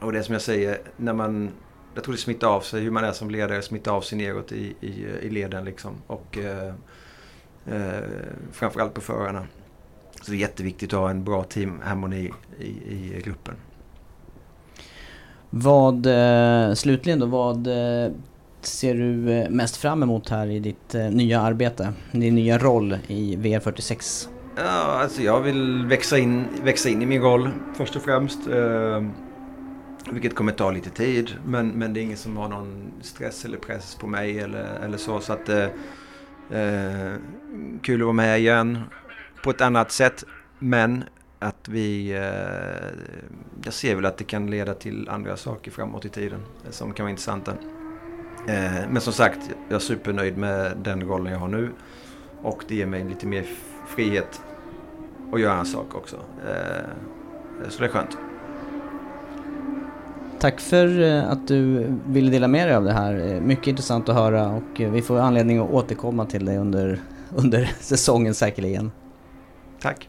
Och 0.01 0.13
det 0.13 0.23
som 0.23 0.33
jag 0.33 0.43
säger, 0.43 0.79
när 0.97 1.13
man, 1.13 1.51
jag 1.95 2.05
tror 2.05 2.13
det 2.13 2.21
smittar 2.21 2.49
av 2.49 2.61
sig, 2.61 2.81
hur 2.81 2.91
man 2.91 3.05
är 3.05 3.13
som 3.13 3.31
ledare 3.31 3.63
smittar 3.63 3.93
av 3.93 4.01
sig 4.01 4.19
neråt 4.19 4.53
i, 4.53 4.77
i, 4.81 5.07
i 5.23 5.31
leden 5.31 5.65
liksom. 5.65 5.93
Och 6.07 6.39
eh, 6.39 6.75
eh, 7.67 8.03
framförallt 8.53 8.95
på 8.95 9.01
förarna. 9.01 9.47
Så 10.23 10.31
det 10.31 10.37
är 10.37 10.41
jätteviktigt 10.41 10.93
att 10.93 10.99
ha 10.99 11.11
en 11.11 11.25
bra 11.25 11.45
teamharmoni 11.45 12.33
i, 12.59 12.67
i 12.67 13.23
gruppen. 13.25 13.55
Vad, 15.51 16.07
eh, 16.07 16.75
slutligen 16.75 17.19
då, 17.19 17.27
vad 17.27 17.67
eh, 17.67 18.13
ser 18.67 18.95
du 18.95 19.33
eh, 19.33 19.51
mest 19.51 19.77
fram 19.77 20.03
emot 20.03 20.29
här 20.29 20.47
i 20.47 20.59
ditt 20.59 20.95
eh, 20.95 21.11
nya 21.11 21.41
arbete? 21.41 21.93
Din 22.13 22.35
nya 22.35 22.59
roll 22.59 22.99
i 23.07 23.37
VR46? 23.37 24.29
Ja, 24.57 25.01
alltså 25.03 25.23
jag 25.23 25.41
vill 25.41 25.87
växa 25.87 26.19
in, 26.19 26.45
växa 26.63 26.89
in 26.89 27.03
i 27.03 27.07
min 27.07 27.23
roll 27.23 27.51
först 27.77 27.97
och 27.97 28.03
främst. 28.03 28.47
Eh, 28.47 29.03
vilket 30.11 30.35
kommer 30.35 30.53
ta 30.53 30.71
lite 30.71 30.91
tid. 30.91 31.37
Men, 31.45 31.69
men 31.69 31.95
det 31.95 32.01
är 32.01 32.03
ingen 32.03 32.17
som 32.17 32.37
har 32.37 32.49
någon 32.49 32.93
stress 33.01 33.45
eller 33.45 33.59
press 33.59 33.95
på 33.95 34.07
mig 34.07 34.39
eller, 34.39 34.65
eller 34.85 34.99
så. 34.99 35.21
Så 35.21 35.33
att, 35.33 35.49
eh, 35.49 35.69
eh, 36.51 37.15
kul 37.83 38.01
att 38.01 38.05
vara 38.05 38.13
med 38.13 38.39
igen 38.39 38.79
på 39.45 39.51
ett 39.51 39.61
annat 39.61 39.93
sätt. 39.93 40.25
Men 40.59 41.05
att 41.39 41.69
vi... 41.69 42.11
Eh, 42.11 42.99
jag 43.65 43.75
ser 43.75 43.95
väl 43.95 44.07
att 44.07 44.19
det 44.19 44.25
kan 44.25 44.51
leda 44.51 44.75
till 44.75 45.09
andra 45.09 45.37
saker 45.37 45.71
framåt 45.71 46.05
i 46.05 46.09
tiden 46.09 46.41
som 46.71 46.93
kan 46.93 47.05
vara 47.05 47.11
intressanta. 47.11 47.53
Eh, 48.49 48.89
men 48.91 49.01
som 49.01 49.13
sagt, 49.13 49.39
jag 49.69 49.77
är 49.77 49.81
supernöjd 49.81 50.37
med 50.37 50.77
den 50.77 51.03
rollen 51.03 51.33
jag 51.33 51.41
har 51.41 51.49
nu. 51.49 51.71
Och 52.43 52.65
det 52.69 52.75
ger 52.75 52.87
mig 52.87 53.05
lite 53.05 53.27
mer 53.27 53.45
frihet 53.89 54.41
att 55.33 55.41
göra 55.41 55.59
en 55.59 55.67
sak 55.67 55.95
också. 55.95 56.17
Eh, 56.17 57.69
så 57.69 57.79
det 57.79 57.85
är 57.85 57.89
skönt. 57.89 58.19
Tack 60.39 60.61
för 60.61 61.01
eh, 61.01 61.31
att 61.31 61.49
du 61.49 61.87
ville 62.07 62.31
dela 62.31 62.49
med 62.49 62.69
dig 62.69 62.77
av 62.77 62.85
det 62.85 62.93
här. 62.93 63.35
Eh, 63.35 63.41
Mycket 63.41 63.67
intressant 63.67 64.09
att 64.09 64.15
höra 64.15 64.49
och 64.49 64.81
eh, 64.81 64.91
vi 64.91 65.03
får 65.03 65.19
anledning 65.19 65.59
att 65.59 65.71
återkomma 65.71 66.27
till 66.27 66.45
dig 66.45 66.59
under, 66.59 67.01
under 67.37 67.71
säsongen 67.81 68.35
säkerligen. 68.35 68.93
Tack. 69.81 70.09